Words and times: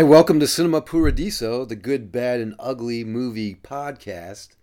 Hey, 0.00 0.04
welcome 0.04 0.40
to 0.40 0.46
Cinema 0.46 0.80
Poo-Radiso, 0.80 1.68
the 1.68 1.76
good, 1.76 2.10
bad, 2.10 2.40
and 2.40 2.54
ugly 2.58 3.04
movie 3.04 3.54
podcast. 3.54 4.56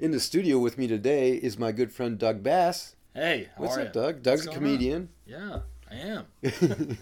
In 0.00 0.10
the 0.10 0.18
studio 0.18 0.58
with 0.58 0.76
me 0.76 0.88
today 0.88 1.34
is 1.34 1.56
my 1.56 1.70
good 1.70 1.92
friend 1.92 2.18
Doug 2.18 2.42
Bass. 2.42 2.96
Hey, 3.14 3.48
how 3.54 3.62
What's 3.62 3.76
up, 3.76 3.84
ya? 3.84 3.90
Doug? 3.92 4.22
Doug's 4.24 4.44
a 4.48 4.50
comedian. 4.50 5.10
Yeah, 5.24 5.60
I 5.88 5.94
am. 5.94 6.26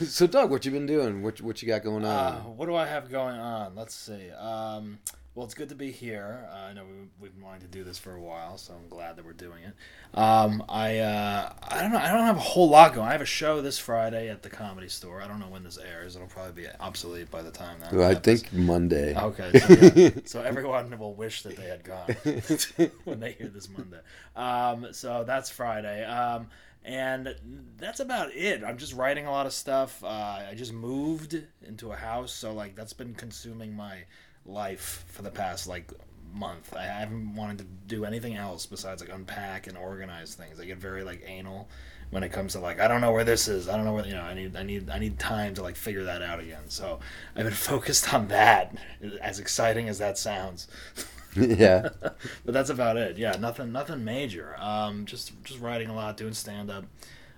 so, 0.00 0.26
Doug, 0.26 0.50
what 0.50 0.64
you 0.64 0.70
been 0.70 0.86
doing? 0.86 1.22
What 1.22 1.42
what 1.42 1.60
you 1.60 1.68
got 1.68 1.84
going 1.84 2.06
Uh, 2.06 2.42
on? 2.42 2.56
what 2.56 2.64
do 2.64 2.74
I 2.74 2.86
have 2.86 3.10
going 3.10 3.36
on? 3.36 3.74
Let's 3.74 3.94
see. 3.94 4.30
Um, 4.30 4.98
well, 5.34 5.44
it's 5.44 5.54
good 5.54 5.68
to 5.70 5.74
be 5.74 5.90
here. 5.90 6.48
Uh, 6.52 6.56
I 6.56 6.72
know 6.74 6.84
we, 6.84 7.08
we've 7.20 7.34
been 7.34 7.42
wanting 7.42 7.62
to 7.62 7.66
do 7.66 7.82
this 7.82 7.98
for 7.98 8.14
a 8.14 8.20
while, 8.20 8.56
so 8.56 8.72
I'm 8.72 8.88
glad 8.88 9.16
that 9.16 9.24
we're 9.24 9.32
doing 9.32 9.64
it. 9.64 9.74
Um, 10.16 10.62
I 10.68 10.98
uh, 10.98 11.52
I 11.60 11.82
don't 11.82 11.90
know. 11.90 11.98
I 11.98 12.12
don't 12.12 12.24
have 12.24 12.36
a 12.36 12.40
whole 12.40 12.68
lot 12.68 12.94
going. 12.94 13.08
I 13.08 13.12
have 13.12 13.20
a 13.20 13.26
show 13.26 13.60
this 13.60 13.76
Friday 13.76 14.28
at 14.28 14.44
the 14.44 14.48
Comedy 14.48 14.88
Store. 14.88 15.20
I 15.20 15.26
don't 15.26 15.40
know 15.40 15.48
when 15.48 15.64
this 15.64 15.76
airs. 15.76 16.14
It'll 16.14 16.28
probably 16.28 16.62
be 16.62 16.68
obsolete 16.78 17.32
by 17.32 17.42
the 17.42 17.50
time 17.50 17.80
that. 17.80 17.92
Well, 17.92 18.08
I 18.08 18.14
think 18.14 18.52
Monday. 18.52 19.16
Okay, 19.16 19.58
so, 19.58 19.92
yeah. 19.96 20.10
so 20.24 20.40
everyone 20.40 20.96
will 20.98 21.14
wish 21.14 21.42
that 21.42 21.56
they 21.56 21.66
had 21.66 21.82
gone 21.82 22.90
when 23.04 23.18
they 23.18 23.32
hear 23.32 23.48
this 23.48 23.68
Monday. 23.68 24.00
Um, 24.36 24.92
so 24.92 25.24
that's 25.26 25.50
Friday. 25.50 26.04
Um, 26.04 26.46
and 26.84 27.34
that's 27.78 27.98
about 28.00 28.34
it. 28.34 28.62
I'm 28.62 28.76
just 28.76 28.92
writing 28.92 29.26
a 29.26 29.30
lot 29.30 29.46
of 29.46 29.52
stuff. 29.52 30.04
Uh, 30.04 30.42
I 30.50 30.54
just 30.54 30.72
moved 30.72 31.36
into 31.66 31.90
a 31.90 31.96
house, 31.96 32.32
so 32.32 32.52
like 32.52 32.76
that's 32.76 32.92
been 32.92 33.14
consuming 33.14 33.74
my 33.74 34.04
life 34.46 35.04
for 35.08 35.22
the 35.22 35.30
past 35.30 35.66
like 35.66 35.90
month. 36.34 36.74
I 36.76 36.84
haven't 36.84 37.34
wanted 37.34 37.58
to 37.58 37.64
do 37.86 38.04
anything 38.04 38.34
else 38.34 38.66
besides 38.66 39.02
like 39.02 39.12
unpack 39.12 39.66
and 39.66 39.76
organize 39.76 40.34
things. 40.34 40.60
I 40.60 40.64
get 40.64 40.78
very 40.78 41.04
like 41.04 41.22
anal 41.26 41.68
when 42.10 42.22
it 42.22 42.30
comes 42.30 42.52
to 42.52 42.60
like 42.60 42.80
I 42.80 42.88
don't 42.88 43.00
know 43.00 43.12
where 43.12 43.24
this 43.24 43.48
is. 43.48 43.68
I 43.68 43.76
don't 43.76 43.84
know 43.84 43.92
where 43.92 44.06
you 44.06 44.14
know. 44.14 44.22
I 44.22 44.34
need 44.34 44.56
I 44.56 44.62
need 44.62 44.90
I 44.90 44.98
need 44.98 45.18
time 45.18 45.54
to 45.54 45.62
like 45.62 45.76
figure 45.76 46.04
that 46.04 46.22
out 46.22 46.40
again. 46.40 46.68
So 46.68 47.00
I've 47.36 47.44
been 47.44 47.52
focused 47.52 48.12
on 48.12 48.28
that. 48.28 48.76
As 49.20 49.38
exciting 49.38 49.88
as 49.88 49.98
that 49.98 50.18
sounds, 50.18 50.68
yeah. 51.36 51.88
but 52.00 52.54
that's 52.54 52.70
about 52.70 52.96
it. 52.96 53.16
Yeah, 53.18 53.36
nothing 53.38 53.72
nothing 53.72 54.04
major. 54.04 54.56
Um, 54.58 55.06
just 55.06 55.32
just 55.44 55.60
writing 55.60 55.88
a 55.88 55.94
lot, 55.94 56.16
doing 56.16 56.34
stand 56.34 56.70
up, 56.70 56.84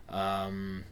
um, 0.09 0.85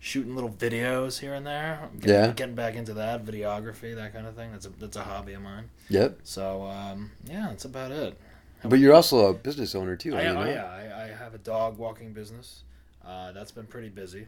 shooting 0.00 0.34
little 0.34 0.50
videos 0.50 1.20
here 1.20 1.34
and 1.34 1.46
there. 1.46 1.88
Getting, 2.00 2.08
Yeah. 2.14 2.32
getting 2.32 2.54
back 2.56 2.74
into 2.74 2.94
that 2.94 3.24
videography, 3.24 3.94
that 3.94 4.12
kind 4.12 4.26
of 4.26 4.34
thing. 4.34 4.50
That's 4.52 4.66
a 4.66 4.70
that's 4.70 4.96
a 4.96 5.02
hobby 5.04 5.34
of 5.34 5.42
mine. 5.42 5.70
Yep. 5.90 6.20
So 6.24 6.64
um, 6.64 7.12
yeah, 7.26 7.46
that's 7.50 7.64
about 7.66 7.92
it. 7.92 8.18
But 8.64 8.78
you're 8.78 8.94
also 8.94 9.26
a 9.30 9.34
business 9.34 9.74
owner 9.74 9.96
too. 9.96 10.16
I, 10.16 10.26
oh 10.26 10.44
yeah, 10.44 10.64
I, 10.66 11.04
I 11.04 11.06
have 11.08 11.34
a 11.34 11.38
dog 11.38 11.78
walking 11.78 12.12
business. 12.12 12.62
Uh, 13.06 13.32
that's 13.32 13.52
been 13.52 13.66
pretty 13.66 13.88
busy. 13.88 14.26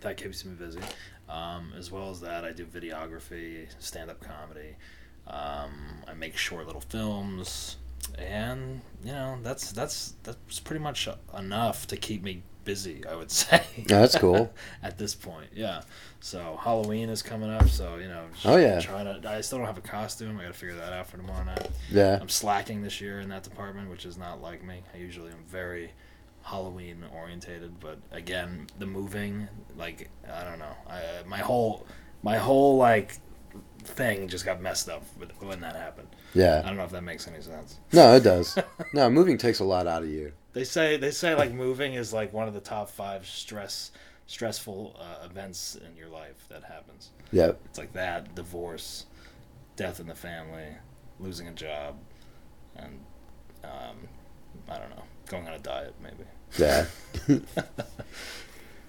That 0.00 0.16
keeps 0.16 0.44
me 0.44 0.54
busy. 0.54 0.80
Um, 1.28 1.72
as 1.76 1.90
well 1.90 2.10
as 2.10 2.20
that, 2.20 2.44
I 2.44 2.52
do 2.52 2.64
videography, 2.66 3.66
stand 3.78 4.10
up 4.10 4.20
comedy. 4.20 4.76
Um, 5.26 5.72
I 6.06 6.14
make 6.14 6.36
short 6.36 6.66
little 6.66 6.82
films, 6.82 7.76
and 8.18 8.80
you 9.04 9.12
know 9.12 9.38
that's 9.42 9.72
that's 9.72 10.14
that's 10.22 10.60
pretty 10.60 10.82
much 10.82 11.08
enough 11.36 11.86
to 11.88 11.96
keep 11.96 12.22
me 12.22 12.42
busy. 12.66 13.02
I 13.08 13.14
would 13.14 13.30
say. 13.40 13.62
Yeah, 13.76 14.00
that's 14.00 14.18
cool. 14.18 14.52
At 14.82 14.98
this 14.98 15.14
point, 15.14 15.48
yeah. 15.54 15.80
So 16.20 16.58
Halloween 16.62 17.08
is 17.08 17.22
coming 17.22 17.48
up, 17.48 17.68
so 17.68 17.96
you 17.96 18.08
know. 18.08 18.26
Oh, 18.44 18.58
yeah. 18.58 18.80
Trying 18.80 19.22
to. 19.22 19.30
I 19.30 19.40
still 19.40 19.56
don't 19.58 19.66
have 19.66 19.78
a 19.78 19.80
costume. 19.80 20.38
I 20.38 20.42
got 20.42 20.48
to 20.48 20.58
figure 20.58 20.74
that 20.74 20.92
out 20.92 21.06
for 21.06 21.16
tomorrow 21.16 21.44
night. 21.44 21.70
Yeah. 21.90 22.18
I'm 22.20 22.28
slacking 22.28 22.82
this 22.82 23.00
year 23.00 23.20
in 23.20 23.30
that 23.30 23.44
department, 23.44 23.88
which 23.88 24.04
is 24.04 24.18
not 24.18 24.42
like 24.42 24.62
me. 24.62 24.82
I 24.92 24.98
usually 24.98 25.30
am 25.30 25.44
very 25.48 25.92
Halloween 26.42 27.04
orientated, 27.12 27.80
but 27.80 27.98
again, 28.12 28.66
the 28.78 28.86
moving, 28.86 29.48
like 29.76 30.10
I 30.30 30.44
don't 30.44 30.58
know, 30.58 30.76
I, 30.88 31.00
my 31.26 31.38
whole 31.38 31.86
my 32.22 32.36
whole 32.36 32.76
like 32.76 33.18
thing 33.84 34.28
just 34.28 34.44
got 34.44 34.60
messed 34.60 34.88
up 34.88 35.02
when 35.40 35.60
that 35.60 35.76
happened. 35.76 36.08
Yeah. 36.34 36.60
I 36.64 36.68
don't 36.68 36.76
know 36.76 36.84
if 36.84 36.90
that 36.90 37.02
makes 37.02 37.26
any 37.28 37.40
sense. 37.40 37.78
No, 37.92 38.14
it 38.14 38.22
does. 38.22 38.58
No, 38.92 39.10
moving 39.10 39.36
takes 39.36 39.60
a 39.60 39.64
lot 39.64 39.86
out 39.86 40.02
of 40.02 40.08
you. 40.08 40.32
They 40.52 40.64
say 40.64 40.96
they 40.96 41.10
say 41.10 41.34
like 41.34 41.52
moving 41.52 41.94
is 41.94 42.12
like 42.12 42.32
one 42.32 42.48
of 42.48 42.54
the 42.54 42.60
top 42.60 42.88
five 42.88 43.26
stress 43.26 43.90
stressful 44.26 44.96
uh, 44.98 45.24
events 45.24 45.76
in 45.76 45.96
your 45.96 46.08
life 46.08 46.46
that 46.48 46.64
happens. 46.64 47.10
Yep. 47.32 47.60
It's 47.66 47.78
like 47.78 47.92
that, 47.92 48.34
divorce, 48.34 49.06
death 49.76 50.00
in 50.00 50.06
the 50.06 50.14
family, 50.14 50.68
losing 51.20 51.48
a 51.48 51.52
job, 51.52 51.96
and 52.76 53.00
um, 53.64 53.96
I 54.68 54.78
don't 54.78 54.90
know, 54.90 55.02
going 55.26 55.46
on 55.46 55.54
a 55.54 55.58
diet 55.58 55.94
maybe. 56.02 56.24
Yeah. 56.58 56.86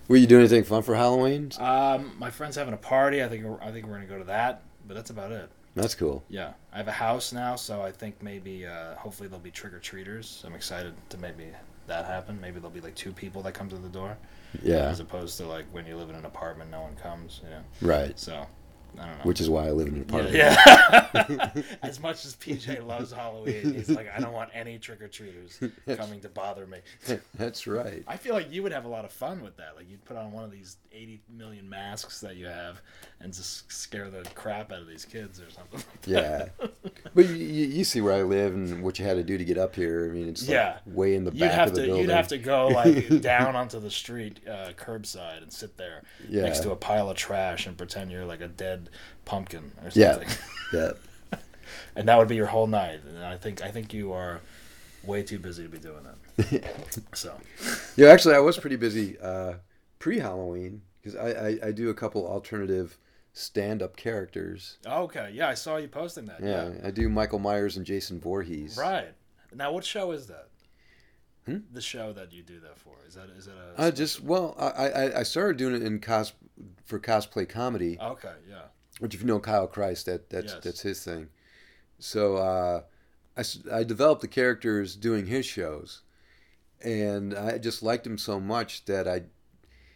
Were 0.07 0.16
you 0.16 0.28
doing 0.28 0.41
anything 0.41 0.63
fun 0.63 0.84
for 0.84 0.95
Halloween? 0.95 1.51
Um, 1.59 2.13
my 2.18 2.29
friend's 2.29 2.56
having 2.56 2.73
a 2.73 2.78
party. 2.78 3.23
I 3.23 3.28
think 3.28 3.44
we're, 3.44 3.62
I 3.62 3.72
think 3.72 3.85
we're 3.85 3.95
gonna 3.95 4.06
go 4.06 4.18
to 4.18 4.23
that, 4.25 4.63
but 4.88 4.94
that's 4.95 5.09
about 5.09 5.31
it. 5.31 5.50
That's 5.75 5.94
cool. 5.95 6.23
Yeah, 6.29 6.53
I 6.73 6.78
have 6.78 6.88
a 6.88 6.91
house 6.94 7.34
now, 7.34 7.56
so 7.56 7.81
I 7.81 7.91
think 7.91 8.23
maybe 8.23 8.66
uh, 8.66 8.95
hopefully 8.95 9.28
there'll 9.29 9.44
be 9.44 9.51
trick 9.51 9.73
or 9.73 9.79
treaters. 9.79 10.44
I'm 10.45 10.56
excited 10.56 10.94
to 11.09 11.18
maybe 11.18 11.47
that 11.85 12.06
happen. 12.06 12.40
Maybe 12.41 12.56
there'll 12.59 12.72
be 12.72 12.81
like 12.81 12.95
two 12.95 13.12
people 13.12 13.41
that 13.44 13.53
come 13.53 13.69
to 13.69 13.75
the 13.78 13.90
door, 13.90 14.18
Yeah. 14.63 14.88
as 14.90 15.00
opposed 15.00 15.38
to 15.38 15.45
like 15.45 15.66
when 15.72 15.85
you 15.85 15.95
live 15.97 16.09
in 16.09 16.16
an 16.16 16.25
apartment, 16.25 16.72
no 16.72 16.81
one 16.81 16.95
comes. 16.95 17.41
You 17.44 17.50
know, 17.51 17.62
Right. 17.81 18.18
so 18.18 18.34
I 18.34 18.35
don't 18.35 18.44
know. 18.44 18.47
Which 19.24 19.41
is 19.41 19.50
why 19.50 19.68
I 19.68 19.72
live 19.72 19.88
in 19.88 19.96
an 19.96 20.02
apartment. 20.02 20.35
Yeah. 20.35 20.56
yeah. 21.30 21.52
as 21.84 22.00
much 22.00 22.25
as 22.25 22.35
PJ 22.35 22.85
loves 22.85 23.12
Halloween, 23.12 23.74
he's 23.74 23.90
like, 23.90 24.08
I 24.16 24.19
don't 24.19 24.34
want 24.34 24.50
any 24.53 24.78
trick 24.78 25.02
or 25.02 25.08
treaters 25.08 25.59
coming 25.97 26.19
to 26.22 26.30
bother 26.30 26.66
me. 26.66 26.80
That's 27.36 27.68
right. 27.68 28.03
I 28.07 28.18
feel 28.18 28.34
like 28.34 28.52
you 28.52 28.63
would 28.63 28.72
have 28.72 28.86
a 28.86 28.90
lot 28.90 29.06
of 29.06 29.12
fun 29.12 29.41
with 29.44 29.57
that. 29.57 29.75
Like 29.75 29.90
you'd 29.90 30.03
put 30.06 30.18
on 30.18 30.31
one 30.31 30.44
of 30.44 30.52
these 30.52 30.78
80 30.94 31.22
million 31.36 31.69
masks 31.69 32.22
that 32.22 32.36
you 32.38 32.46
have 32.47 32.81
and 33.22 33.34
just 33.34 33.72
scare 33.72 34.09
the 34.09 34.24
crap 34.36 34.72
out 34.72 34.80
of 34.81 34.88
these 34.88 35.06
kids 35.06 35.40
or 35.41 35.50
something. 35.50 35.84
Yeah. 36.06 36.50
But 37.13 37.28
you, 37.30 37.36
you 37.36 37.84
see 37.84 38.02
where 38.02 38.13
I 38.13 38.22
live 38.24 38.53
and 38.53 38.81
what 38.84 39.00
you 39.00 39.06
had 39.06 39.18
to 39.18 39.24
do 39.24 39.38
to 39.38 39.46
get 39.46 39.57
up 39.57 39.75
here. 39.75 40.07
I 40.09 40.13
mean, 40.13 40.30
it's 40.30 40.44
like 40.44 40.50
Yeah. 40.53 40.78
way 40.86 41.16
in 41.16 41.24
the 41.24 41.31
You'd 41.31 41.40
back 41.40 41.68
of 41.68 41.74
the 41.75 41.81
to 41.81 41.88
building. 41.88 42.03
you'd 42.03 42.12
have 42.13 42.28
to 42.30 42.38
go 42.38 42.68
like 42.68 43.22
down 43.22 43.56
onto 43.56 43.80
the 43.80 43.91
street 43.91 44.40
uh, 44.47 44.72
curbside 44.78 45.41
and 45.44 45.52
sit 45.52 45.78
there 45.78 46.03
Yeah. 46.30 46.44
next 46.44 46.59
to 46.62 46.72
a 46.72 46.75
pile 46.75 47.09
of 47.09 47.18
trash 47.18 47.66
and 47.68 47.78
pretend 47.78 48.12
you're 48.12 48.25
like 48.25 48.41
a 48.41 48.47
dead 48.47 48.87
pumpkin 49.25 49.72
or 49.84 49.92
something. 49.92 50.30
Yeah. 50.74 50.92
yeah. 51.31 51.38
and 51.96 52.08
that 52.08 52.18
would 52.18 52.28
be 52.28 52.36
your 52.36 52.48
whole 52.48 52.68
night. 52.68 53.02
And 53.08 53.24
I 53.24 53.38
think 53.38 53.62
I 53.62 53.72
think 53.72 53.94
you 53.94 54.14
are 54.14 54.42
way 55.03 55.24
too 55.24 55.40
busy 55.40 55.64
to 55.64 55.70
be 55.70 55.80
doing 55.80 56.03
that. 56.03 56.64
So 57.14 57.34
Yeah, 57.96 58.09
actually, 58.09 58.36
I 58.36 58.40
was 58.40 58.58
pretty 58.58 58.75
busy 58.75 59.18
uh, 59.20 59.56
pre 60.00 60.20
Halloween 60.20 60.81
because 61.02 61.16
I, 61.16 61.30
I, 61.30 61.68
I 61.68 61.72
do 61.72 61.90
a 61.90 61.94
couple 61.94 62.28
alternative 62.28 62.98
stand 63.34 63.81
up 63.81 63.96
characters. 63.96 64.78
okay, 64.86 65.31
yeah, 65.34 65.48
I 65.48 65.54
saw 65.54 65.78
you 65.78 65.88
posting 65.88 66.25
that. 66.25 66.42
Yeah, 66.44 66.72
I 66.84 66.92
do 66.92 67.08
Michael 67.09 67.40
Myers 67.40 67.78
and 67.78 67.86
Jason 67.86 68.19
Voorhees. 68.19 68.78
Right. 68.78 69.14
Now, 69.56 69.72
what 69.72 69.86
show 69.86 70.12
is 70.12 70.28
that? 70.28 70.50
Hmm? 71.46 71.59
The 71.72 71.81
show 71.81 72.12
that 72.14 72.34
you 72.34 72.44
do 72.44 72.59
that 72.59 72.78
for 72.78 72.96
is 73.08 73.16
that 73.16 73.30
is 73.38 73.48
it 73.48 73.54
a? 73.54 73.81
I 73.81 73.92
just 73.92 74.22
well, 74.22 74.54
I, 74.59 74.90
I 74.90 75.19
I 75.19 75.24
started 75.24 75.56
doing 75.56 75.75
it 75.75 75.81
in 75.81 76.00
cos 76.00 76.34
for 76.86 77.00
cosplay 77.00 77.48
comedy, 77.48 77.98
Okay, 78.02 78.34
yeah. 78.50 78.64
Which 79.00 79.13
if 79.16 79.22
you 79.22 79.28
know 79.28 79.40
Kyle 79.40 79.68
Christ, 79.68 80.06
that 80.08 80.30
that's 80.30 80.53
Yes. 80.53 80.63
that's 80.63 80.81
his 80.81 81.03
thing. 81.03 81.30
So 82.00 82.38
uh, 82.38 82.81
I 83.38 83.44
I 83.72 83.84
developed 83.84 84.22
the 84.22 84.28
characters 84.28 84.96
doing 84.96 85.28
his 85.28 85.46
shows, 85.46 86.02
and 86.84 87.33
I 87.33 87.57
just 87.57 87.81
liked 87.83 88.06
him 88.06 88.18
so 88.18 88.39
much 88.39 88.86
that 88.86 89.07
I. 89.07 89.24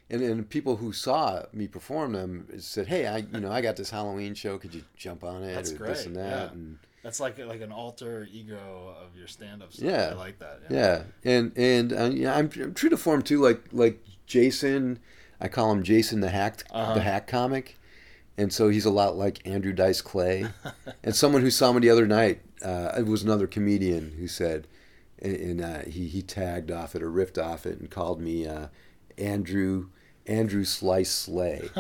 And, 0.09 0.21
and 0.21 0.49
people 0.49 0.75
who 0.75 0.91
saw 0.91 1.43
me 1.53 1.67
perform 1.67 2.11
them 2.11 2.45
said, 2.59 2.87
"Hey, 2.87 3.07
I 3.07 3.17
you 3.19 3.39
know 3.39 3.49
I 3.51 3.61
got 3.61 3.77
this 3.77 3.91
Halloween 3.91 4.33
show. 4.35 4.57
Could 4.57 4.75
you 4.75 4.83
jump 4.97 5.23
on 5.23 5.41
it 5.43 5.53
That's 5.53 5.71
or 5.71 5.77
this 5.77 6.03
great, 6.03 6.05
and 6.07 6.15
that?" 6.17 6.29
yeah. 6.29 6.51
And 6.51 6.77
That's 7.01 7.21
like 7.21 7.37
like 7.39 7.61
an 7.61 7.71
alter 7.71 8.27
ego 8.29 8.93
of 9.01 9.15
your 9.17 9.27
stand-up. 9.27 9.71
Stuff. 9.71 9.85
Yeah. 9.87 10.09
I 10.11 10.15
like 10.15 10.39
that. 10.39 10.63
Yeah, 10.69 11.03
and 11.23 11.53
and 11.55 11.93
uh, 11.93 12.09
yeah, 12.11 12.35
I'm, 12.35 12.49
I'm 12.61 12.73
true 12.73 12.89
to 12.89 12.97
form 12.97 13.21
too. 13.21 13.39
Like 13.39 13.61
like 13.71 14.03
Jason, 14.25 14.99
I 15.39 15.47
call 15.47 15.71
him 15.71 15.81
Jason 15.81 16.19
the 16.19 16.29
hack 16.29 16.63
Uh-huh. 16.71 16.93
the 16.93 16.99
hack 17.01 17.25
comic, 17.27 17.77
and 18.37 18.51
so 18.51 18.69
he's 18.69 18.85
a 18.85 18.91
lot 18.91 19.15
like 19.17 19.45
Andrew 19.47 19.73
Dice 19.73 20.01
Clay. 20.01 20.45
and 21.03 21.15
someone 21.15 21.41
who 21.41 21.51
saw 21.51 21.71
me 21.71 21.79
the 21.79 21.89
other 21.89 22.07
night, 22.07 22.41
uh, 22.63 22.93
it 22.97 23.05
was 23.05 23.23
another 23.23 23.47
comedian 23.47 24.13
who 24.17 24.27
said, 24.27 24.67
and, 25.19 25.35
and 25.35 25.61
uh, 25.61 25.79
he 25.89 26.07
he 26.07 26.21
tagged 26.21 26.71
off 26.71 26.95
it 26.95 27.03
or 27.03 27.11
riffed 27.11 27.41
off 27.41 27.65
it 27.65 27.79
and 27.79 27.89
called 27.89 28.19
me 28.21 28.47
uh, 28.47 28.67
Andrew 29.17 29.89
Andrew 30.25 30.63
Slice 30.63 31.11
Slay. 31.11 31.69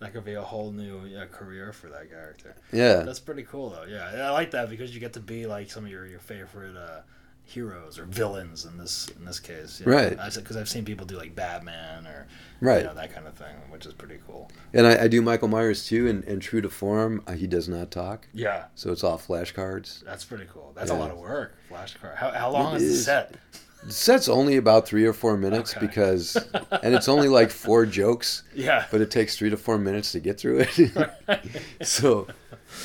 That 0.00 0.14
could 0.14 0.24
be 0.24 0.32
a 0.32 0.40
whole 0.42 0.72
new 0.72 1.04
yeah, 1.04 1.26
career 1.26 1.74
for 1.74 1.88
that 1.90 2.10
character. 2.10 2.56
yeah, 2.72 3.02
That's 3.02 3.20
pretty 3.20 3.42
cool 3.42 3.68
though. 3.68 3.84
Yeah, 3.84 4.28
I 4.28 4.30
like 4.30 4.50
that 4.52 4.70
because 4.70 4.94
you 4.94 4.98
get 5.00 5.12
to 5.12 5.20
be 5.20 5.44
like 5.44 5.70
some 5.70 5.84
of 5.84 5.90
your 5.90 6.06
your 6.06 6.20
favorite 6.20 6.74
uh, 6.74 7.02
heroes 7.50 7.98
or 7.98 8.04
villains 8.04 8.64
in 8.64 8.78
this 8.78 9.08
in 9.18 9.24
this 9.24 9.40
case. 9.40 9.80
you 9.80 9.86
know? 9.86 9.92
Right. 9.92 10.18
Because 10.34 10.56
I've 10.56 10.68
seen 10.68 10.84
people 10.84 11.04
do 11.04 11.16
like 11.16 11.34
Batman 11.34 12.06
or 12.06 12.26
right. 12.60 12.78
you 12.82 12.84
know, 12.86 12.94
that 12.94 13.12
kind 13.12 13.26
of 13.26 13.34
thing, 13.34 13.54
which 13.70 13.86
is 13.86 13.92
pretty 13.92 14.18
cool. 14.26 14.50
And 14.72 14.86
I, 14.86 15.04
I 15.04 15.08
do 15.08 15.20
Michael 15.20 15.48
Myers 15.48 15.84
too, 15.86 16.06
and, 16.08 16.22
and 16.24 16.40
true 16.40 16.60
to 16.60 16.70
form, 16.70 17.22
uh, 17.26 17.32
he 17.32 17.46
does 17.48 17.68
not 17.68 17.90
talk, 17.90 18.28
Yeah, 18.32 18.66
so 18.76 18.92
it's 18.92 19.02
all 19.02 19.18
flashcards. 19.18 20.04
that's 20.04 20.24
pretty 20.24 20.46
cool. 20.52 20.72
That's 20.76 20.90
Yeah. 20.90 20.96
a 20.96 21.00
lot 21.00 21.10
of 21.10 21.18
work. 21.18 21.54
Flashcard. 21.70 22.14
How 22.16 22.30
how 22.30 22.50
long 22.50 22.76
It 22.76 22.82
is 22.82 22.98
the 22.98 23.02
set? 23.04 23.34
The 23.82 23.92
set's 23.94 24.28
only 24.28 24.56
about 24.58 24.86
three 24.86 25.06
or 25.06 25.14
four 25.14 25.36
minutes 25.38 25.74
Okay. 25.74 25.86
because, 25.86 26.36
and 26.82 26.94
it's 26.94 27.08
only 27.08 27.28
like 27.28 27.50
four 27.50 27.86
jokes, 27.86 28.42
Yeah. 28.54 28.84
but 28.90 29.00
it 29.00 29.10
takes 29.10 29.36
three 29.36 29.50
to 29.50 29.56
four 29.56 29.78
minutes 29.78 30.12
to 30.12 30.20
get 30.20 30.38
through 30.38 30.66
it. 30.68 31.10
so, 31.82 32.26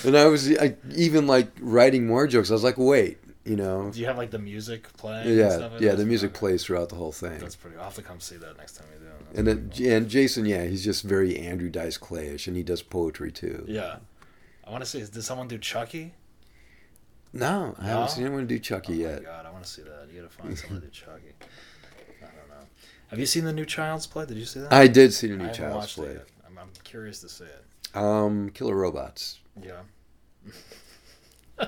and 0.06 0.18
I 0.18 0.26
was 0.26 0.50
I, 0.58 0.76
even 0.96 1.28
like 1.28 1.50
writing 1.60 2.08
more 2.08 2.26
jokes. 2.28 2.50
I 2.50 2.54
was 2.54 2.64
like, 2.64 2.78
wait, 2.78 3.18
you 3.46 3.56
know, 3.56 3.92
Do 3.92 4.00
you 4.00 4.08
have 4.08 4.18
like 4.18 4.32
the 4.32 4.40
music 4.40 4.92
playing? 4.98 5.28
and 5.28 5.38
yeah, 5.38 5.50
stuff 5.58 5.74
yeah. 5.80 5.94
The 5.96 6.06
music 6.06 6.32
Okay. 6.32 6.40
plays 6.40 6.64
throughout 6.66 6.90
the 6.90 6.96
whole 6.96 7.12
thing. 7.12 7.38
That's 7.40 7.56
pretty. 7.56 7.78
I'll 7.78 7.84
have 7.86 7.94
to 7.96 8.02
come 8.02 8.20
see 8.20 8.38
that 8.38 8.58
next 8.58 8.74
time 8.78 8.88
we 8.92 9.00
do. 9.06 9.12
That's 9.28 9.38
And 9.38 9.48
then, 9.48 9.72
cool. 9.78 9.88
and 9.88 10.10
Jason, 10.10 10.46
yeah, 10.46 10.66
he's 10.66 10.84
just 10.84 11.04
very 11.04 11.38
Andrew 11.38 11.70
Dice 11.70 11.98
Clayish, 11.98 12.48
and 12.48 12.58
he 12.58 12.64
does 12.64 12.82
poetry 12.82 13.32
too. 13.32 13.64
yeah, 13.68 13.98
I 14.66 14.72
want 14.72 14.84
to 14.84 14.90
see. 14.90 15.00
Did 15.00 15.24
someone 15.24 15.48
do 15.48 15.58
Chucky? 15.58 16.14
No, 17.34 17.76
I 17.78 17.86
haven't 17.88 18.12
seen 18.12 18.26
anyone 18.26 18.48
do 18.48 18.56
Oh 18.56 18.60
Chucky 18.60 18.94
my 18.94 19.10
yet. 19.10 19.24
god, 19.24 19.46
I 19.46 19.52
want 19.52 19.64
to 19.64 19.70
see 19.70 19.82
that. 19.84 20.08
You 20.14 20.22
gotta 20.22 20.34
find 20.34 20.58
someone 20.58 20.82
to 20.82 20.88
do 20.88 20.92
Chucky. 20.92 21.34
I 22.22 22.26
don't 22.26 22.50
know. 22.50 22.66
Have 23.10 23.20
you 23.20 23.26
seen 23.26 23.44
the 23.46 23.54
new 23.54 23.66
Child's 23.66 24.08
Play? 24.08 24.26
Did 24.26 24.38
you 24.38 24.46
see 24.46 24.62
that? 24.62 24.72
I 24.74 24.88
did 24.88 25.14
see 25.14 25.28
the 25.28 25.36
new 25.36 25.44
haven't 25.46 25.58
Child's 25.58 25.94
Play. 25.94 26.18
I'm, 26.48 26.58
I'm 26.58 26.70
curious 26.84 27.20
to 27.22 27.30
see 27.30 27.44
it. 27.44 27.64
Um, 27.96 28.50
Killer 28.52 28.76
Robots. 28.76 29.40
Yeah. 29.62 29.82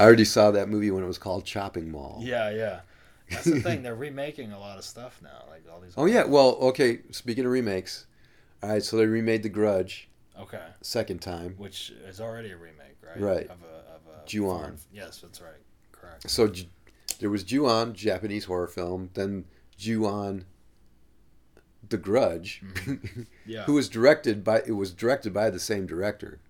I 0.00 0.04
already 0.04 0.24
saw 0.24 0.50
that 0.52 0.68
movie 0.68 0.90
when 0.90 1.04
it 1.04 1.06
was 1.06 1.18
called 1.18 1.44
Chopping 1.44 1.90
Mall. 1.90 2.20
Yeah, 2.24 2.50
yeah. 2.50 2.80
That's 3.30 3.44
the 3.44 3.60
thing. 3.60 3.82
They're 3.82 3.94
remaking 3.94 4.52
a 4.52 4.58
lot 4.58 4.78
of 4.78 4.84
stuff 4.84 5.20
now, 5.22 5.44
like 5.50 5.64
all 5.72 5.80
these. 5.80 5.92
Oh 5.96 6.06
yeah. 6.06 6.24
Well, 6.24 6.56
okay. 6.62 7.00
Speaking 7.10 7.44
of 7.44 7.52
remakes, 7.52 8.06
all 8.62 8.70
right. 8.70 8.82
So 8.82 8.96
they 8.96 9.06
remade 9.06 9.42
The 9.42 9.48
Grudge 9.50 10.08
Okay. 10.38 10.62
second 10.80 11.20
time. 11.20 11.54
Which 11.58 11.90
is 12.08 12.20
already 12.20 12.50
a 12.50 12.56
remake, 12.56 12.96
right? 13.06 13.20
Right. 13.20 13.44
Of 13.44 13.58
a 13.62 13.94
of 13.94 14.00
a. 14.22 14.26
Ju-on. 14.26 14.58
foreign- 14.60 14.78
Yes, 14.92 15.20
that's 15.20 15.40
right. 15.40 15.60
Correct. 15.92 16.28
So 16.30 16.50
there 17.20 17.30
was 17.30 17.44
Ju-on, 17.44 17.94
Japanese 17.94 18.46
horror 18.46 18.66
film. 18.68 19.10
Then 19.14 19.44
Ju-on, 19.76 20.44
The 21.88 21.98
Grudge, 21.98 22.62
mm-hmm. 22.64 23.22
Yeah. 23.46 23.64
who 23.64 23.74
was 23.74 23.88
directed 23.88 24.42
by 24.44 24.62
it 24.66 24.72
was 24.72 24.92
directed 24.92 25.32
by 25.34 25.50
the 25.50 25.60
same 25.60 25.86
director, 25.86 26.40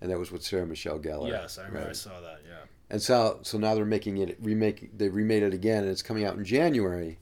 and 0.00 0.10
that 0.10 0.18
was 0.18 0.30
with 0.30 0.42
Sarah 0.42 0.66
Michelle 0.66 0.98
Gellar. 0.98 1.28
Yes, 1.28 1.58
I 1.58 1.66
remember. 1.66 1.90
I 1.90 1.92
saw 1.92 2.20
that. 2.20 2.40
Yeah. 2.48 2.54
And 2.90 3.02
so 3.02 3.40
so 3.42 3.58
now 3.58 3.74
they're 3.74 3.84
making 3.84 4.18
it 4.18 4.36
remake. 4.40 4.96
They 4.96 5.08
remade 5.08 5.42
it 5.42 5.52
again, 5.54 5.82
and 5.84 5.92
it's 5.92 6.02
coming 6.02 6.24
out 6.24 6.36
in 6.36 6.44
January. 6.44 7.18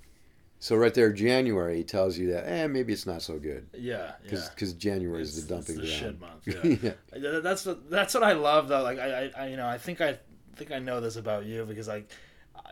So 0.58 0.74
right 0.76 0.94
there, 0.94 1.12
January 1.12 1.84
tells 1.84 2.16
you 2.16 2.32
that 2.32 2.48
eh, 2.50 2.66
maybe 2.66 2.92
it's 2.92 3.04
not 3.06 3.20
so 3.20 3.38
good 3.38 3.68
Yeah. 3.74 4.12
Yeah. 4.24 4.40
because 4.54 4.72
January 4.72 5.20
is 5.22 5.36
It's- 5.36 5.48
the 5.48 5.56
it's 5.58 5.66
dumping 5.66 5.82
the 5.84 6.18
ground. 6.18 6.42
shit 6.44 6.72
month. 6.72 6.82
Yeah. 6.82 6.92
yeah. 7.32 7.38
That's 7.40 7.66
what 7.66 7.90
that's 7.90 8.14
what 8.14 8.22
I 8.22 8.32
love 8.32 8.68
though. 8.68 8.82
Like 8.82 8.98
I, 8.98 9.30
I, 9.36 9.46
you 9.48 9.56
know 9.58 9.66
I 9.66 9.76
think 9.78 10.00
I 10.00 10.18
think 10.56 10.72
I 10.72 10.78
know 10.78 11.00
this 11.02 11.16
about 11.16 11.44
you 11.44 11.66
because 11.66 11.88
like 11.88 12.10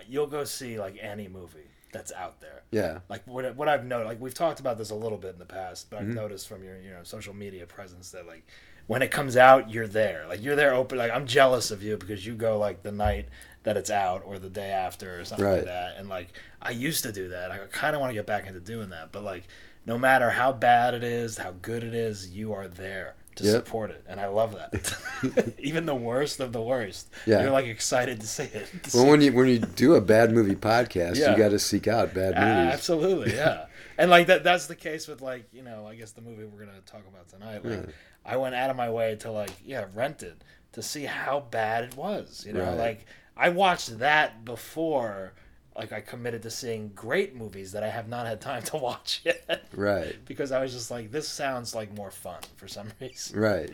you'll 0.09 0.27
go 0.27 0.45
see 0.45 0.79
like 0.79 0.97
any 1.01 1.29
movie 1.29 1.69
that's 1.93 2.11
out 2.13 2.41
there. 2.41 2.63
Yeah. 2.71 3.01
Like 3.11 3.27
what 3.27 3.55
what 3.55 3.69
I've 3.69 3.85
noticed, 3.85 4.09
like 4.09 4.21
we've 4.21 4.35
talked 4.35 4.61
about 4.61 4.79
this 4.79 4.91
a 4.91 4.95
little 4.95 5.19
bit 5.19 5.35
in 5.35 5.39
the 5.39 5.45
past, 5.45 5.91
but 5.91 5.99
I've 6.01 6.07
Mhm. 6.07 6.15
noticed 6.15 6.49
from 6.49 6.65
your 6.65 6.81
you 6.81 6.91
know 6.91 7.03
social 7.03 7.35
media 7.35 7.67
presence 7.67 8.11
that 8.13 8.27
like 8.27 8.47
when 8.87 9.03
it 9.03 9.11
comes 9.11 9.37
out, 9.37 9.71
you're 9.71 9.87
there. 9.89 10.27
Like 10.29 10.43
you're 10.43 10.57
there 10.57 10.75
open. 10.75 10.99
Like 10.99 11.11
I'm 11.13 11.27
jealous 11.27 11.71
of 11.71 11.83
you 11.83 11.97
because 11.97 12.25
you 12.27 12.35
go 12.35 12.59
like 12.59 12.83
the 12.83 12.93
night 12.93 13.29
that 13.63 13.77
it's 13.79 13.91
out 13.91 14.23
or 14.27 14.39
the 14.39 14.51
day 14.51 14.71
after 14.71 15.19
or 15.21 15.25
something 15.25 15.47
Right. 15.47 15.57
like 15.57 15.65
that. 15.65 15.97
And 15.99 16.09
like 16.09 16.29
I 16.61 16.71
used 16.71 17.03
to 17.05 17.13
do 17.13 17.29
that. 17.31 17.51
I 17.51 17.59
kind 17.71 17.95
of 17.95 18.01
want 18.01 18.11
to 18.11 18.15
get 18.15 18.27
back 18.27 18.47
into 18.47 18.61
doing 18.61 18.91
that, 18.91 19.11
but 19.13 19.23
like 19.25 19.45
no 19.87 19.99
matter 19.99 20.31
how 20.31 20.53
bad 20.53 20.95
it 20.95 21.05
is, 21.05 21.37
how 21.39 21.53
good 21.63 21.83
it 21.85 21.95
is, 21.95 22.31
you 22.31 22.53
are 22.55 22.69
there 22.69 23.15
to 23.37 23.45
Yep. 23.45 23.53
support 23.67 23.91
it, 23.91 24.05
and 24.09 24.21
I 24.21 24.27
love 24.29 24.55
that. 24.55 25.55
Even 25.59 25.87
the 25.87 25.95
worst 25.95 26.39
of 26.41 26.53
the 26.53 26.63
worst, 26.63 27.09
Yeah. 27.27 27.43
you're 27.43 27.51
like 27.51 27.67
excited 27.67 28.21
to 28.21 28.27
see 28.27 28.45
it. 28.45 28.67
to 28.85 28.91
Well, 28.97 29.05
see 29.05 29.11
when 29.11 29.21
you 29.23 29.33
when 29.33 29.49
you 29.49 29.59
do 29.59 29.95
a 29.97 30.01
bad 30.01 30.31
movie 30.33 30.55
podcast, 30.55 31.17
Yeah. 31.17 31.33
you 31.33 31.37
got 31.39 31.49
to 31.51 31.59
seek 31.59 31.89
out 31.89 32.15
bad 32.15 32.35
Uh, 32.37 32.41
movies. 32.41 32.75
absolutely, 32.75 33.35
yeah. 33.35 33.67
and 33.99 34.11
like 34.11 34.29
that 34.29 34.45
that's 34.45 34.67
the 34.69 34.77
case 34.77 35.09
with 35.09 35.21
like, 35.21 35.47
you 35.53 35.63
know, 35.63 35.87
I 35.87 35.97
guess 35.97 36.13
the 36.13 36.21
movie 36.23 36.45
we're 36.45 36.65
gonna 36.65 36.79
talk 36.87 37.03
about 37.09 37.29
tonight. 37.29 37.65
Like 37.65 37.87
Yeah. 37.87 37.93
I 38.25 38.37
went 38.37 38.55
out 38.55 38.71
of 38.71 38.77
my 38.77 38.91
way 38.91 39.17
to 39.17 39.31
like, 39.31 39.51
yeah, 39.65 39.87
rent 39.95 40.23
it 40.23 40.43
to 40.73 40.83
see 40.83 41.05
how 41.05 41.41
bad 41.51 41.85
it 41.85 41.97
was. 41.97 42.45
You 42.47 42.55
know, 42.55 42.65
Right. 42.65 42.79
like 42.79 43.07
I 43.37 43.49
watched 43.51 43.99
that 43.99 44.45
before 44.45 45.33
like 45.77 45.93
I 45.93 46.01
committed 46.01 46.43
to 46.45 46.51
seeing 46.51 46.91
great 46.95 47.35
movies 47.35 47.73
that 47.73 47.83
I 47.83 47.89
have 47.89 48.09
not 48.09 48.27
had 48.27 48.41
time 48.41 48.63
to 48.73 48.77
watch 48.77 49.21
yet. 49.25 49.65
Right. 49.75 50.17
because 50.27 50.53
I 50.53 50.61
was 50.63 50.73
just 50.73 50.91
like, 50.91 51.11
this 51.11 51.29
sounds 51.29 51.75
like 51.75 51.93
more 51.95 52.11
fun 52.13 52.41
for 52.57 52.69
some 52.69 52.89
reason. 53.01 53.39
Right. 53.41 53.73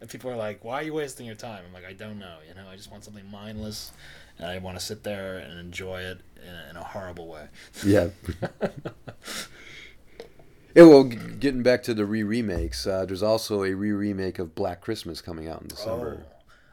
And 0.00 0.08
people 0.08 0.30
are 0.30 0.36
like, 0.36 0.64
why 0.64 0.74
are 0.80 0.82
you 0.84 0.92
wasting 0.94 1.26
your 1.26 1.34
time? 1.34 1.64
I'm 1.66 1.72
like, 1.72 1.86
I 1.86 1.92
don't 1.94 2.18
know. 2.18 2.36
You 2.46 2.54
know, 2.54 2.68
I 2.70 2.76
just 2.76 2.90
want 2.90 3.04
something 3.04 3.28
mindless. 3.30 3.90
And 4.38 4.46
I 4.46 4.58
want 4.58 4.78
to 4.78 4.84
sit 4.84 5.02
there 5.02 5.38
and 5.38 5.58
enjoy 5.58 6.00
it 6.02 6.20
in 6.46 6.54
a, 6.54 6.70
in 6.70 6.76
a 6.76 6.84
horrible 6.84 7.26
way. 7.26 7.46
Yeah. 7.84 8.08
Yeah, 10.74 10.84
well, 10.84 11.04
g- 11.04 11.16
getting 11.40 11.62
back 11.62 11.82
to 11.84 11.94
the 11.94 12.04
re 12.06 12.22
remakes, 12.22 12.86
uh, 12.86 13.04
there's 13.06 13.22
also 13.22 13.64
a 13.64 13.72
re 13.74 13.92
remake 13.92 14.38
of 14.38 14.54
Black 14.54 14.80
Christmas 14.80 15.20
coming 15.20 15.48
out 15.48 15.62
in 15.62 15.68
December. 15.68 16.24
Oh, 16.24 16.32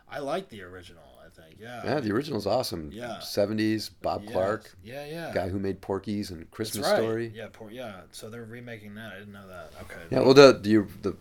I 0.10 0.20
like 0.20 0.50
the 0.50 0.62
original. 0.64 1.02
I 1.26 1.30
think, 1.30 1.58
yeah. 1.60 1.82
Yeah, 1.84 2.00
the 2.00 2.12
original's 2.12 2.46
awesome. 2.46 2.92
Yeah. 2.94 3.18
70s, 3.22 3.90
Bob 4.02 4.24
Yeah. 4.26 4.32
Clark, 4.32 4.76
Yeah, 4.84 5.06
yeah. 5.06 5.32
guy 5.34 5.50
who 5.50 5.60
made 5.60 5.82
Porky's 5.82 6.30
and 6.32 6.50
Christmas 6.52 6.86
right. 6.86 6.98
Story. 6.98 7.32
Yeah, 7.36 7.48
poor, 7.52 7.72
yeah. 7.72 8.02
So 8.12 8.30
they're 8.30 8.46
remaking 8.46 8.96
that. 8.96 9.14
I 9.14 9.20
didn't 9.20 9.34
know 9.34 9.48
that. 9.48 9.72
Okay. 9.84 10.02
Yeah, 10.12 10.20
well, 10.22 10.34
the, 10.34 10.54
the 10.62 10.86
the 11.02 11.16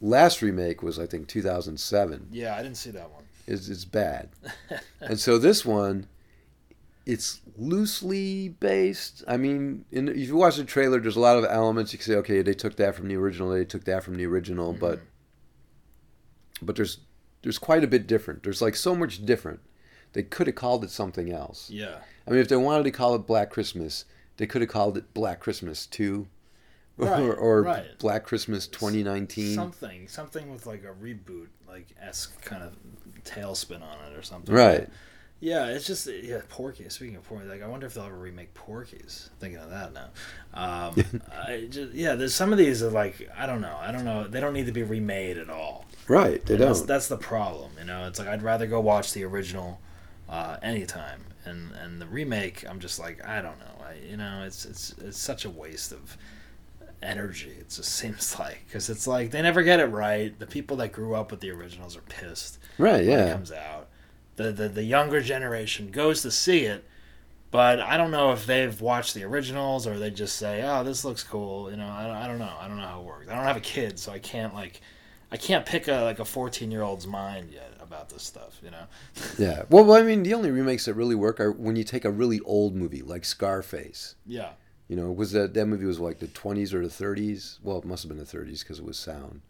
last 0.00 0.42
remake 0.42 0.82
was 0.82 0.98
I 0.98 1.06
think 1.06 1.26
2007. 1.28 2.28
Yeah, 2.30 2.54
I 2.54 2.62
didn't 2.62 2.76
see 2.76 2.90
that 2.90 3.10
one. 3.10 3.24
Is 3.46 3.68
it's 3.70 3.84
bad, 3.84 4.28
and 5.00 5.20
so 5.20 5.38
this 5.38 5.64
one, 5.64 6.06
it's 7.06 7.40
loosely 7.56 8.48
based. 8.48 9.22
I 9.28 9.36
mean, 9.36 9.84
in, 9.92 10.08
if 10.08 10.26
you 10.26 10.36
watch 10.36 10.56
the 10.56 10.64
trailer, 10.64 11.00
there's 11.00 11.16
a 11.16 11.20
lot 11.20 11.38
of 11.38 11.44
elements 11.44 11.92
you 11.92 11.98
can 11.98 12.06
say, 12.06 12.16
okay, 12.16 12.42
they 12.42 12.52
took 12.52 12.76
that 12.76 12.96
from 12.96 13.06
the 13.08 13.14
original, 13.14 13.50
they 13.50 13.64
took 13.64 13.84
that 13.84 14.02
from 14.02 14.16
the 14.16 14.26
original, 14.26 14.72
mm-hmm. 14.72 14.80
but 14.80 15.00
but 16.60 16.74
there's 16.74 16.98
there's 17.42 17.58
quite 17.58 17.84
a 17.84 17.86
bit 17.86 18.06
different. 18.08 18.42
There's 18.42 18.60
like 18.60 18.74
so 18.74 18.96
much 18.96 19.24
different. 19.24 19.60
They 20.14 20.24
could 20.24 20.48
have 20.48 20.56
called 20.56 20.82
it 20.82 20.90
something 20.90 21.32
else. 21.32 21.70
yeah. 21.70 21.98
I 22.26 22.30
mean, 22.32 22.40
if 22.40 22.48
they 22.48 22.56
wanted 22.56 22.84
to 22.84 22.90
call 22.90 23.14
it 23.14 23.26
Black 23.26 23.50
Christmas, 23.50 24.04
they 24.36 24.46
could 24.46 24.62
have 24.62 24.70
called 24.70 24.96
it 24.96 25.14
Black 25.14 25.38
Christmas 25.38 25.86
Two, 25.86 26.26
Right, 26.96 27.20
or, 27.20 27.34
or 27.34 27.62
right. 27.62 27.98
Black 27.98 28.24
Christmas 28.24 28.66
2019. 28.66 29.54
Something, 29.54 30.08
something 30.08 30.50
with 30.50 30.66
like 30.66 30.82
a 30.82 30.94
reboot, 31.04 31.48
like 31.68 31.94
esque 32.00 32.42
kind 32.42 32.64
of 32.64 32.74
tailspin 33.22 33.82
on 33.82 33.98
it 34.10 34.16
or 34.16 34.22
something. 34.22 34.52
Right. 34.52 34.88
Yeah, 35.38 35.66
it's 35.66 35.86
just 35.86 36.06
yeah. 36.06 36.40
Porky. 36.48 36.88
Speaking 36.88 37.16
of 37.16 37.24
Porky, 37.24 37.46
like 37.46 37.62
I 37.62 37.66
wonder 37.68 37.86
if 37.86 37.94
they'll 37.94 38.04
ever 38.04 38.16
remake 38.16 38.54
Porky's. 38.54 39.28
Thinking 39.38 39.58
of 39.60 39.68
that 39.70 39.92
now. 39.92 40.08
Um, 40.54 41.22
I 41.46 41.66
just, 41.70 41.92
yeah, 41.92 42.14
there's 42.14 42.34
some 42.34 42.52
of 42.52 42.58
these 42.58 42.82
are 42.82 42.90
like 42.90 43.28
I 43.36 43.44
don't 43.46 43.60
know. 43.60 43.76
I 43.80 43.92
don't 43.92 44.04
know. 44.04 44.26
They 44.26 44.40
don't 44.40 44.54
need 44.54 44.66
to 44.66 44.72
be 44.72 44.82
remade 44.82 45.36
at 45.36 45.50
all. 45.50 45.84
Right, 46.08 46.44
they 46.46 46.54
And 46.54 46.62
That's, 46.62 46.80
don't. 46.80 46.86
that's 46.86 47.08
the 47.08 47.18
problem. 47.18 47.72
You 47.78 47.84
know, 47.84 48.06
it's 48.06 48.18
like 48.18 48.28
I'd 48.28 48.42
rather 48.42 48.66
go 48.66 48.80
watch 48.80 49.12
the 49.12 49.24
original 49.24 49.80
uh, 50.28 50.56
anytime, 50.62 51.20
and 51.44 51.72
and 51.72 52.00
the 52.00 52.06
remake. 52.06 52.64
I'm 52.68 52.80
just 52.80 52.98
like 52.98 53.22
I 53.26 53.42
don't 53.42 53.58
know. 53.58 53.84
I 53.84 53.94
you 54.08 54.16
know 54.16 54.42
it's 54.46 54.64
it's 54.64 54.94
it's 54.98 55.18
such 55.18 55.44
a 55.44 55.50
waste 55.50 55.92
of 55.92 56.16
energy. 57.02 57.50
It 57.60 57.68
just 57.70 57.92
seems 57.94 58.38
like 58.38 58.64
because 58.66 58.88
it's 58.88 59.06
like 59.06 59.30
they 59.32 59.42
never 59.42 59.62
get 59.62 59.80
it 59.80 59.86
right. 59.86 60.38
The 60.38 60.46
people 60.46 60.78
that 60.78 60.92
grew 60.92 61.14
up 61.14 61.30
with 61.30 61.40
the 61.40 61.50
originals 61.50 61.96
are 61.96 62.00
pissed 62.02 62.58
Right, 62.78 63.04
when 63.06 63.18
it 63.20 63.26
yeah. 63.26 63.32
comes 63.32 63.52
out. 63.52 63.85
The, 64.36 64.52
the 64.52 64.68
the 64.68 64.82
younger 64.84 65.20
generation 65.20 65.90
goes 65.90 66.22
to 66.22 66.30
see 66.30 66.64
it, 66.64 66.84
but 67.50 67.80
I 67.80 67.96
don't 67.96 68.10
know 68.10 68.32
if 68.32 68.44
they've 68.46 68.78
watched 68.80 69.14
the 69.14 69.24
originals 69.24 69.86
or 69.86 69.98
they 69.98 70.10
just 70.10 70.36
say, 70.36 70.62
"Oh, 70.62 70.84
this 70.84 71.04
looks 71.04 71.22
cool." 71.22 71.70
You 71.70 71.76
know, 71.78 71.88
I, 71.88 72.06
don't- 72.06 72.16
I 72.16 72.26
don't 72.26 72.38
know. 72.38 72.52
I 72.60 72.68
don't 72.68 72.76
know 72.76 72.86
how 72.86 73.00
it 73.00 73.04
works. 73.06 73.28
I 73.30 73.34
don't 73.34 73.44
have 73.44 73.56
a 73.56 73.60
kid, 73.60 73.98
so 73.98 74.12
I 74.12 74.18
can't 74.18 74.52
like, 74.54 74.80
I 75.32 75.36
can't 75.38 75.64
pick 75.64 75.88
a 75.88 76.02
like 76.02 76.18
a 76.18 76.24
fourteen 76.24 76.70
year 76.70 76.82
old's 76.82 77.06
mind 77.06 77.50
yet 77.50 77.72
about 77.80 78.10
this 78.10 78.22
stuff. 78.24 78.60
You 78.62 78.70
know. 78.72 78.84
Yeah. 79.38 79.62
Well, 79.70 79.84
well, 79.84 79.96
I 80.00 80.02
mean, 80.02 80.22
the 80.22 80.34
only 80.34 80.50
remakes 80.50 80.84
that 80.84 80.94
really 80.94 81.14
work 81.14 81.40
are 81.40 81.50
when 81.52 81.76
you 81.76 81.84
take 81.84 82.04
a 82.04 82.10
really 82.10 82.40
old 82.40 82.74
movie 82.74 83.02
like 83.02 83.24
Scarface. 83.24 84.16
Yeah. 84.26 84.50
You 84.88 84.96
know, 84.96 85.10
was 85.10 85.32
that 85.32 85.54
that 85.54 85.66
movie 85.66 85.84
was 85.86 85.98
like 85.98 86.18
the 86.20 86.26
20s 86.28 86.72
or 86.74 86.86
the 86.86 86.92
30s? 86.92 87.58
Well, 87.62 87.78
it 87.78 87.84
must 87.84 88.02
have 88.04 88.08
been 88.10 88.18
the 88.18 88.24
30s 88.24 88.60
because 88.60 88.78
it 88.78 88.84
was 88.84 88.98
sound. 88.98 89.40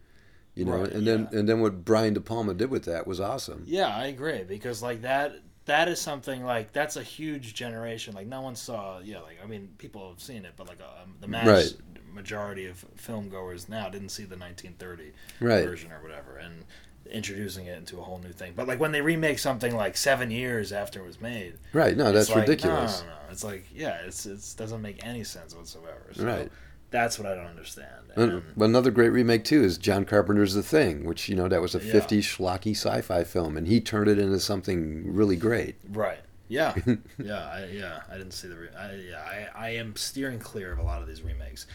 You 0.57 0.65
know, 0.65 0.79
Right, 0.83 0.91
and 0.93 1.07
then 1.07 1.29
yeah. 1.31 1.39
and 1.39 1.49
then 1.49 1.61
what 1.61 1.85
Brian 1.85 2.15
De 2.15 2.21
Palma 2.21 2.55
did 2.55 2.71
with 2.71 2.87
that 2.87 3.07
was 3.07 3.21
awesome. 3.21 3.63
Yeah, 3.67 3.95
I 3.95 4.07
agree 4.07 4.43
because 4.43 4.83
like 4.83 5.03
that 5.03 5.37
that 5.67 5.87
is 5.89 6.01
something 6.01 6.45
like 6.45 6.73
that's 6.73 6.97
a 6.97 7.03
huge 7.03 7.55
generation. 7.55 8.15
Like 8.15 8.27
no 8.27 8.41
one 8.41 8.57
saw. 8.57 8.99
Yeah, 9.01 9.21
like 9.21 9.39
I 9.45 9.47
mean, 9.47 9.69
people 9.79 10.09
have 10.09 10.21
seen 10.21 10.45
it, 10.45 10.55
but 10.57 10.67
like 10.67 10.81
um, 10.81 11.15
the 11.21 11.29
mass 11.29 11.47
Right. 11.47 11.75
majority 12.15 12.67
of 12.67 12.79
film 12.97 13.29
goers 13.29 13.69
now 13.69 13.89
didn't 13.91 14.09
see 14.09 14.25
the 14.25 14.37
1930 14.39 15.13
Right. 15.41 15.65
version 15.65 15.93
or 15.93 16.01
whatever, 16.03 16.37
and 16.39 16.65
introducing 17.11 17.67
it 17.67 17.77
into 17.79 17.99
a 17.99 18.03
whole 18.03 18.19
new 18.19 18.33
thing. 18.33 18.53
But 18.57 18.67
like 18.67 18.81
when 18.81 18.93
they 18.93 19.01
remake 19.03 19.39
something 19.39 19.77
like 19.77 19.97
seven 19.97 20.31
years 20.31 20.73
after 20.73 21.01
it 21.01 21.07
was 21.07 21.21
made, 21.21 21.55
Right. 21.73 21.97
No, 21.97 22.11
that's 22.13 22.31
like, 22.31 22.49
ridiculous. 22.49 23.03
No, 23.03 23.09
no, 23.09 23.13
no. 23.13 23.19
It's 23.31 23.45
like 23.45 23.67
yeah, 23.75 23.99
it's 24.07 24.25
it 24.25 24.55
doesn't 24.57 24.81
make 24.81 25.05
any 25.05 25.23
sense 25.25 25.55
whatsoever. 25.55 26.07
So 26.15 26.25
Right. 26.25 26.51
That's 26.91 27.19
what 27.19 27.27
I 27.27 27.35
don't 27.35 27.47
understand. 27.47 27.91
And- 28.17 28.43
another 28.59 28.91
great 28.91 29.11
remake 29.11 29.45
too 29.45 29.63
is 29.63 29.77
John 29.77 30.05
Carpenter's 30.05 30.55
The 30.55 30.63
Thing, 30.63 31.05
which 31.05 31.29
you 31.29 31.35
know 31.37 31.49
that 31.49 31.61
was 31.61 31.75
a 31.75 31.79
Yeah. 31.85 31.93
50s 31.93 32.23
schlocky 32.23 32.71
sci-fi 32.75 33.25
film, 33.25 33.57
and 33.57 33.67
he 33.67 33.81
turned 33.81 34.09
it 34.09 34.19
into 34.19 34.41
something 34.41 35.13
really 35.13 35.37
great. 35.37 35.77
right. 35.91 36.21
Yeah, 36.49 36.77
yeah, 37.19 37.39
I, 37.45 37.65
yeah. 37.73 38.01
I 38.09 38.17
didn't 38.17 38.31
see 38.31 38.47
the. 38.47 38.55
Re- 38.55 38.69
I, 38.79 38.95
yeah, 38.95 39.49
I, 39.57 39.67
I 39.67 39.69
am 39.71 39.97
steering 39.97 40.39
clear 40.39 40.71
of 40.73 40.79
a 40.79 40.83
lot 40.83 41.03
of 41.03 41.09
these 41.09 41.21
remakes. 41.23 41.67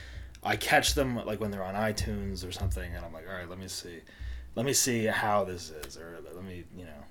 I 0.44 0.56
catch 0.56 0.94
them 0.96 1.18
like 1.26 1.42
when 1.42 1.52
they're 1.52 1.62
on 1.64 1.76
iTunes 1.76 2.48
or 2.48 2.54
something, 2.54 2.90
and 2.96 3.06
I'm 3.06 3.12
like, 3.12 3.26
all 3.28 3.36
right, 3.36 3.50
let 3.50 3.60
me 3.60 3.68
see, 3.68 4.00
let 4.56 4.66
me 4.66 4.72
see 4.72 5.06
how 5.08 5.44
this 5.44 5.72
is, 5.72 5.98
or 5.98 6.20
let 6.34 6.46
me, 6.46 6.64
you 6.76 6.86
know, 6.86 7.04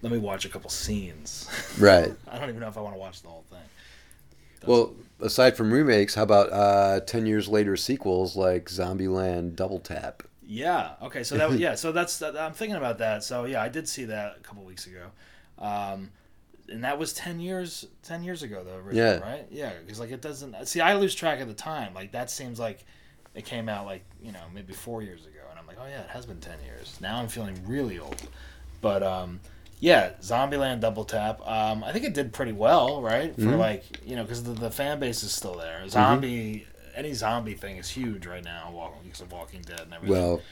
let 0.00 0.10
me 0.10 0.16
watch 0.16 0.46
a 0.46 0.48
couple 0.48 0.70
scenes. 0.70 1.50
Right. 1.78 2.12
I 2.26 2.38
don't 2.38 2.48
even 2.48 2.60
know 2.60 2.68
if 2.68 2.78
I 2.78 2.80
want 2.80 2.94
to 2.94 2.98
watch 2.98 3.20
the 3.20 3.28
whole 3.28 3.44
thing. 3.50 3.58
That's- 4.60 4.68
Well, 4.68 4.94
aside 5.20 5.56
from 5.56 5.72
remakes, 5.72 6.14
how 6.14 6.22
about 6.22 6.52
uh, 6.52 7.00
ten 7.00 7.26
years 7.26 7.48
later 7.48 7.76
sequels 7.76 8.36
like 8.36 8.66
Zombieland 8.68 9.56
Double 9.56 9.78
Tap? 9.80 10.22
Yeah. 10.46 10.92
Okay. 11.02 11.22
So 11.24 11.36
that 11.36 11.52
yeah. 11.58 11.74
So 11.74 11.92
that's 11.92 12.20
I'm 12.22 12.52
thinking 12.52 12.76
about 12.76 12.98
that. 12.98 13.22
So 13.24 13.44
yeah, 13.44 13.62
I 13.62 13.68
did 13.68 13.88
see 13.88 14.04
that 14.06 14.36
a 14.38 14.40
couple 14.40 14.64
weeks 14.64 14.86
ago, 14.86 15.06
um, 15.58 16.10
and 16.68 16.84
that 16.84 16.98
was 16.98 17.12
ten 17.12 17.40
years 17.40 17.86
ten 18.02 18.22
years 18.22 18.42
ago 18.42 18.64
though. 18.64 18.80
Yeah. 18.92 19.18
Right. 19.18 19.46
Yeah. 19.50 19.72
Because 19.84 20.00
like 20.00 20.10
it 20.10 20.20
doesn't 20.20 20.66
see 20.66 20.80
I 20.80 20.94
lose 20.94 21.14
track 21.14 21.40
of 21.40 21.48
the 21.48 21.54
time. 21.54 21.94
Like 21.94 22.12
that 22.12 22.30
seems 22.30 22.58
like 22.58 22.84
it 23.34 23.44
came 23.44 23.68
out 23.68 23.86
like 23.86 24.04
you 24.22 24.32
know 24.32 24.42
maybe 24.52 24.72
four 24.72 25.02
years 25.02 25.22
ago, 25.26 25.40
and 25.50 25.58
I'm 25.58 25.66
like 25.66 25.76
oh 25.80 25.86
yeah 25.86 26.00
it 26.02 26.10
has 26.10 26.26
been 26.26 26.40
ten 26.40 26.58
years. 26.64 26.98
Now 27.00 27.18
I'm 27.18 27.28
feeling 27.28 27.56
really 27.66 27.98
old, 27.98 28.20
but 28.80 29.02
um. 29.02 29.40
Yeah, 29.80 30.10
Zombieland 30.20 30.80
Double 30.80 31.04
Tap. 31.04 31.40
Um, 31.46 31.82
I 31.82 31.92
think 31.92 32.04
it 32.04 32.12
did 32.14 32.32
pretty 32.32 32.52
well, 32.52 33.00
right? 33.02 33.34
For 33.34 33.40
Mhm. 33.42 33.58
like 33.58 33.84
you 34.06 34.14
know, 34.16 34.22
because 34.22 34.42
the, 34.44 34.52
the 34.52 34.70
fan 34.70 35.00
base 35.00 35.22
is 35.22 35.32
still 35.32 35.54
there. 35.56 35.88
Zombie, 35.88 36.66
any 36.94 37.12
zombie 37.14 37.54
thing 37.54 37.76
is 37.78 37.88
huge 37.88 38.26
right 38.26 38.44
now. 38.44 38.70
Walking, 38.74 39.00
because 39.04 39.22
of 39.22 39.32
Walking 39.32 39.62
Dead 39.62 39.80
and 39.80 39.94
everything 39.94 40.16
Well, 40.16 40.42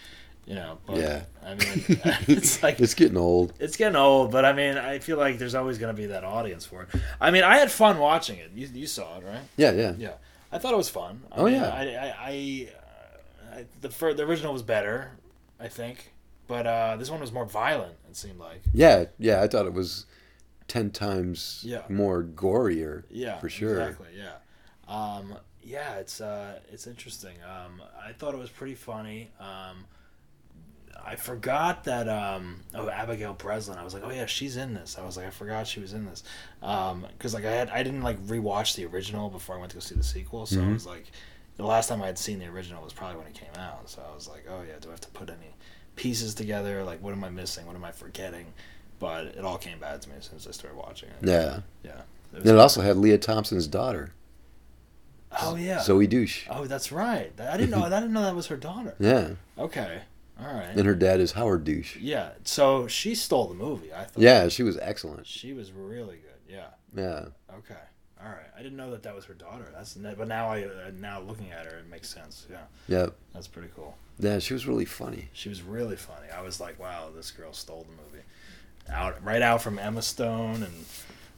you 0.46 0.54
know. 0.54 0.78
But, 0.86 0.96
yeah. 0.96 1.22
I 1.44 1.50
mean, 1.50 1.82
it's 2.26 2.62
like 2.62 2.80
it's 2.80 2.94
getting 2.94 3.18
old. 3.18 3.52
it's 3.60 3.76
getting 3.76 3.96
old, 3.96 4.30
but 4.32 4.44
I 4.46 4.52
mean, 4.54 4.78
I 4.78 4.98
feel 4.98 5.18
like 5.18 5.38
there's 5.38 5.54
always 5.54 5.76
going 5.76 5.94
to 5.94 6.00
be 6.00 6.06
that 6.06 6.24
audience 6.24 6.64
for 6.64 6.84
it. 6.84 6.88
I 7.20 7.30
mean, 7.30 7.44
I 7.44 7.58
had 7.58 7.70
fun 7.70 7.98
watching 7.98 8.38
it. 8.38 8.50
You, 8.54 8.66
you 8.72 8.86
saw 8.86 9.18
it, 9.18 9.24
right? 9.24 9.42
Yeah, 9.58 9.72
yeah. 9.72 9.92
Yeah, 9.98 10.12
I 10.50 10.56
thought 10.58 10.72
it 10.72 10.78
was 10.78 10.88
fun. 10.88 11.20
I 11.30 11.36
Oh, 11.36 11.44
mean, 11.44 11.54
yeah. 11.54 11.68
I, 11.68 11.82
I, 11.82 12.14
I, 12.30 12.68
I 13.58 13.64
the 13.82 13.90
fir- 13.90 14.14
the 14.14 14.22
original 14.22 14.54
was 14.54 14.62
better, 14.62 15.10
I 15.60 15.68
think, 15.68 16.12
but 16.48 16.66
uh, 16.66 16.96
this 16.96 17.10
one 17.10 17.20
was 17.20 17.30
more 17.30 17.46
violent. 17.46 17.94
It 18.10 18.16
seemed 18.16 18.40
like. 18.40 18.62
Yeah, 18.72 19.04
yeah. 19.18 19.40
I 19.42 19.46
thought 19.46 19.66
it 19.66 19.72
was 19.74 20.06
ten 20.66 20.90
times 20.90 21.62
Yeah. 21.64 21.82
more 21.88 22.24
gorier. 22.24 23.04
Yeah, 23.10 23.38
For 23.38 23.48
sure. 23.48 23.80
Exactly. 23.80 24.08
Yeah. 24.16 24.32
Um, 24.92 25.36
yeah, 25.62 25.96
it's 25.96 26.20
uh, 26.20 26.58
it's 26.72 26.86
interesting. 26.86 27.36
Um, 27.44 27.80
I 28.02 28.12
thought 28.12 28.34
it 28.34 28.38
was 28.40 28.50
pretty 28.50 28.74
funny. 28.74 29.30
Um, 29.38 29.84
I 31.06 31.14
forgot 31.16 31.84
that 31.84 32.08
um, 32.08 32.60
oh 32.74 32.88
Abigail 32.88 33.32
Breslin. 33.34 33.78
I 33.78 33.84
was 33.84 33.94
like, 33.94 34.02
oh 34.04 34.10
yeah, 34.10 34.26
she's 34.26 34.56
in 34.56 34.74
this. 34.74 34.98
I 34.98 35.04
was 35.04 35.16
like, 35.16 35.26
I 35.26 35.30
forgot 35.30 35.66
she 35.66 35.80
was 35.80 35.92
in 35.92 36.04
this 36.06 36.22
because 36.60 37.34
like 37.34 37.44
I 37.44 37.52
had 37.52 37.70
I 37.70 37.82
didn't 37.82 38.02
like 38.02 38.18
rewatch 38.26 38.74
the 38.74 38.84
original 38.86 39.30
before 39.30 39.56
I 39.56 39.58
went 39.58 39.70
to 39.70 39.76
go 39.76 39.80
see 39.80 39.94
the 39.94 40.02
sequel. 40.02 40.44
So 40.46 40.60
I 40.60 40.64
Mhm. 40.64 40.72
was 40.74 40.86
like, 40.86 41.10
the 41.56 41.64
last 41.64 41.88
time 41.88 42.02
I 42.02 42.06
had 42.06 42.18
seen 42.18 42.38
the 42.40 42.46
original 42.46 42.82
was 42.82 42.92
probably 42.92 43.18
when 43.18 43.26
it 43.26 43.34
came 43.34 43.54
out. 43.58 43.88
So 43.88 44.02
I 44.10 44.14
was 44.14 44.28
like, 44.28 44.46
oh 44.50 44.62
yeah, 44.66 44.74
do 44.80 44.88
I 44.88 44.92
have 44.92 45.00
to 45.02 45.08
put 45.08 45.28
any 45.30 45.54
pieces 45.98 46.34
together? 46.34 46.82
Like, 46.84 47.02
what 47.02 47.12
am 47.12 47.22
I 47.24 47.28
missing? 47.28 47.66
What 47.66 47.76
am 47.76 47.84
I 47.84 47.92
forgetting? 47.92 48.46
But 48.98 49.26
it 49.26 49.44
all 49.44 49.58
came 49.58 49.78
back 49.78 50.00
to 50.00 50.08
me 50.08 50.14
as 50.18 50.24
soon 50.24 50.36
as 50.36 50.46
I 50.46 50.52
started 50.52 50.76
watching 50.78 51.10
it. 51.10 51.28
Yeah. 51.28 51.60
Yeah. 51.84 52.00
It 52.32 52.40
And 52.40 52.46
it 52.46 52.58
also 52.58 52.80
had 52.80 52.96
Lea 52.96 53.18
Thompson's 53.18 53.66
daughter, 53.66 54.12
Oh 55.40 55.56
yeah. 55.56 55.80
Zoe 55.80 56.06
Douche. 56.06 56.46
Oh, 56.50 56.64
that's 56.64 56.90
right. 56.90 57.32
I 57.38 57.56
didn't 57.56 57.70
know. 57.70 57.82
I 57.84 57.88
didn't 57.90 58.12
know 58.12 58.22
that 58.22 58.34
was 58.34 58.46
her 58.46 58.56
daughter. 58.56 58.94
Yeah. 58.98 59.30
Okay. 59.58 60.00
All 60.40 60.46
right. 60.54 60.70
And 60.74 60.86
her 60.86 60.94
dad 60.94 61.20
is 61.20 61.32
Howard 61.32 61.64
Douche. 61.64 61.96
Yeah. 61.96 62.30
So 62.44 62.86
she 62.86 63.14
stole 63.14 63.48
the 63.48 63.54
movie. 63.54 63.92
I 63.92 64.04
thought. 64.04 64.22
Yeah, 64.22 64.48
she 64.48 64.62
was 64.62 64.78
excellent. 64.80 65.26
She 65.26 65.52
was 65.52 65.72
really 65.72 66.16
good. 66.16 66.54
Yeah. 66.54 66.68
Yeah. 66.94 67.26
Okay. 67.58 67.74
All 68.22 68.30
right. 68.30 68.50
I 68.56 68.62
didn't 68.62 68.76
know 68.76 68.90
that 68.90 69.02
that 69.04 69.14
was 69.14 69.24
her 69.26 69.34
daughter. 69.34 69.68
That's 69.72 69.94
but 69.94 70.28
now 70.28 70.48
I 70.48 70.64
uh, 70.64 70.90
now 70.98 71.20
looking 71.20 71.52
at 71.52 71.66
her, 71.66 71.78
it 71.78 71.88
makes 71.90 72.12
sense. 72.12 72.46
Yeah. 72.50 72.64
Yep. 72.88 73.14
That's 73.32 73.46
pretty 73.46 73.68
cool. 73.74 73.96
Yeah, 74.18 74.40
she 74.40 74.52
was 74.52 74.66
really 74.66 74.84
funny. 74.84 75.28
She 75.32 75.48
was 75.48 75.62
really 75.62 75.96
funny. 75.96 76.26
I 76.36 76.42
was 76.42 76.60
like, 76.60 76.80
wow, 76.80 77.10
this 77.14 77.30
girl 77.30 77.52
stole 77.52 77.86
the 77.88 78.02
movie. 78.02 78.24
Out 78.90 79.22
right 79.22 79.42
out 79.42 79.62
from 79.62 79.78
Emma 79.78 80.02
Stone 80.02 80.62
and 80.62 80.72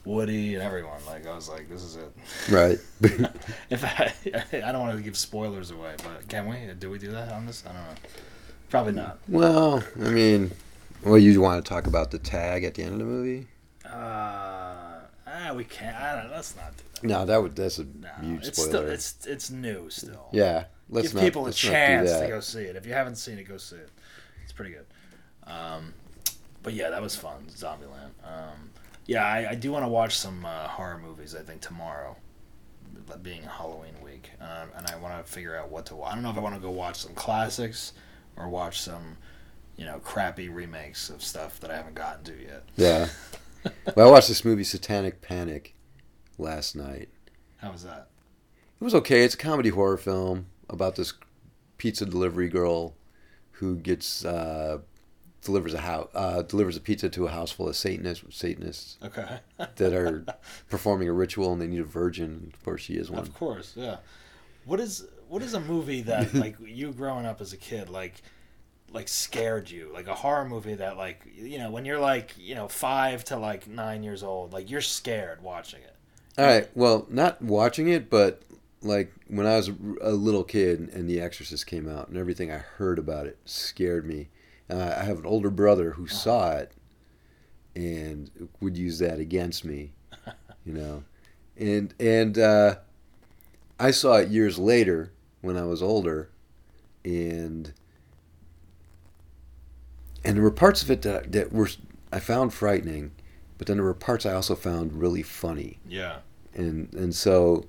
Woody 0.05 0.55
and 0.55 0.63
everyone. 0.63 1.05
Like 1.05 1.27
I 1.27 1.35
was 1.35 1.49
like, 1.49 1.69
this 1.69 1.83
is 1.83 1.97
it. 1.97 2.11
Right. 2.49 2.79
if 3.69 3.83
I, 3.83 4.13
I 4.57 4.71
don't 4.71 4.81
want 4.81 4.97
to 4.97 5.03
give 5.03 5.17
spoilers 5.17 5.71
away, 5.71 5.95
but 5.97 6.27
can 6.27 6.47
we? 6.47 6.57
Do 6.79 6.89
we 6.89 6.97
do 6.97 7.11
that 7.11 7.31
on 7.31 7.45
this? 7.45 7.63
I 7.67 7.73
don't 7.73 7.81
know. 7.81 7.95
Probably 8.69 8.93
not. 8.93 9.19
well, 9.27 9.83
I 9.97 10.09
mean, 10.09 10.51
well, 11.03 11.17
you 11.17 11.41
want 11.41 11.63
to 11.63 11.69
talk 11.69 11.87
about 11.87 12.11
the 12.11 12.19
tag 12.19 12.63
at 12.63 12.75
the 12.75 12.83
end 12.83 12.93
of 12.93 12.99
the 12.99 13.05
movie? 13.05 13.47
Uh, 13.85 14.70
ah, 15.49 15.53
we 15.53 15.63
can't. 15.63 15.95
I 15.95 16.21
don't, 16.21 16.31
let's 16.31 16.55
not 16.55 16.75
do 16.77 16.83
that. 16.93 17.03
No, 17.03 17.25
that 17.25 17.41
would 17.41 17.55
that's 17.55 17.79
a 17.79 17.85
No, 17.85 18.07
huge 18.21 18.47
it's 18.47 18.61
spoiler. 18.61 18.79
still 18.79 18.89
it's 18.89 19.25
it's 19.25 19.49
new 19.51 19.89
still. 19.89 20.27
yeah, 20.31 20.65
let's 20.89 21.07
Give 21.07 21.15
not, 21.15 21.23
people 21.23 21.47
a 21.47 21.51
chance 21.53 22.11
to 22.11 22.27
go 22.27 22.39
see 22.39 22.61
it. 22.63 22.75
If 22.75 22.85
you 22.85 22.93
haven't 22.93 23.15
seen 23.15 23.37
it, 23.37 23.47
go 23.47 23.57
see 23.57 23.77
it. 23.77 23.89
It's 24.43 24.53
pretty 24.53 24.71
good. 24.71 24.85
Um, 25.45 25.93
but 26.63 26.73
yeah, 26.73 26.89
that 26.91 27.01
was 27.01 27.15
fun. 27.15 27.45
Zombieland. 27.49 28.11
Um, 28.23 28.69
yeah, 29.07 29.25
I, 29.25 29.51
I 29.51 29.55
do 29.55 29.71
want 29.71 29.83
to 29.83 29.89
watch 29.89 30.15
some 30.17 30.45
uh, 30.45 30.67
horror 30.67 30.99
movies. 31.03 31.35
I 31.35 31.41
think 31.41 31.61
tomorrow, 31.61 32.15
being 33.23 33.41
Halloween 33.43 33.93
week, 34.03 34.29
um, 34.39 34.69
and 34.77 34.87
I 34.87 34.95
want 34.97 35.25
to 35.25 35.31
figure 35.31 35.55
out 35.57 35.69
what 35.71 35.85
to 35.87 35.95
watch. 35.95 36.11
I 36.11 36.13
don't 36.15 36.23
know 36.23 36.29
if 36.29 36.37
I 36.37 36.41
want 36.41 36.55
to 36.55 36.61
go 36.61 36.69
watch 36.71 36.97
some 36.97 37.13
classics 37.15 37.93
or 38.37 38.47
watch 38.47 38.79
some, 38.81 39.17
you 39.75 39.85
know, 39.85 39.99
crappy 39.99 40.49
remakes 40.49 41.09
of 41.09 41.23
stuff 41.23 41.59
that 41.61 41.71
I 41.71 41.75
haven't 41.77 41.95
gotten 41.95 42.23
to 42.25 42.41
yet. 42.41 42.63
Yeah. 42.77 43.07
well, 43.95 44.07
I 44.07 44.11
watched 44.11 44.27
this 44.27 44.45
movie, 44.45 44.63
Satanic 44.63 45.21
Panic, 45.21 45.75
last 46.37 46.75
night. 46.75 47.09
How 47.57 47.71
was 47.71 47.83
that? 47.83 48.09
It 48.79 48.83
was 48.83 48.95
okay. 48.95 49.23
It's 49.23 49.35
a 49.35 49.37
comedy 49.37 49.69
horror 49.69 49.97
film 49.97 50.47
about 50.69 50.95
this 50.95 51.13
pizza 51.77 52.05
delivery 52.05 52.49
girl 52.49 52.95
who 53.53 53.75
gets 53.75 54.25
uh, 54.25 54.79
delivers 55.43 55.73
a 55.73 55.79
house 55.81 56.09
uh, 56.15 56.41
delivers 56.41 56.77
a 56.77 56.81
pizza 56.81 57.09
to 57.09 57.27
a 57.27 57.29
house 57.29 57.51
full 57.51 57.67
of 57.67 57.75
Satanists 57.75 58.23
Satanists 58.35 58.97
Okay. 59.03 59.39
that 59.75 59.93
are 59.93 60.25
performing 60.69 61.07
a 61.07 61.13
ritual 61.13 61.53
and 61.53 61.61
they 61.61 61.67
need 61.67 61.79
a 61.79 61.83
virgin. 61.83 62.51
Of 62.53 62.63
course, 62.63 62.81
she 62.81 62.93
is 62.95 63.11
one. 63.11 63.19
Of 63.19 63.33
course, 63.35 63.73
yeah. 63.75 63.97
What 64.65 64.79
is 64.79 65.05
what 65.27 65.41
is 65.41 65.53
a 65.53 65.59
movie 65.59 66.01
that 66.03 66.33
like 66.33 66.55
you 66.65 66.91
growing 66.93 67.25
up 67.25 67.41
as 67.41 67.53
a 67.53 67.57
kid 67.57 67.89
like 67.89 68.21
like 68.93 69.07
scared 69.07 69.69
you? 69.69 69.89
Like 69.93 70.07
a 70.07 70.15
horror 70.15 70.45
movie 70.45 70.75
that 70.75 70.97
like 70.97 71.21
you 71.35 71.57
know 71.57 71.71
when 71.71 71.85
you're 71.85 71.99
like 71.99 72.33
you 72.37 72.55
know 72.55 72.67
five 72.67 73.23
to 73.25 73.37
like 73.37 73.67
nine 73.67 74.03
years 74.03 74.23
old, 74.23 74.53
like 74.53 74.69
you're 74.69 74.81
scared 74.81 75.41
watching 75.41 75.81
it. 75.81 75.95
All 76.37 76.45
right. 76.45 76.69
Well, 76.75 77.05
not 77.09 77.41
watching 77.41 77.89
it, 77.89 78.09
but 78.09 78.41
like 78.81 79.13
when 79.27 79.45
I 79.45 79.57
was 79.57 79.69
a 80.01 80.11
little 80.11 80.43
kid 80.43 80.89
and 80.93 81.09
The 81.09 81.21
Exorcist 81.21 81.67
came 81.67 81.89
out 81.89 82.07
and 82.07 82.17
everything 82.17 82.51
I 82.51 82.57
heard 82.57 82.99
about 82.99 83.27
it 83.27 83.37
scared 83.45 84.05
me. 84.05 84.29
Uh, 84.69 84.95
I 84.97 85.03
have 85.03 85.19
an 85.19 85.25
older 85.25 85.49
brother 85.49 85.91
who 85.91 86.07
saw 86.07 86.51
it 86.53 86.71
and 87.75 88.49
would 88.61 88.77
use 88.77 88.99
that 88.99 89.19
against 89.19 89.65
me, 89.65 89.93
you 90.65 90.73
know. 90.73 91.03
And 91.57 91.93
and 91.99 92.37
uh, 92.37 92.75
I 93.79 93.91
saw 93.91 94.15
it 94.15 94.29
years 94.29 94.57
later 94.57 95.11
when 95.41 95.57
I 95.57 95.63
was 95.63 95.81
older, 95.83 96.29
and 97.03 97.73
and 100.23 100.35
there 100.37 100.43
were 100.43 100.51
parts 100.51 100.81
of 100.83 100.91
it 100.91 101.01
that 101.03 101.31
that 101.31 101.51
were 101.51 101.69
I 102.11 102.19
found 102.19 102.53
frightening, 102.53 103.11
but 103.57 103.67
then 103.67 103.77
there 103.77 103.85
were 103.85 103.93
parts 103.93 104.25
I 104.25 104.33
also 104.33 104.55
found 104.55 104.93
really 104.99 105.23
funny 105.23 105.79
Yeah. 105.87 106.17
and 106.53 106.93
and 106.93 107.13
so 107.15 107.65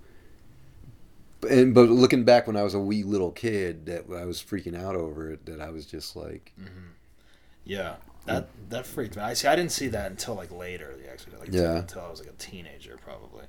and 1.49 1.75
but 1.75 1.89
looking 1.89 2.25
back 2.25 2.47
when 2.47 2.57
I 2.57 2.63
was 2.63 2.75
a 2.75 2.79
wee 2.81 3.03
little 3.03 3.31
kid 3.33 3.87
that 3.87 4.05
I 4.15 4.25
was 4.25 4.43
freaking 4.43 4.77
out 4.81 4.95
over 4.95 5.31
it 5.31 5.45
that 5.47 5.61
I 5.61 5.71
was 5.71 5.87
just 5.87 6.15
like 6.17 6.53
Yeah. 7.65 7.97
That 8.27 8.47
that 8.71 8.87
freaked 8.87 9.17
me. 9.17 9.23
I 9.23 9.35
see. 9.35 9.49
I 9.49 9.57
didn't 9.57 9.73
see 9.73 9.89
that 9.89 10.09
until 10.11 10.35
like 10.37 10.53
later. 10.53 10.95
The 10.97 11.11
Exorcist, 11.11 11.41
like 11.41 11.53
Yeah. 11.53 11.79
until 11.79 12.03
I 12.03 12.11
was 12.11 12.21
like 12.21 12.29
a 12.29 12.33
teenager, 12.39 12.97
probably. 13.03 13.45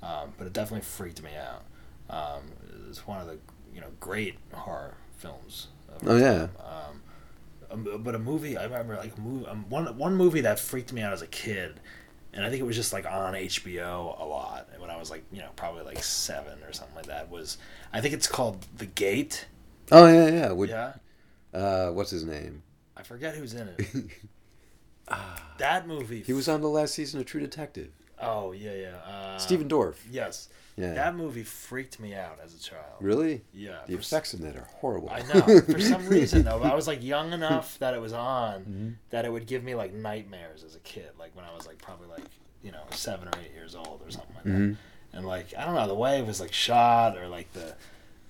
Um, 0.00 0.32
but 0.38 0.46
it 0.46 0.52
definitely 0.52 0.82
freaked 0.84 1.22
me 1.24 1.30
out. 1.36 1.64
Um, 2.08 2.42
it's 2.88 3.04
one 3.06 3.20
of 3.20 3.26
the 3.26 3.38
you 3.74 3.80
know 3.80 3.88
great 3.98 4.36
horror 4.52 4.94
films. 5.18 5.68
of 5.88 6.06
Oh, 6.08 6.16
yeah. 6.16 6.48
Um, 6.60 7.01
but 7.76 8.14
a 8.14 8.18
movie 8.18 8.56
I 8.56 8.64
remember 8.64 8.96
like 8.96 9.16
a 9.16 9.20
movie, 9.20 9.46
um, 9.46 9.64
one 9.68 9.96
one 9.98 10.14
movie 10.16 10.42
that 10.42 10.58
freaked 10.58 10.92
me 10.92 11.02
out 11.02 11.12
as 11.12 11.22
a 11.22 11.26
kid, 11.26 11.80
and 12.32 12.44
I 12.44 12.50
think 12.50 12.60
it 12.60 12.64
was 12.64 12.76
just 12.76 12.92
like 12.92 13.06
on 13.06 13.34
HBO 13.34 14.20
a 14.20 14.24
lot 14.24 14.68
when 14.78 14.90
I 14.90 14.96
was 14.98 15.10
like 15.10 15.24
you 15.32 15.40
know 15.40 15.50
probably 15.56 15.82
like 15.84 16.02
seven 16.02 16.62
or 16.64 16.72
something 16.72 16.96
like 16.96 17.06
that. 17.06 17.30
Was 17.30 17.58
I 17.92 18.00
think 18.00 18.14
it's 18.14 18.26
called 18.26 18.66
The 18.76 18.86
Gate. 18.86 19.46
oh 19.90 20.06
yeah 20.06 20.28
yeah 20.28 20.52
Would, 20.52 20.68
yeah, 20.70 20.92
uh 21.52 21.90
what's 21.90 22.10
his 22.10 22.24
name 22.24 22.62
I 22.96 23.02
forget 23.02 23.34
who's 23.34 23.54
in 23.54 23.68
it. 23.68 24.10
that 25.58 25.86
movie. 25.86 26.22
he 26.22 26.32
was 26.32 26.48
on 26.48 26.60
the 26.60 26.68
last 26.68 26.94
season 26.94 27.20
of 27.20 27.26
True 27.26 27.40
Detective 27.40 27.90
Oh 28.20 28.52
yeah, 28.52 28.72
yeah. 28.74 28.96
Uh, 28.98 29.36
Stephen 29.38 29.68
Dorff 29.68 29.96
Yes, 30.10 30.48
yeah 30.76 30.94
that 30.94 31.14
movie 31.14 31.42
freaked 31.42 32.00
me 32.00 32.14
out 32.14 32.38
as 32.44 32.54
a 32.54 32.58
child. 32.58 32.84
really 33.00 33.42
Yeah. 33.52 33.78
the 33.86 33.94
for 33.96 34.16
s- 34.16 34.34
in 34.34 34.40
that 34.42 34.56
are 34.56 34.68
horrible 34.80 35.10
I 35.10 35.20
know. 35.22 35.60
For 35.60 35.80
some 35.80 36.06
reason 36.08 36.44
though, 36.48 36.62
I 36.62 36.74
was 36.74 36.86
like 36.86 37.02
young 37.02 37.32
enough 37.32 37.78
that 37.80 37.94
it 37.94 38.00
was 38.00 38.12
on 38.12 38.64
Mhm. 38.64 38.94
that 39.10 39.24
it 39.24 39.32
would 39.32 39.46
give 39.46 39.62
me 39.64 39.74
like 39.74 39.92
nightmares 39.92 40.64
as 40.64 40.74
a 40.74 40.80
kid. 40.80 41.10
Like 41.18 41.34
when 41.36 41.44
I 41.44 41.52
was 41.54 41.66
like 41.66 41.78
probably 41.82 42.08
like 42.08 42.24
you 42.62 42.72
know 42.72 42.84
seven 42.90 43.28
or 43.28 43.32
eight 43.44 43.52
years 43.52 43.74
old 43.74 44.00
or 44.04 44.10
something 44.10 44.34
like 44.36 44.44
Mhm. 44.44 44.72
that. 44.72 45.18
And 45.18 45.26
like 45.26 45.52
I 45.58 45.64
don't 45.66 45.74
know 45.74 45.86
the 45.88 45.94
way 45.94 46.18
it 46.20 46.26
was 46.26 46.40
like 46.40 46.52
shot 46.52 47.18
or 47.18 47.28
like 47.28 47.52
the 47.52 47.74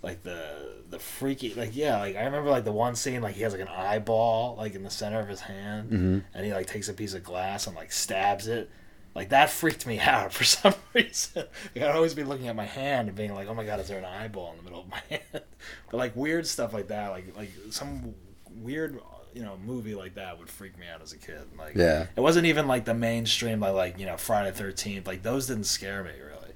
like 0.02 0.24
the 0.24 0.72
the 0.90 0.98
freaky 0.98 1.54
like 1.54 1.76
yeah 1.76 1.98
like 2.00 2.16
I 2.16 2.24
remember 2.24 2.50
like 2.50 2.64
the 2.64 2.72
one 2.72 2.96
scene 2.96 3.22
like 3.22 3.36
he 3.36 3.42
has 3.42 3.52
like 3.52 3.62
an 3.62 3.68
eyeball 3.68 4.56
like 4.56 4.74
in 4.74 4.82
the 4.82 4.90
center 4.90 5.20
of 5.20 5.28
his 5.28 5.40
hand 5.42 5.90
hmm 5.90 6.18
and 6.34 6.44
he 6.44 6.52
like 6.52 6.66
takes 6.66 6.88
a 6.88 6.92
piece 6.92 7.14
of 7.14 7.22
glass 7.22 7.68
and 7.68 7.76
like 7.76 7.92
stabs 7.92 8.48
it. 8.48 8.68
Like 9.14 9.28
that 9.30 9.50
freaked 9.50 9.86
me 9.86 9.98
out 10.00 10.32
for 10.32 10.44
some 10.44 10.74
reason. 10.94 11.44
Like, 11.74 11.84
I'd 11.84 11.94
always 11.94 12.14
be 12.14 12.24
looking 12.24 12.48
at 12.48 12.56
my 12.56 12.64
hand 12.66 13.08
and 13.08 13.16
being 13.16 13.34
like, 13.34 13.48
"Oh 13.48 13.54
my 13.54 13.64
god, 13.64 13.80
is 13.80 13.88
there 13.88 13.98
an 13.98 14.04
eyeball 14.04 14.52
in 14.52 14.56
the 14.58 14.62
middle 14.64 14.80
of 14.80 14.88
my 14.88 15.02
hand?" 15.10 15.22
But 15.32 15.96
like 15.96 16.16
weird 16.16 16.46
stuff 16.46 16.72
like 16.72 16.88
that, 16.88 17.10
like 17.10 17.36
like 17.36 17.50
some 17.70 18.14
weird 18.56 18.98
you 19.34 19.42
know 19.42 19.56
movie 19.64 19.94
like 19.94 20.14
that 20.16 20.38
would 20.38 20.50
freak 20.50 20.78
me 20.78 20.86
out 20.92 21.02
as 21.02 21.12
a 21.12 21.18
kid. 21.18 21.42
Like 21.58 21.74
Yeah. 21.74 22.06
it 22.16 22.20
wasn't 22.20 22.46
even 22.46 22.66
like 22.66 22.84
the 22.84 22.94
mainstream 22.94 23.60
like 23.60 23.74
like 23.74 23.98
you 23.98 24.06
know 24.06 24.16
Friday 24.16 24.50
Thirteenth. 24.52 25.06
Like 25.06 25.22
those 25.22 25.46
didn't 25.46 25.64
scare 25.64 26.02
me 26.04 26.10
really. 26.18 26.52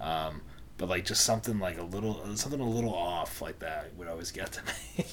Um, 0.00 0.40
but 0.78 0.88
like 0.88 1.04
just 1.04 1.24
something 1.24 1.58
like 1.58 1.78
a 1.78 1.82
little 1.82 2.24
something 2.36 2.60
a 2.60 2.68
little 2.68 2.94
off 2.94 3.42
like 3.42 3.58
that 3.60 3.94
would 3.96 4.08
always 4.08 4.30
get 4.32 4.50
to 4.52 4.62
me. 4.64 5.06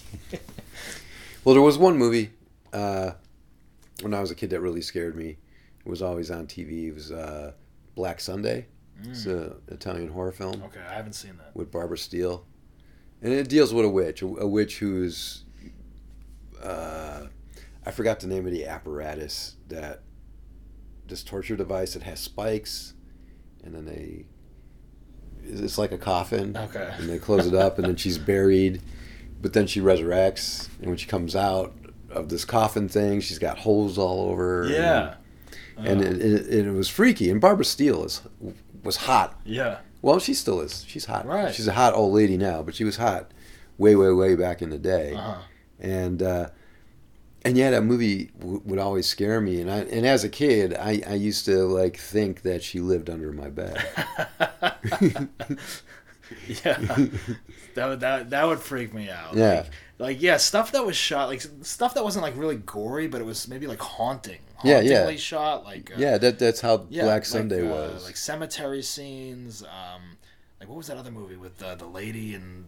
Well, 1.43 1.53
there 1.55 1.61
was 1.61 1.77
one 1.77 1.97
movie 1.97 2.31
uh, 2.73 3.11
when 4.01 4.13
I 4.13 4.19
was 4.19 4.31
a 4.31 4.35
kid 4.35 4.49
that 4.49 4.59
really 4.61 4.81
scared 4.81 5.15
me. 5.15 5.37
Was 5.87 6.01
always 6.01 6.29
on 6.31 6.47
TV. 6.47 6.87
It 6.89 6.93
was 6.93 7.11
uh, 7.11 7.53
Black 7.95 8.19
Sunday. 8.19 8.67
It's 9.03 9.25
an 9.25 9.53
Italian 9.67 10.09
horror 10.09 10.31
film 10.31 10.61
okay, 10.65 10.79
I 10.89 10.93
haven't 10.95 11.13
seen 11.13 11.37
that. 11.37 11.55
with 11.55 11.71
Barbara 11.71 11.97
Steele, 11.99 12.45
and 13.21 13.31
it 13.31 13.47
deals 13.47 13.71
with 13.73 13.85
a 13.85 13.89
witch, 13.89 14.21
a, 14.23 14.25
a 14.25 14.47
witch 14.47 14.79
who's 14.79 15.43
uh, 16.63 17.27
I 17.85 17.91
forgot 17.91 18.19
the 18.19 18.27
name 18.27 18.45
of 18.45 18.51
the 18.51 18.65
apparatus 18.65 19.55
that 19.69 20.01
this 21.07 21.23
torture 21.23 21.55
device 21.55 21.93
that 21.93 22.03
has 22.03 22.19
spikes, 22.19 22.93
and 23.63 23.73
then 23.75 23.85
they 23.85 24.25
it's 25.43 25.77
like 25.77 25.91
a 25.91 25.97
coffin, 25.97 26.57
Okay. 26.57 26.91
and 26.97 27.07
they 27.07 27.19
close 27.19 27.45
it 27.47 27.53
up, 27.53 27.77
and 27.77 27.87
then 27.87 27.95
she's 27.95 28.17
buried, 28.17 28.81
but 29.41 29.53
then 29.53 29.65
she 29.67 29.79
resurrects, 29.79 30.67
and 30.79 30.87
when 30.87 30.97
she 30.97 31.05
comes 31.07 31.35
out 31.35 31.73
of 32.09 32.29
this 32.29 32.43
coffin 32.43 32.89
thing, 32.89 33.21
she's 33.21 33.39
got 33.39 33.59
holes 33.59 33.97
all 33.97 34.29
over. 34.29 34.67
Yeah. 34.69 35.07
and, 35.09 35.17
and 35.77 36.01
it, 36.01 36.21
it, 36.21 36.67
it 36.67 36.71
was 36.71 36.89
freaky. 36.89 37.29
And 37.29 37.39
Barbara 37.39 37.65
Steele 37.65 38.03
is 38.03 38.21
was 38.83 38.97
hot 38.97 39.39
yeah. 39.43 39.79
well, 40.01 40.19
she 40.19 40.33
still 40.33 40.61
is. 40.61 40.85
She's 40.87 41.05
hot. 41.05 41.25
Right. 41.25 41.53
She's 41.53 41.67
a 41.67 41.73
hot 41.73 41.93
old 41.93 42.13
lady 42.13 42.37
now, 42.37 42.61
but 42.63 42.75
she 42.75 42.83
was 42.83 42.97
hot 42.97 43.31
way, 43.77 43.95
way, 43.95 44.11
way 44.11 44.35
back 44.35 44.61
in 44.61 44.69
the 44.69 44.77
day. 44.77 45.13
Uh-huh. 45.13 45.41
And 45.79 46.23
uh, 46.23 46.49
and 47.43 47.57
yeah, 47.57 47.71
that 47.71 47.83
movie 47.83 48.31
w- 48.39 48.61
would 48.65 48.79
always 48.79 49.07
scare 49.07 49.39
me. 49.39 49.61
And 49.61 49.71
I 49.71 49.77
and 49.79 50.05
as 50.05 50.23
a 50.23 50.29
kid, 50.29 50.73
I, 50.73 51.01
I 51.07 51.13
used 51.13 51.45
to 51.45 51.65
like 51.65 51.97
think 51.97 52.41
that 52.41 52.63
she 52.63 52.79
lived 52.79 53.09
under 53.09 53.31
my 53.31 53.49
bed. 53.49 53.77
yeah, 56.65 56.77
that 57.75 57.87
would 57.87 57.99
that, 57.99 58.29
that 58.31 58.47
would 58.47 58.59
freak 58.59 58.93
me 58.93 59.09
out. 59.09 59.35
Yeah. 59.35 59.55
like, 59.55 59.69
like 59.99 60.21
yeah, 60.21 60.37
stuff 60.37 60.71
that 60.71 60.85
was 60.85 60.95
shot 60.95 61.29
like 61.29 61.41
stuff 61.61 61.93
that 61.93 62.03
wasn't 62.03 62.23
like 62.23 62.35
really 62.35 62.57
gory, 62.57 63.07
but 63.07 63.21
it 63.21 63.25
was 63.25 63.47
maybe 63.47 63.67
like 63.67 63.79
haunting. 63.79 64.39
Yeah, 64.63 64.81
yeah. 64.81 65.15
Shot 65.15 65.63
like 65.63 65.91
uh, 65.91 65.95
yeah, 65.97 66.17
that 66.17 66.39
that's 66.39 66.61
how 66.61 66.85
yeah, 66.89 67.03
Black 67.03 67.15
like, 67.15 67.25
Sunday 67.25 67.61
uh, 67.67 67.71
was. 67.71 68.05
like 68.05 68.17
cemetery 68.17 68.81
scenes. 68.81 69.63
Um, 69.63 70.17
like 70.59 70.67
what 70.69 70.77
was 70.77 70.87
that 70.87 70.97
other 70.97 71.11
movie 71.11 71.35
with 71.37 71.61
uh, 71.61 71.75
the 71.75 71.85
lady 71.85 72.33
in 72.33 72.65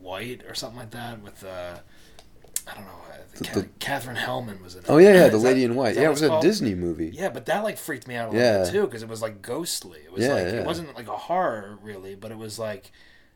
white 0.00 0.42
or 0.48 0.54
something 0.54 0.78
like 0.80 0.90
that 0.90 1.22
with 1.22 1.44
uh, 1.44 1.76
I 2.68 2.74
don't 2.74 2.84
know. 2.84 2.90
Think 3.34 3.52
The- 3.54 3.62
Ca- 3.62 3.68
Katherine 3.78 4.16
Helmond 4.16 4.62
was 4.62 4.74
in 4.74 4.80
it. 4.80 4.90
oh 4.90 4.98
yeah, 4.98 5.14
yeah, 5.14 5.24
the 5.28 5.30
that- 5.30 5.38
Lady 5.38 5.64
in 5.64 5.74
White. 5.74 5.96
Yeah, 5.96 6.06
it 6.06 6.10
was 6.10 6.22
a 6.22 6.28
called? 6.28 6.42
Disney 6.42 6.74
movie. 6.74 7.10
Yeah, 7.14 7.30
but 7.30 7.46
that 7.46 7.62
like 7.64 7.78
freaked 7.78 8.06
me 8.06 8.14
out 8.16 8.28
a 8.28 8.32
little 8.32 8.46
Yeah. 8.46 8.64
bit 8.64 8.72
too 8.72 8.82
because 8.82 9.02
it 9.02 9.08
was 9.08 9.22
like 9.22 9.40
ghostly. 9.40 10.00
It 10.00 10.12
was 10.12 10.22
Yeah, 10.24 10.34
like 10.34 10.44
yeah. 10.46 10.60
it 10.60 10.66
wasn't 10.66 10.94
like 10.94 11.08
a 11.08 11.16
horror 11.16 11.78
really, 11.82 12.14
but 12.14 12.30
it 12.30 12.36
was 12.38 12.58
like 12.58 12.92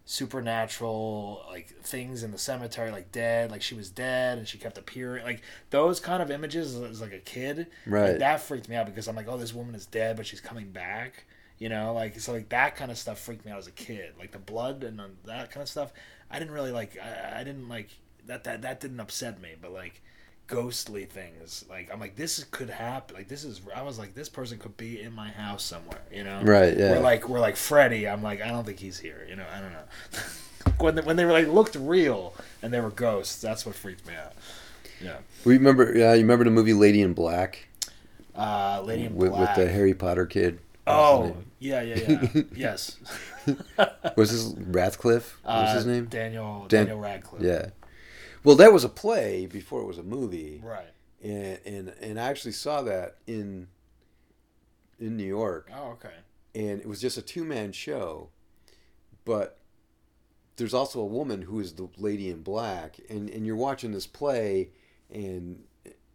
supernatural 0.07 1.45
like 1.51 1.69
things 1.83 2.23
in 2.23 2.31
the 2.31 2.38
cemetery 2.38 2.92
like 2.92 3.11
dead 3.11 3.51
like 3.51 3.61
she 3.61 3.75
was 3.75 3.90
dead 3.90 4.38
and 4.38 4.47
she 4.47 4.57
kept 4.57 4.79
appearing 4.79 5.25
like 5.25 5.42
those 5.71 5.99
kind 5.99 6.23
of 6.23 6.31
images 6.31 6.77
as 6.77 7.01
like 7.01 7.12
a 7.12 7.19
kid 7.19 7.59
like, 7.59 7.66
Right. 7.87 8.19
that 8.21 8.40
freaked 8.40 8.69
me 8.69 8.77
out 8.77 8.87
because 8.87 9.09
i'm 9.09 9.16
like 9.16 9.27
oh 9.29 9.37
this 9.37 9.53
woman 9.53 9.75
is 9.75 9.85
dead 9.85 10.16
but 10.16 10.25
she's 10.25 10.40
coming 10.40 10.71
back 10.71 11.25
you 11.59 11.69
know 11.69 11.92
like 11.92 12.21
so 12.21 12.33
like 12.33 12.49
that 12.51 12.77
kind 12.77 12.90
of 12.92 12.99
stuff 12.99 13.19
freaked 13.19 13.45
me 13.45 13.51
out 13.51 13.59
as 13.59 13.66
a 13.66 13.73
kid 13.73 14.12
like 14.19 14.31
the 14.31 14.38
blood 14.38 14.85
and 14.85 15.01
that 15.25 15.51
kind 15.51 15.62
of 15.62 15.69
stuff 15.69 15.92
i 16.31 16.38
didn't 16.38 16.55
really 16.55 16.73
like 16.73 16.97
i, 17.03 17.40
I 17.40 17.45
didn't 17.45 17.69
like 17.69 17.88
that, 18.27 18.45
that 18.45 18.62
that 18.62 18.81
didn't 18.81 19.01
upset 19.01 19.40
me 19.42 19.55
but 19.61 19.73
like 19.73 20.03
ghostly 20.46 21.04
things. 21.04 21.64
Like 21.68 21.90
i'm 21.92 22.00
like 22.00 22.16
this 22.16 22.44
could 22.50 22.70
happen. 22.70 23.16
Like 23.16 23.28
this 23.28 23.44
is 23.44 23.61
i 23.74 23.82
was 23.82 23.98
like 23.98 24.14
this 24.14 24.28
person 24.28 24.59
could 24.59 24.76
be 24.76 25.00
in 25.00 25.12
my 25.14 25.28
house 25.28 25.62
somewhere 25.64 26.00
you 26.12 26.24
know? 26.24 26.40
Right, 26.42 26.76
yeah. 26.76 26.92
we're 26.92 27.00
like 27.00 27.28
we're 27.28 27.40
like 27.40 27.56
freddy. 27.56 28.09
I'm 28.09 28.22
like 28.22 28.40
i 28.40 28.48
don't 28.48 28.64
think 28.64 28.78
he's 28.78 28.98
here 28.98 29.26
you 29.28 29.37
know? 29.37 29.44
I 29.54 29.61
don't 29.61 29.72
know. 29.72 29.85
When 30.78 30.94
they, 30.96 31.02
when 31.02 31.16
they 31.16 31.24
were 31.24 31.32
like 31.32 31.46
looked 31.48 31.76
real 31.76 32.35
and 32.61 32.72
they 32.72 32.80
were 32.80 32.90
ghosts 32.90 33.40
that's 33.40 33.64
what 33.64 33.74
freaked 33.76 34.06
me 34.06 34.14
out. 34.14 34.32
Yeah. 35.00 35.18
We 35.44 35.54
Remember? 35.59 35.92
Yeah, 35.96 36.12
you 36.14 36.20
remember 36.22 36.44
the 36.44 36.50
movie 36.50 36.72
Lady 36.74 37.02
in 37.02 37.12
Black? 37.14 37.68
Uh 38.37 38.82
lady 38.85 39.04
in 39.04 39.14
with, 39.16 39.32
with 39.32 39.54
the 39.54 39.68
Harry 39.68 39.94
Potter 39.94 40.26
kid? 40.26 40.59
oh 40.87 41.37
yeah 41.59 41.80
yeah 41.82 41.96
yeah. 42.35 42.42
Yes. 42.54 42.96
Was 44.16 44.30
this 44.32 44.54
Radcliffe? 44.66 45.38
What 45.42 45.54
was 45.54 45.70
Uh, 45.70 45.74
his 45.74 45.87
name? 45.87 46.04
daniel 46.06 46.66
Dan- 46.68 46.87
daniel 46.87 47.00
radcliffe. 47.00 47.42
Yeah. 47.42 47.66
Well, 48.46 48.54
that 48.56 48.72
was 48.72 48.85
a 48.85 48.88
play 48.88 49.46
before 49.46 49.80
it 49.80 49.87
was 49.87 49.98
a 49.98 50.04
movie. 50.04 50.62
right. 50.64 50.87
And 51.20 51.59
and 51.66 51.94
and 52.00 52.20
I 52.20 52.28
actually 52.28 52.52
saw 52.52 52.82
that 52.82 53.16
in 53.26 53.66
in 55.00 55.16
New 55.16 55.24
York, 55.24 55.68
oh 55.74 55.92
okay. 55.92 56.14
And 56.54 56.80
it 56.80 56.87
was 56.87 57.00
just 57.00 57.18
a 57.18 57.22
two 57.22 57.44
man 57.44 57.72
show, 57.72 58.28
but 59.24 59.59
there's 60.56 60.74
also 60.74 61.00
a 61.00 61.06
woman 61.06 61.42
who 61.42 61.59
is 61.59 61.72
the 61.72 61.88
lady 61.96 62.30
in 62.30 62.42
black, 62.42 63.00
and 63.11 63.28
and 63.30 63.44
you're 63.46 63.56
watching 63.56 63.90
this 63.90 64.06
play, 64.06 64.70
and 65.12 65.64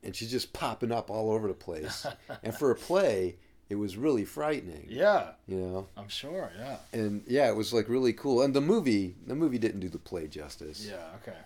and 0.02 0.16
she's 0.16 0.32
just 0.32 0.54
popping 0.54 0.92
up 0.92 1.10
all 1.10 1.32
over 1.32 1.50
the 1.50 1.54
place, 1.54 2.06
and 2.44 2.56
for 2.56 2.72
a 2.72 2.76
play, 2.76 3.36
it 3.70 3.76
was 3.76 3.98
really 3.98 4.24
frightening, 4.24 4.88
yeah. 4.90 5.32
You 5.48 5.58
know, 5.58 5.88
i'm 5.98 6.08
sure 6.10 6.52
yeah. 6.58 6.78
And 6.94 7.24
yeah, 7.28 7.50
it 7.50 7.56
was 7.56 7.74
like 7.74 7.90
really 7.90 8.14
cool, 8.14 8.42
and 8.42 8.54
the 8.54 8.62
movie 8.62 9.16
the 9.28 9.36
movie 9.36 9.58
didn't 9.58 9.82
do 9.82 9.90
the 9.90 10.00
play 10.00 10.28
justice. 10.28 10.86
yeah 10.88 11.08
okay 11.22 11.38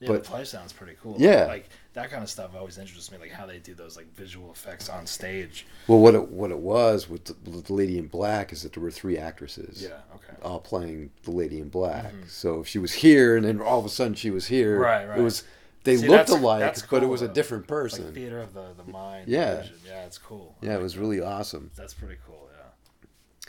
yeah, 0.00 0.08
But- 0.08 0.24
the 0.24 0.30
play 0.30 0.44
sounds 0.44 0.72
pretty 0.72 0.96
cool. 1.02 1.16
Yeah. 1.18 1.44
like 1.46 1.68
that 1.94 2.10
kind 2.10 2.22
of 2.22 2.28
stuff 2.28 2.54
always 2.54 2.76
interests 2.76 3.10
me, 3.10 3.16
like 3.18 3.30
how 3.30 3.46
they 3.46 3.58
do 3.58 3.74
those 3.74 3.96
like 3.96 4.14
visual 4.14 4.50
effects 4.50 4.88
on 4.90 5.06
stage. 5.06 5.66
Well, 5.88 5.98
what 6.00 6.14
it 6.14 6.28
what 6.28 6.50
it 6.50 6.58
was 6.58 7.08
with 7.08 7.24
the, 7.24 7.50
with 7.50 7.64
the 7.66 7.72
lady 7.72 7.96
in 7.98 8.06
black 8.08 8.52
is 8.52 8.62
that 8.62 8.74
there 8.74 8.82
were 8.82 8.90
three 8.90 9.16
actresses. 9.16 9.82
Yeah, 9.82 10.00
okay. 10.14 10.36
all 10.42 10.60
playing 10.60 11.10
the 11.22 11.30
lady 11.30 11.58
in 11.60 11.70
black. 11.70 12.12
Mhm. 12.12 12.28
So 12.28 12.60
if 12.60 12.68
she 12.68 12.78
was 12.78 12.92
here, 12.92 13.36
and 13.36 13.46
then 13.46 13.60
all 13.60 13.78
of 13.78 13.86
a 13.86 13.88
sudden 13.88 14.14
she 14.14 14.30
was 14.30 14.46
here. 14.48 14.78
Right, 14.78 15.06
right. 15.08 15.18
It 15.18 15.22
was 15.22 15.44
they 15.84 15.96
See, 15.96 16.08
looked 16.08 16.28
alike, 16.30 16.60
that's 16.60 16.82
but 16.82 16.96
it 16.96 17.00
cool, 17.02 17.10
was 17.10 17.22
a 17.22 17.28
different 17.28 17.62
Like 17.62 17.68
person. 17.68 18.12
theater 18.12 18.40
of 18.40 18.52
the 18.52 18.74
the 18.76 18.84
mind. 18.90 19.28
Yeah. 19.28 19.60
vision. 19.62 19.76
yeah, 19.86 20.04
it's 20.04 20.18
cool. 20.18 20.56
I 20.62 20.66
yeah, 20.66 20.74
it 20.74 20.82
was 20.82 20.94
that. 20.94 21.00
really 21.00 21.20
awesome. 21.22 21.70
That's 21.76 21.94
pretty 21.94 22.16
cool. 22.26 22.50
Yeah. 22.52 23.48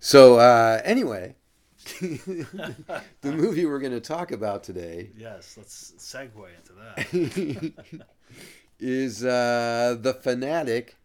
So 0.00 0.38
uh, 0.38 0.80
anyway, 0.84 1.34
the 2.00 3.32
movie 3.32 3.66
we're 3.66 3.78
going 3.78 3.92
to 3.92 4.00
talk 4.00 4.30
about 4.32 4.62
today 4.64 5.10
Yes, 5.16 5.56
let's 5.56 5.92
segue 5.98 6.46
into 6.56 6.72
that. 7.94 8.06
is 8.80 9.24
uh, 9.24 9.96
The 10.00 10.14
Fanatic, 10.14 10.96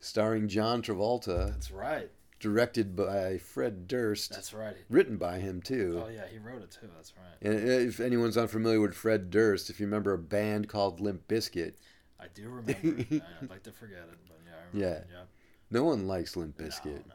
starring 0.00 0.48
John 0.48 0.82
Travolta, 0.82 1.48
That's 1.50 1.70
right. 1.70 2.10
directed 2.40 2.94
by 2.96 3.38
Fred 3.38 3.86
Durst, 3.88 4.30
That's 4.32 4.54
right. 4.54 4.76
written 4.88 5.16
by 5.16 5.38
him 5.38 5.60
too. 5.60 6.02
Oh 6.04 6.08
yeah, 6.08 6.22
he 6.30 6.38
wrote 6.38 6.62
it 6.62 6.70
too. 6.70 6.88
That's 6.96 7.12
right. 7.16 7.50
And 7.50 7.68
if 7.88 8.00
anyone's 8.00 8.36
unfamiliar 8.36 8.80
with 8.80 8.94
Fred 8.94 9.30
Durst, 9.30 9.68
if 9.70 9.78
you 9.80 9.86
remember 9.86 10.12
a 10.12 10.18
band 10.18 10.68
called 10.68 11.00
Limp 11.00 11.26
Bizkit, 11.28 11.74
I 12.18 12.26
do 12.34 12.48
remember. 12.48 12.72
I'd 13.42 13.50
like 13.50 13.62
to 13.64 13.72
forget 13.72 13.98
it, 14.10 14.18
but 14.26 14.38
yeah. 14.46 14.52
I 14.52 14.76
remember 14.76 14.96
Yeah. 14.96 15.00
it, 15.02 15.06
yeah. 15.12 15.22
no 15.70 15.84
one 15.84 16.06
likes 16.06 16.36
Limp 16.36 16.58
No, 16.58 16.66
Bizkit. 16.66 16.84
no, 16.84 16.92
no. 16.92 17.14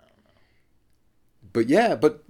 But 1.53 1.69
yeah, 1.69 1.95
but 1.95 2.23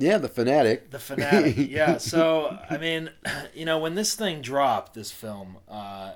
yeah, 0.00 0.18
the 0.18 0.28
fanatic. 0.28 0.90
The 0.90 0.98
fanatic. 0.98 1.54
yeah. 1.70 1.98
So 1.98 2.58
I 2.68 2.78
mean, 2.78 3.10
you 3.54 3.64
know, 3.64 3.78
when 3.78 3.94
this 3.94 4.14
thing 4.14 4.40
dropped, 4.42 4.94
this 4.94 5.10
film, 5.12 5.58
uh, 5.68 6.12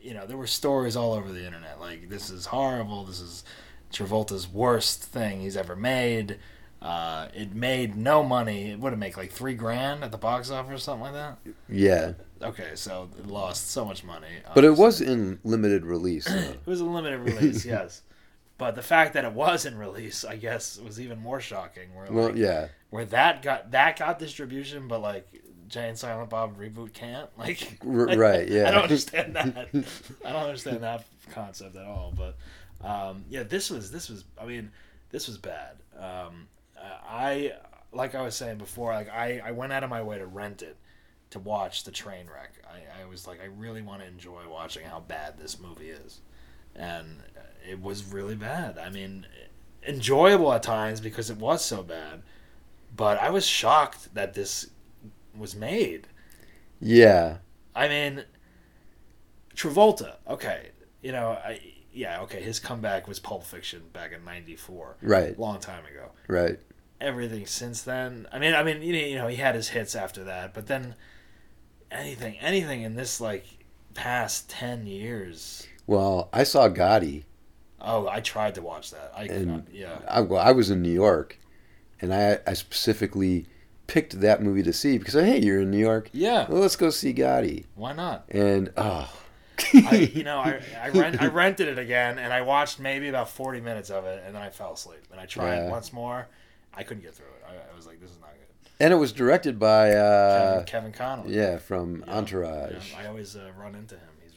you 0.00 0.14
know, 0.14 0.26
there 0.26 0.36
were 0.36 0.46
stories 0.46 0.96
all 0.96 1.12
over 1.12 1.32
the 1.32 1.44
internet 1.44 1.80
like 1.80 2.08
this 2.08 2.30
is 2.30 2.46
horrible. 2.46 3.04
This 3.04 3.20
is 3.20 3.44
Travolta's 3.92 4.48
worst 4.48 5.02
thing 5.02 5.40
he's 5.40 5.56
ever 5.56 5.74
made. 5.74 6.38
Uh, 6.82 7.28
it 7.34 7.54
made 7.54 7.96
no 7.96 8.22
money. 8.22 8.70
It 8.70 8.78
would 8.78 8.92
have 8.92 8.98
made 8.98 9.16
like 9.16 9.32
three 9.32 9.54
grand 9.54 10.04
at 10.04 10.12
the 10.12 10.18
box 10.18 10.50
office 10.50 10.74
or 10.74 10.78
something 10.78 11.04
like 11.04 11.14
that. 11.14 11.38
yeah, 11.66 12.12
Okay, 12.42 12.72
so 12.74 13.08
it 13.18 13.26
lost 13.26 13.70
so 13.70 13.86
much 13.86 14.04
money. 14.04 14.28
but 14.54 14.64
it 14.64 14.76
was 14.76 15.00
in 15.00 15.38
limited 15.44 15.86
release. 15.86 16.26
It 16.28 16.66
was 16.66 16.80
a 16.80 16.84
limited 16.84 17.20
release, 17.20 17.64
yes. 17.76 18.02
But 18.58 18.74
the 18.74 18.82
fact 18.82 19.14
that 19.14 19.24
it 19.24 19.32
was 19.32 19.64
in 19.64 19.78
release, 19.78 20.24
I 20.24 20.36
guess, 20.36 20.78
was 20.78 21.00
even 21.00 21.18
more 21.18 21.40
shocking. 21.40 21.94
Where 21.94 22.06
well, 22.10 22.36
yeah, 22.36 22.68
where 22.94 23.04
that 23.06 23.42
got 23.42 23.72
that 23.72 23.98
got 23.98 24.20
distribution, 24.20 24.86
but 24.86 25.00
like 25.02 25.26
Jay 25.66 25.88
and 25.88 25.98
Silent 25.98 26.30
Bob 26.30 26.56
reboot 26.56 26.92
can't. 26.92 27.28
Like, 27.38 27.78
R- 27.84 28.16
right, 28.16 28.48
yeah. 28.48 28.64
I 28.68 28.70
don't 28.70 28.84
understand 28.84 29.34
that. 29.34 29.68
I 30.24 30.32
don't 30.32 30.44
understand 30.44 30.82
that 30.84 31.04
concept 31.32 31.74
at 31.74 31.86
all. 31.86 32.12
But 32.16 32.36
Um, 32.86 33.24
yeah, 33.28 33.42
this 33.42 33.68
was 33.70 33.90
this 33.90 34.08
was. 34.08 34.24
I 34.40 34.46
mean, 34.46 34.70
this 35.10 35.26
was 35.26 35.38
bad. 35.38 35.76
Um, 35.98 36.46
I 37.08 37.54
like 37.92 38.14
I 38.14 38.22
was 38.22 38.36
saying 38.36 38.58
before. 38.58 38.92
Like 38.92 39.10
I, 39.10 39.40
I 39.44 39.50
went 39.50 39.72
out 39.72 39.82
of 39.82 39.90
my 39.90 40.02
way 40.02 40.18
to 40.18 40.26
rent 40.26 40.62
it 40.62 40.76
to 41.30 41.40
watch 41.40 41.82
the 41.82 41.90
train 41.90 42.26
wreck. 42.32 42.52
I, 42.70 43.02
I 43.02 43.06
was 43.06 43.26
like, 43.26 43.40
I 43.42 43.46
really 43.46 43.82
want 43.82 44.02
to 44.02 44.06
enjoy 44.06 44.42
watching 44.48 44.84
how 44.86 45.00
bad 45.00 45.38
this 45.38 45.58
movie 45.58 45.90
is, 45.90 46.20
and 46.76 47.22
it 47.68 47.80
was 47.80 48.04
really 48.04 48.36
bad. 48.36 48.78
I 48.78 48.90
mean, 48.90 49.26
enjoyable 49.86 50.52
at 50.52 50.62
times 50.62 51.00
because 51.00 51.30
it 51.30 51.38
was 51.38 51.64
so 51.64 51.82
bad, 51.82 52.22
but 52.94 53.18
I 53.20 53.30
was 53.30 53.46
shocked 53.46 54.14
that 54.14 54.34
this 54.34 54.68
was 55.36 55.54
made. 55.56 56.06
Yeah. 56.80 57.38
I 57.74 57.88
mean, 57.88 58.24
Travolta. 59.54 60.14
Okay, 60.28 60.70
you 61.02 61.12
know, 61.12 61.30
I 61.30 61.60
yeah, 61.92 62.20
okay. 62.22 62.42
His 62.42 62.58
comeback 62.58 63.06
was 63.06 63.20
Pulp 63.20 63.44
Fiction 63.44 63.82
back 63.92 64.12
in 64.12 64.24
'94, 64.24 64.96
Right. 65.02 65.38
long 65.38 65.60
time 65.60 65.84
ago. 65.86 66.10
Right. 66.26 66.58
Everything 67.00 67.46
since 67.46 67.82
then. 67.82 68.26
I 68.32 68.38
mean, 68.38 68.54
I 68.54 68.62
mean, 68.64 68.82
you 68.82 69.14
know, 69.16 69.28
he 69.28 69.36
had 69.36 69.54
his 69.54 69.68
hits 69.68 69.94
after 69.94 70.24
that, 70.24 70.54
but 70.54 70.66
then 70.66 70.94
anything, 71.90 72.36
anything 72.40 72.82
in 72.82 72.94
this 72.94 73.20
like 73.20 73.44
past 73.94 74.50
ten 74.50 74.86
years. 74.86 75.66
Well, 75.86 76.28
I 76.32 76.42
saw 76.44 76.68
Gotti. 76.68 77.24
Oh, 77.80 78.08
I 78.08 78.20
tried 78.20 78.54
to 78.56 78.62
watch 78.62 78.90
that. 78.92 79.12
I 79.14 79.24
And- 79.24 79.46
not. 79.46 79.62
Yeah. 79.72 79.98
I, 80.08 80.20
well, 80.20 80.40
I 80.40 80.52
was 80.52 80.70
in 80.70 80.80
New 80.82 80.90
York, 80.92 81.38
and 82.00 82.12
I, 82.14 82.38
I 82.46 82.54
specifically 82.54 83.46
picked 83.86 84.20
that 84.20 84.42
movie 84.42 84.62
to 84.62 84.72
see 84.72 84.98
because 84.98 85.14
hey, 85.14 85.40
you're 85.40 85.60
in 85.62 85.70
New 85.70 85.78
York. 85.78 86.08
Yeah. 86.12 86.46
Well, 86.48 86.60
let's 86.60 86.76
go 86.76 86.90
see 86.90 87.12
Gotti. 87.14 87.64
Why 87.74 87.92
not? 87.92 88.24
And 88.30 88.72
oh, 88.76 89.12
I, 89.74 90.10
you 90.12 90.24
know, 90.24 90.38
I 90.38 90.60
I, 90.82 90.88
rent, 90.90 91.20
I 91.22 91.26
rented 91.42 91.68
it 91.68 91.78
again, 91.78 92.18
and 92.18 92.32
I 92.32 92.42
watched 92.42 92.80
maybe 92.80 93.08
about 93.08 93.28
forty 93.30 93.60
minutes 93.60 93.90
of 93.90 94.04
it, 94.04 94.22
and 94.26 94.34
then 94.34 94.42
I 94.42 94.50
fell 94.50 94.72
asleep. 94.72 95.00
And 95.12 95.20
I 95.20 95.26
tried 95.26 95.56
Yeah. 95.64 95.70
once 95.70 95.92
more. 95.92 96.26
I 96.76 96.82
couldn't 96.82 97.02
get 97.04 97.14
through 97.14 97.26
it. 97.26 97.44
I, 97.48 97.72
I 97.72 97.76
was 97.76 97.86
like, 97.86 98.00
this 98.00 98.10
is 98.10 98.18
not 98.20 98.30
good. 98.32 98.70
and 98.84 98.92
it 98.92 98.96
was 98.96 99.12
directed 99.12 99.58
by 99.60 99.92
uh, 99.92 100.54
Kevin, 100.64 100.64
Kevin 100.66 100.92
Connolly. 100.92 101.36
yeah 101.36 101.58
from 101.58 102.04
Entourage. 102.08 102.90
yeah. 102.92 102.98
I 102.98 103.06
always 103.06 103.36
uh, 103.36 103.50
run 103.56 103.76
into 103.76 103.94
him. 103.94 104.08
He 104.20 104.30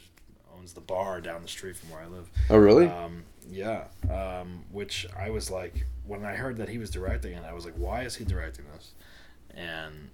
owns 0.56 0.72
the 0.74 0.80
bar 0.80 1.20
down 1.20 1.42
the 1.42 1.48
street 1.48 1.76
from 1.76 1.90
where 1.90 2.00
I 2.00 2.06
live. 2.06 2.30
Oh, 2.48 2.56
really? 2.58 2.86
Um, 2.86 3.24
yeah. 3.50 3.84
Um, 4.10 4.64
which 4.70 5.06
I 5.18 5.30
was 5.30 5.50
like, 5.50 5.86
when 6.06 6.24
I 6.24 6.34
heard 6.34 6.56
that 6.58 6.68
he 6.68 6.78
was 6.78 6.90
directing 6.90 7.32
it, 7.34 7.44
I 7.44 7.52
was 7.52 7.64
like, 7.64 7.74
why 7.76 8.02
is 8.02 8.14
he 8.16 8.24
directing 8.24 8.64
this? 8.74 8.92
And 9.54 10.10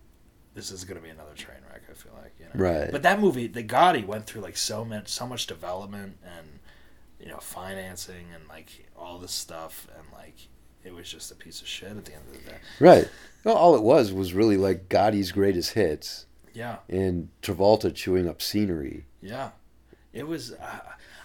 this 0.55 0.71
is 0.71 0.85
going 0.85 0.97
to 0.99 1.03
be 1.03 1.11
another 1.11 1.35
train 1.35 1.59
wreck. 1.71 1.83
I 1.91 1.95
feel 1.95 2.13
like, 2.23 2.33
you 2.39 2.47
know. 2.47 2.53
Right. 2.55 2.91
But 2.93 3.03
that 3.03 3.21
movie, 3.21 3.47
the 3.47 3.63
Gotti, 3.65 4.07
went 4.07 4.27
through 4.27 4.43
like 4.43 4.57
so 4.57 4.85
much, 4.85 5.09
so 5.09 5.27
much 5.27 5.47
development 5.47 6.19
and 6.25 6.61
you 7.21 7.29
know 7.29 7.39
financing 7.39 8.27
and 8.35 8.47
like 8.49 8.87
all 8.97 9.19
this 9.19 9.33
stuff, 9.33 9.89
and 9.99 10.07
like 10.13 10.37
it 10.85 10.93
was 10.95 11.11
just 11.11 11.31
a 11.33 11.35
piece 11.35 11.61
of 11.61 11.67
shit 11.67 11.91
at 11.91 12.05
the 12.05 12.13
end 12.15 12.23
of 12.29 12.33
the 12.45 12.51
day. 12.51 12.57
right. 12.81 13.09
Well, 13.45 13.57
all 13.57 13.75
it 13.77 13.83
was 13.83 14.13
was 14.13 14.33
really 14.35 14.57
like 14.57 14.89
Gotti's 14.89 15.33
greatest 15.33 15.73
hits 15.75 16.27
Yeah. 16.55 16.77
and 16.89 17.29
Travolta 17.43 17.95
chewing 17.95 18.29
up 18.29 18.41
scenery. 18.43 19.07
Yeah, 19.23 19.51
it 20.15 20.27
was. 20.27 20.53
Uh, 20.53 20.79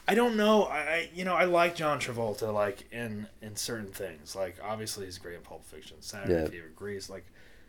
I 0.08 0.16
don't 0.16 0.36
know. 0.36 0.64
I 0.66 1.10
you 1.14 1.24
know 1.24 1.36
I 1.36 1.46
like 1.46 1.76
John 1.76 2.00
Travolta 2.00 2.52
like 2.54 2.92
in 2.92 3.28
in 3.42 3.56
certain 3.56 3.92
things. 3.92 4.36
Like 4.36 4.58
obviously 4.64 5.06
he's 5.06 5.18
great 5.20 5.36
in 5.36 5.42
Pulp 5.42 5.64
Fiction, 5.64 5.98
Saturday 6.02 6.34
Yeah. 6.42 6.48
Fever, 6.50 6.72
Grease, 6.76 7.10
like 7.10 7.26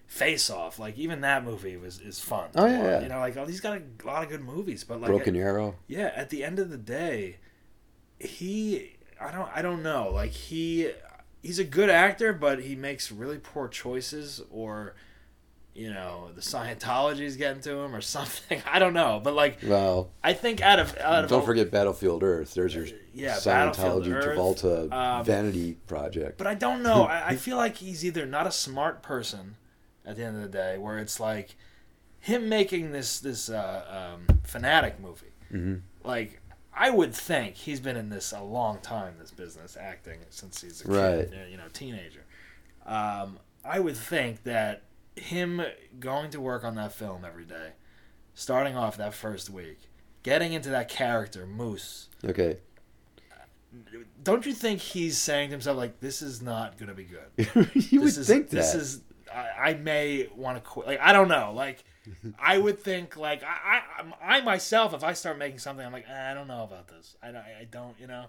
Face 0.06 0.48
Off. 0.48 0.78
Like 0.78 0.96
even 0.98 1.20
that 1.20 1.44
movie 1.44 1.76
was 1.76 2.00
is 2.00 2.18
fun. 2.18 2.48
Oh, 2.54 2.64
yeah, 2.66 2.82
yeah. 2.82 3.00
You 3.02 3.08
know 3.10 3.18
like 3.20 3.36
oh, 3.36 3.44
he's 3.44 3.60
got 3.60 3.76
a 3.78 4.06
lot 4.06 4.22
of 4.24 4.30
good 4.30 4.42
movies, 4.42 4.84
but 4.84 5.00
like 5.00 5.08
Broken 5.10 5.36
Arrow. 5.36 5.76
yeah, 5.86 6.10
at 6.16 6.30
the 6.30 6.42
end 6.42 6.58
of 6.58 6.70
the 6.70 6.78
day, 6.78 7.36
he 8.18 8.96
I 9.20 9.30
don't 9.32 9.48
I 9.54 9.60
don't 9.62 9.82
know. 9.82 10.10
Like 10.10 10.30
he 10.30 10.92
he's 11.42 11.58
a 11.58 11.64
good 11.64 11.90
actor, 11.90 12.32
but 12.32 12.62
he 12.62 12.74
makes 12.74 13.12
really 13.12 13.38
poor 13.38 13.68
choices 13.68 14.40
or 14.50 14.94
you 15.80 15.90
know, 15.92 16.28
the 16.34 16.40
Scientology's 16.42 17.36
getting 17.36 17.62
to 17.62 17.70
him 17.78 17.94
or 17.94 18.00
something. 18.16 18.60
I 18.66 18.78
don't 18.78 18.92
know. 18.94 19.20
But 19.22 19.34
like 19.34 19.58
Well, 19.62 20.10
I 20.22 20.32
think 20.34 20.60
out 20.60 20.78
of 20.78 20.96
out 20.98 21.24
of 21.24 21.30
don't 21.30 21.40
all- 21.40 21.46
forget 21.46 21.70
Battlefield 21.70 22.22
Earth. 22.22 22.52
There's 22.54 22.74
your 22.74 22.86
yeah, 23.14 23.36
Scientology 23.36 24.12
Earth. 24.14 24.36
Travolta 24.36 24.92
Um, 24.92 25.24
vanity 25.24 25.78
project. 25.86 26.36
But 26.38 26.46
I 26.46 26.54
don't 26.54 26.82
know. 26.82 27.04
I, 27.04 27.28
I 27.28 27.36
feel 27.36 27.56
like 27.56 27.76
he's 27.76 28.04
either 28.04 28.26
not 28.26 28.46
a 28.46 28.52
smart 28.52 29.02
person 29.02 29.56
at 30.04 30.16
the 30.16 30.24
end 30.24 30.36
of 30.36 30.42
the 30.42 30.48
day, 30.48 30.76
where 30.78 30.98
it's 30.98 31.18
like 31.18 31.56
him 32.20 32.48
making 32.48 32.92
this 32.92 33.18
this 33.20 33.48
uh, 33.48 34.12
um, 34.28 34.40
fanatic 34.44 35.00
movie. 35.00 35.32
Mhm. 35.52 35.80
Like 36.04 36.40
I 36.74 36.90
would 36.90 37.14
think 37.14 37.56
he's 37.56 37.80
been 37.80 37.96
in 37.96 38.10
this 38.10 38.32
a 38.32 38.42
long 38.42 38.78
time, 38.80 39.14
this 39.18 39.30
business 39.30 39.76
acting 39.80 40.18
since 40.30 40.60
he's 40.62 40.80
a 40.82 40.84
kid, 40.84 40.92
Right. 40.92 41.48
you 41.50 41.56
know, 41.56 41.68
teenager. 41.72 42.24
Um, 42.86 43.38
I 43.64 43.80
would 43.80 43.96
think 43.96 44.44
that 44.44 44.82
him 45.20 45.62
going 45.98 46.30
to 46.30 46.40
work 46.40 46.64
on 46.64 46.74
that 46.76 46.92
film 46.92 47.24
every 47.24 47.44
day, 47.44 47.72
starting 48.34 48.76
off 48.76 48.96
that 48.96 49.14
first 49.14 49.50
week, 49.50 49.78
getting 50.22 50.52
into 50.52 50.68
that 50.70 50.88
character 50.88 51.46
Moose 51.46 52.08
Okay. 52.24 52.58
don't 54.22 54.44
you 54.46 54.52
think 54.52 54.80
he's 54.80 55.16
saying 55.16 55.48
to 55.48 55.52
himself 55.52 55.76
like 55.76 56.00
this 56.00 56.22
is 56.22 56.42
not 56.42 56.76
going 56.76 56.88
to 56.88 56.94
be 56.94 57.04
good 57.04 57.70
you 57.90 58.00
would 58.00 58.08
is, 58.08 58.26
think 58.26 58.50
that. 58.50 58.56
this 58.56 58.74
is 58.74 59.00
I, 59.32 59.70
I 59.70 59.74
may 59.74 60.28
want 60.34 60.56
to 60.56 60.60
quit 60.68 60.86
like 60.88 61.00
i 61.00 61.12
don't 61.12 61.28
know 61.28 61.52
like 61.54 61.84
i 62.38 62.58
would 62.58 62.80
think 62.80 63.16
like 63.16 63.42
I, 63.44 63.80
I 64.24 64.34
I'm- 64.36 64.44
myself 64.44 64.92
if 64.92 65.04
i 65.04 65.12
start 65.12 65.38
making 65.38 65.60
something 65.60 65.86
i'm 65.86 65.92
like 65.92 66.06
"Ah, 66.10 66.30
i 66.30 66.34
don't 66.34 66.48
know 66.48 66.64
about 66.64 66.88
this 66.88 67.16
i, 67.22 67.26
don't- 67.28 67.36
I 67.36 67.66
don't 67.70 67.94
you 68.00 68.08
know 68.08 68.26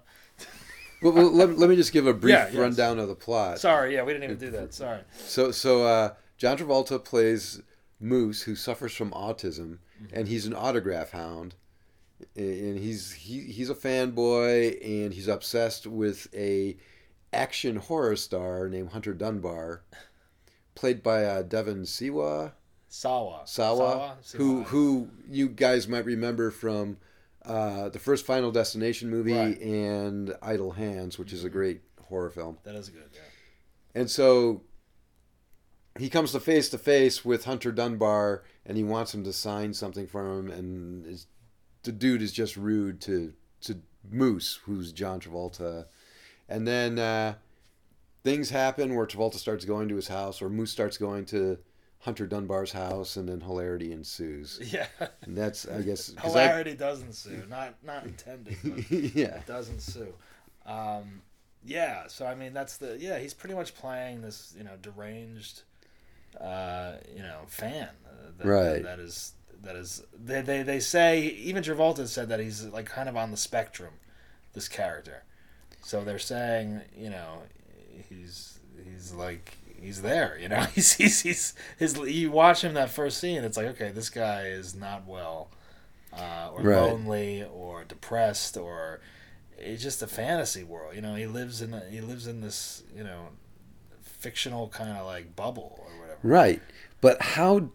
well, 1.02 1.14
well, 1.14 1.32
let, 1.32 1.58
let 1.58 1.70
me 1.70 1.76
just 1.76 1.92
give 1.92 2.06
a 2.06 2.14
brief 2.14 2.34
Yeah, 2.34 2.46
yes. 2.48 2.56
rundown 2.56 3.00
of 3.00 3.08
the 3.08 3.16
plot. 3.16 3.58
sorry 3.60 3.96
yeah 3.96 4.04
we 4.04 4.14
didn't 4.14 4.26
even 4.26 4.38
do 4.38 4.52
that 4.52 4.74
sorry 4.76 5.02
So, 5.26 5.52
so 5.52 5.84
uh, 5.84 6.14
John 6.42 6.58
Travolta 6.58 7.04
plays 7.04 7.62
Moose, 8.00 8.42
who 8.42 8.56
suffers 8.56 8.96
from 8.96 9.12
autism, 9.12 9.78
Mm-hmm. 10.02 10.16
and 10.16 10.28
he's 10.28 10.48
an 10.48 10.56
autograph 10.56 11.12
hound, 11.12 11.54
and 12.36 12.80
he's 12.80 13.12
he, 13.12 13.42
he's 13.42 13.70
a 13.70 13.76
fanboy, 13.76 14.84
and 14.84 15.14
he's 15.14 15.28
obsessed 15.28 15.86
with 15.86 16.28
a 16.34 16.76
action 17.32 17.76
horror 17.76 18.16
star 18.16 18.68
named 18.68 18.90
Hunter 18.90 19.14
Dunbar, 19.14 19.84
played 20.74 21.04
by 21.04 21.24
uh, 21.26 21.44
Devon 21.44 21.84
Siwa 21.84 22.54
sawa 22.90 23.42
Sawa, 23.46 24.18
who 24.36 24.62
Siwa. 24.62 24.66
who 24.66 25.10
you 25.30 25.48
guys 25.48 25.88
might 25.88 26.06
remember 26.06 26.50
from 26.50 26.98
uh, 27.46 27.90
the 27.90 28.00
first 28.00 28.26
Final 28.26 28.52
Destination 28.52 29.08
movie 29.12 29.34
Right. 29.38 29.62
and 29.62 30.36
Idle 30.42 30.72
Hands, 30.72 31.16
which 31.20 31.32
is 31.32 31.44
a 31.44 31.50
great 31.50 31.82
horror 32.08 32.32
film. 32.32 32.58
that 32.64 32.74
is 32.74 32.90
good 32.90 33.04
yeah 33.14 33.20
And 33.94 34.10
so 34.10 34.64
he 36.00 36.10
comes 36.10 36.32
to 36.32 36.40
face 36.40 36.70
to 36.70 36.78
face 36.78 37.24
with 37.26 37.46
Hunter 37.46 37.72
Dunbar 37.72 38.44
and 38.66 38.78
he 38.78 38.84
wants 38.84 39.14
him 39.14 39.24
to 39.26 39.34
sign 39.34 39.74
something 39.74 40.08
for 40.08 40.38
him 40.40 40.50
and 40.50 41.06
is, 41.06 41.28
the 41.84 41.92
dude 41.92 42.22
is 42.22 42.32
just 42.32 42.56
rude 42.58 43.02
to 43.02 43.34
to 43.62 43.80
Moose, 44.10 44.60
who's 44.66 44.92
John 44.92 45.20
Travolta. 45.20 45.86
And 46.50 46.68
then 46.68 46.98
uh, 46.98 47.36
things 48.24 48.50
happen 48.50 48.96
where 48.96 49.06
Travolta 49.06 49.36
starts 49.36 49.66
going 49.66 49.88
to 49.90 49.96
his 49.96 50.08
house 50.08 50.42
or 50.42 50.50
Moose 50.50 50.72
starts 50.72 50.98
going 50.98 51.26
to 51.26 51.58
Hunter 52.00 52.26
Dunbar's 52.26 52.72
house 52.72 53.16
and 53.18 53.30
then 53.30 53.42
hilarity 53.42 53.92
ensues. 53.92 54.60
yeah 54.74 54.88
And 55.24 55.38
that's 55.38 55.68
I 55.68 55.82
guess 55.82 56.10
'cause 56.12 56.36
I- 56.36 56.42
hilarity 56.48 56.74
does 56.76 57.02
ensue 57.02 57.44
not 57.50 57.76
not 57.84 58.06
intended 58.06 58.58
but 58.64 58.90
yeah. 59.16 59.36
It 59.38 59.46
does 59.46 59.70
ensue. 59.70 60.14
Um, 60.66 61.22
yeah, 61.64 62.08
so 62.08 62.26
I 62.26 62.34
mean 62.34 62.54
that's 62.54 62.78
the 62.78 62.98
yeah 63.00 63.20
he's 63.20 63.34
pretty 63.36 63.54
much 63.56 63.76
playing 63.76 64.22
this 64.22 64.54
you 64.58 64.64
know 64.64 64.78
deranged, 64.82 65.62
uh, 66.40 66.94
you 67.16 67.22
know 67.22 67.42
fan. 67.48 67.90
Uh, 68.06 68.32
that, 68.38 68.48
Right. 68.48 68.84
That 68.84 69.00
is 69.00 69.34
that 69.64 69.76
is 69.76 70.04
they, 70.14 70.42
they 70.42 70.64
they 70.64 70.80
say 70.80 71.22
even 71.22 71.64
Travolta 71.64 72.08
said 72.08 72.30
that 72.30 72.40
he's 72.40 72.66
like 72.66 72.86
kind 72.86 73.08
of 73.10 73.16
on 73.16 73.32
the 73.32 73.38
spectrum, 73.38 73.94
this 74.54 74.68
character. 74.68 75.24
So 75.82 76.04
they're 76.04 76.20
saying 76.20 76.82
you 76.96 77.10
know 77.10 77.44
he's 78.10 78.60
he's 78.84 79.14
like 79.14 79.58
he's 79.80 80.02
there 80.02 80.38
you 80.40 80.48
know 80.48 80.60
he's 80.76 80.94
he's, 80.94 81.22
he's 81.22 81.54
his 81.78 81.98
you 81.98 82.32
watch 82.32 82.64
him 82.64 82.74
that 82.76 82.90
first 82.90 83.18
scene 83.18 83.44
it's 83.44 83.58
like 83.58 83.68
okay 83.68 83.92
this 83.92 84.10
guy 84.10 84.44
is 84.48 84.76
not 84.76 85.08
well 85.08 85.50
uh, 86.14 86.50
or 86.54 86.64
Right. 86.64 86.78
lonely 86.90 87.44
or 87.44 87.84
depressed 87.84 88.58
or 88.58 89.02
it's 89.58 89.84
just 89.84 90.02
a 90.02 90.08
fantasy 90.08 90.64
world 90.64 90.96
you 90.96 91.02
know 91.02 91.16
he 91.16 91.26
lives 91.28 91.62
in 91.62 91.74
a, 91.74 91.82
he 91.90 92.02
lives 92.02 92.28
in 92.28 92.42
this 92.42 92.84
you 92.96 93.04
know 93.04 93.30
fictional 94.04 94.68
kind 94.70 94.98
of 94.98 95.06
like 95.06 95.36
bubble 95.36 95.88
Right. 96.24 96.62
But 97.02 97.22
how 97.22 97.70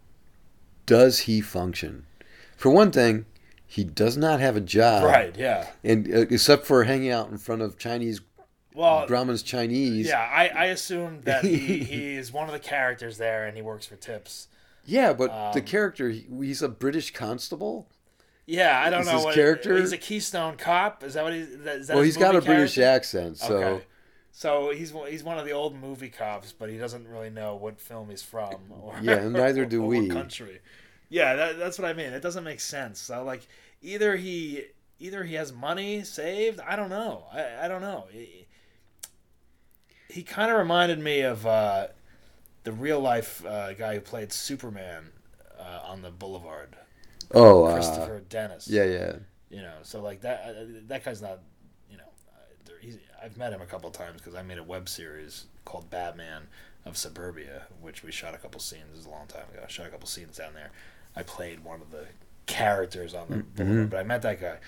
does 0.87 1.21
he 1.21 1.41
function? 1.41 2.07
For 2.57 2.71
one 2.71 2.91
thing, 2.93 3.27
he 3.67 3.85
does 3.85 4.17
not 4.17 4.41
have 4.41 4.57
a 4.57 4.61
job. 4.61 5.05
right 5.05 5.37
yeah 5.37 5.67
And 5.85 6.07
uh, 6.13 6.19
except 6.31 6.67
for 6.67 6.85
hanging 6.85 7.11
out 7.11 7.31
in 7.31 7.39
front 7.39 7.63
of 7.63 7.77
Chinese 7.79 8.21
well 8.75 9.07
Grauman's 9.07 9.43
Chinese. 9.43 10.07
yeah 10.07 10.21
I, 10.33 10.49
I 10.49 10.65
assume 10.67 11.23
that 11.23 11.45
he, 11.45 11.57
he 11.85 12.15
is 12.15 12.33
one 12.33 12.47
of 12.47 12.53
the 12.53 12.59
characters 12.61 13.19
there 13.19 13.47
and 13.47 13.57
he 13.57 13.63
works 13.63 13.85
for 13.87 13.97
tips 13.97 14.49
Yeah, 14.85 15.13
but 15.13 15.53
the 15.53 15.61
Um, 15.61 15.67
character 15.67 16.11
he- 16.11 16.27
he's 16.41 16.63
a 16.63 16.69
British 16.69 17.13
constable 17.13 17.89
Yeah, 18.47 18.81
I 18.85 18.89
don't 18.91 19.01
Is 19.01 19.07
know 19.09 19.13
his 19.17 19.25
what 19.25 19.35
character- 19.35 19.77
He's 19.79 19.93
a 19.93 19.99
Keystone 19.99 20.57
Cop. 20.57 21.03
Is 21.03 21.15
that 21.15 21.25
what 21.25 21.33
he's? 21.33 21.49
Is 21.49 21.89
that 21.89 21.95
well, 21.95 22.05
he's 22.05 22.17
got 22.17 22.31
a 22.37 22.39
movie 22.39 22.47
British 22.47 22.79
accent, 22.79 23.39
so 23.39 23.57
Okay. 23.57 23.85
So 24.39 24.69
he's 24.71 24.93
one- 24.93 25.11
he's 25.11 25.25
one 25.25 25.39
of 25.39 25.47
the 25.47 25.53
old 25.53 25.75
movie 25.75 26.11
cops, 26.11 26.53
but 26.53 26.69
he 26.69 26.77
doesn't 26.77 27.09
really 27.09 27.31
know 27.31 27.57
what 27.57 27.81
film 27.81 28.11
he's 28.11 28.21
from. 28.23 28.71
Or, 28.71 28.95
Yeah, 29.01 29.27
neither 29.29 29.65
do 29.75 29.83
or 29.83 29.87
we. 29.87 30.01
What 30.03 30.11
country? 30.11 30.61
Yeah, 31.09 31.35
that, 31.37 31.59
that's 31.59 31.79
what 31.79 31.89
I 31.89 31.95
mean. 31.95 32.13
It 32.13 32.21
doesn't 32.21 32.45
make 32.45 32.61
sense. 32.61 33.01
So 33.01 33.25
like, 33.25 33.49
either 33.81 34.15
he 34.15 34.65
either 34.99 35.25
he 35.25 35.37
has 35.37 35.55
money 35.55 36.03
saved. 36.03 36.61
I 36.61 36.77
don't 36.77 36.91
know. 36.91 37.25
I, 37.33 37.65
I 37.65 37.69
don't 37.69 37.81
know. 37.81 38.09
He, 38.13 38.47
he 40.11 40.23
kind 40.23 40.51
of 40.51 40.59
reminded 40.59 40.99
me 40.99 41.23
of 41.23 41.47
uh, 41.47 41.87
the 42.65 42.73
real 42.73 43.01
life 43.01 43.43
uh, 43.47 43.73
guy 43.73 43.95
who 43.95 44.01
played 44.03 44.35
Superman 44.35 45.05
uh, 45.59 45.81
on 45.85 46.03
the 46.03 46.11
Boulevard, 46.11 46.77
oh, 47.35 47.65
uh, 47.65 47.73
Christopher 47.73 48.21
Dennis. 48.29 48.69
yeah, 48.69 48.85
yeah, 48.85 49.13
You 49.49 49.63
know, 49.63 49.77
so 49.83 50.03
like 50.03 50.21
that 50.21 50.45
uh, 50.47 50.65
that 50.89 51.05
guy's 51.05 51.23
not, 51.23 51.41
you 51.91 51.97
know, 51.97 52.05
uh, 52.29 52.39
there- 52.67 52.79
he's, 52.81 52.99
I've 53.23 53.37
met 53.37 53.53
him 53.53 53.61
a 53.63 53.67
couple 53.67 53.91
times 53.91 54.21
because 54.21 54.35
I 54.35 54.43
made 54.43 54.59
a 54.59 54.63
web 54.63 54.89
series 54.89 55.47
called 55.65 55.91
Batman 55.91 56.43
of 56.85 56.97
Suburbia, 56.97 57.63
which 57.81 58.03
we 58.03 58.13
shot 58.13 58.35
a 58.35 58.39
couple 58.39 58.61
scenes. 58.61 58.85
This 58.91 59.01
is 59.01 59.07
a 59.07 59.11
long 59.11 59.27
time 59.27 59.45
ago. 59.53 59.63
I 59.65 59.69
shot 59.69 59.87
a 59.87 59.91
couple 59.91 60.07
scenes 60.07 60.37
down 60.37 60.55
there. 60.55 60.71
I 61.15 61.23
played 61.23 61.65
one 61.65 61.81
of 61.81 61.91
the 61.91 62.07
characters 62.47 63.15
on 63.15 63.27
the 63.29 63.37
boulevard, 63.65 63.91
but 63.91 63.99
I 64.01 64.03
met 64.05 64.23
that 64.23 64.41
guy. 64.41 64.59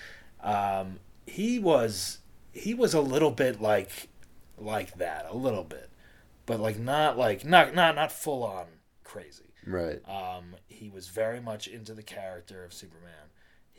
Um, 0.41 0.99
he 1.25 1.59
was 1.59 2.19
he 2.51 2.73
was 2.73 2.93
a 2.93 3.01
little 3.01 3.31
bit 3.31 3.61
like 3.61 4.09
like 4.57 4.97
that, 4.97 5.25
a 5.29 5.35
little 5.35 5.63
bit, 5.63 5.89
but 6.45 6.59
like 6.59 6.79
not 6.79 7.17
like 7.17 7.45
not 7.45 7.73
not 7.75 7.95
not 7.95 8.11
full 8.11 8.43
on 8.43 8.65
crazy. 9.03 9.53
right. 9.65 10.01
Um, 10.09 10.55
he 10.67 10.89
was 10.89 11.07
very 11.07 11.39
much 11.39 11.67
into 11.67 11.93
the 11.93 12.03
character 12.03 12.63
of 12.63 12.73
Superman. 12.73 13.29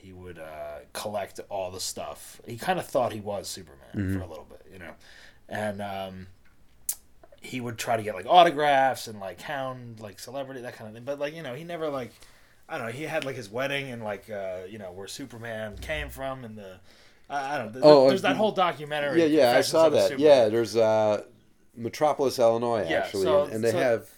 He 0.03 0.13
would 0.13 0.39
uh, 0.39 0.79
collect 0.93 1.41
all 1.51 1.71
the 1.71 1.81
stuff. 1.81 2.41
He 2.47 2.57
kind 2.57 2.79
of 2.79 2.87
thought 2.87 3.13
he 3.13 3.21
was 3.21 3.49
Superman 3.49 4.15
for 4.15 4.21
a 4.25 4.27
little 4.27 4.47
bit, 4.49 4.67
you 4.73 4.79
know, 4.79 4.93
and 5.49 5.83
um, 5.83 6.27
he 7.41 7.61
would 7.61 7.79
try 7.79 7.97
to 7.97 8.03
get 8.03 8.15
like 8.15 8.27
autographs 8.27 9.09
and 9.09 9.21
like 9.21 9.41
hound 9.43 10.01
like 10.01 10.19
celebrity 10.19 10.61
that 10.63 10.75
kind 10.77 10.89
of 10.89 10.95
thing. 10.95 11.05
But 11.05 11.19
like 11.19 11.35
you 11.35 11.43
know, 11.43 11.55
he 11.55 11.65
never 11.65 11.89
like 11.89 12.13
I 12.69 12.79
don't 12.79 12.87
know. 12.87 12.93
He 12.93 13.05
had 13.05 13.25
like 13.25 13.37
his 13.37 13.51
wedding 13.51 13.91
and 13.91 14.03
like 14.03 14.29
uh, 14.31 14.61
you 14.69 14.79
know 14.79 14.93
where 14.93 15.07
Superman 15.07 15.77
came 15.79 16.09
from 16.09 16.45
and 16.45 16.57
the 16.57 16.77
I 17.29 17.55
I 17.55 17.59
don't 17.59 17.75
know. 17.75 17.81
Oh, 17.83 18.09
there's 18.09 18.25
uh, 18.25 18.29
that 18.29 18.37
whole 18.37 18.53
documentary. 18.53 19.21
Yeah, 19.21 19.27
yeah, 19.51 19.57
I 19.57 19.61
saw 19.61 19.89
that. 19.91 20.09
Superman. 20.09 20.27
Yeah, 20.27 20.49
there's 20.49 20.77
uh, 20.77 21.25
Metropolis, 21.77 22.39
Illinois, 22.39 22.87
Yeah, 22.89 22.99
actually, 22.99 23.25
so- 23.25 23.45
and, 23.45 23.55
and 23.55 23.65
they 23.65 23.73
so- 23.73 23.79
have 23.79 24.09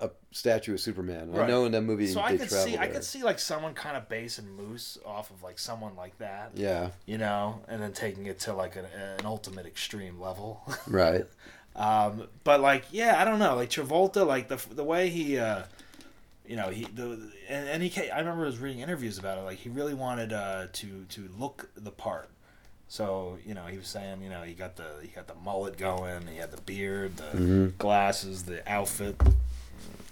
a 0.00 0.10
statue 0.32 0.74
of 0.74 0.80
Superman. 0.80 1.30
I 1.34 1.46
know 1.46 1.64
in 1.64 1.72
that 1.72 1.82
movie 1.82 2.06
So 2.08 2.20
I 2.20 2.36
could 2.36 2.50
see, 2.50 2.76
I 2.76 2.86
there. 2.86 2.94
could 2.94 3.04
see 3.04 3.22
like 3.22 3.38
someone 3.38 3.74
kind 3.74 3.96
of 3.96 4.08
basing 4.08 4.50
Moose 4.56 4.98
off 5.06 5.30
of 5.30 5.42
like 5.42 5.58
someone 5.58 5.94
like 5.96 6.18
that. 6.18 6.50
Yeah, 6.54 6.90
you 7.06 7.18
know, 7.18 7.60
and 7.68 7.80
then 7.82 7.92
taking 7.92 8.26
it 8.26 8.40
to 8.40 8.52
like 8.54 8.76
an, 8.76 8.86
an 9.18 9.24
ultimate 9.24 9.66
extreme 9.66 10.20
level. 10.20 10.62
right. 10.88 11.26
um, 11.76 12.24
but 12.42 12.60
like, 12.60 12.84
yeah, 12.90 13.20
I 13.20 13.24
don't 13.24 13.38
know, 13.38 13.54
like 13.56 13.70
Travolta, 13.70 14.26
like 14.26 14.48
the 14.48 14.56
the 14.74 14.84
way 14.84 15.08
he, 15.10 15.38
uh, 15.38 15.62
you 16.46 16.56
know, 16.56 16.70
he 16.70 16.84
the 16.84 17.30
and, 17.48 17.68
and 17.68 17.82
he, 17.82 17.88
ca- 17.90 18.10
I 18.10 18.18
remember 18.18 18.42
I 18.42 18.46
was 18.46 18.58
reading 18.58 18.80
interviews 18.80 19.18
about 19.18 19.38
it. 19.38 19.42
Like 19.42 19.58
he 19.58 19.68
really 19.68 19.94
wanted 19.94 20.32
uh, 20.32 20.66
to 20.72 21.04
to 21.10 21.28
look 21.38 21.70
the 21.76 21.90
part. 21.92 22.30
So 22.88 23.38
you 23.46 23.54
know, 23.54 23.64
he 23.66 23.78
was 23.78 23.86
saying, 23.88 24.22
you 24.22 24.28
know, 24.28 24.42
he 24.42 24.54
got 24.54 24.76
the 24.76 24.86
he 25.02 25.08
got 25.08 25.26
the 25.28 25.34
mullet 25.36 25.76
going, 25.78 26.26
he 26.26 26.36
had 26.38 26.50
the 26.50 26.60
beard, 26.60 27.16
the 27.16 27.22
Mm-hmm. 27.38 27.66
glasses, 27.78 28.42
the 28.44 28.60
outfit, 28.70 29.16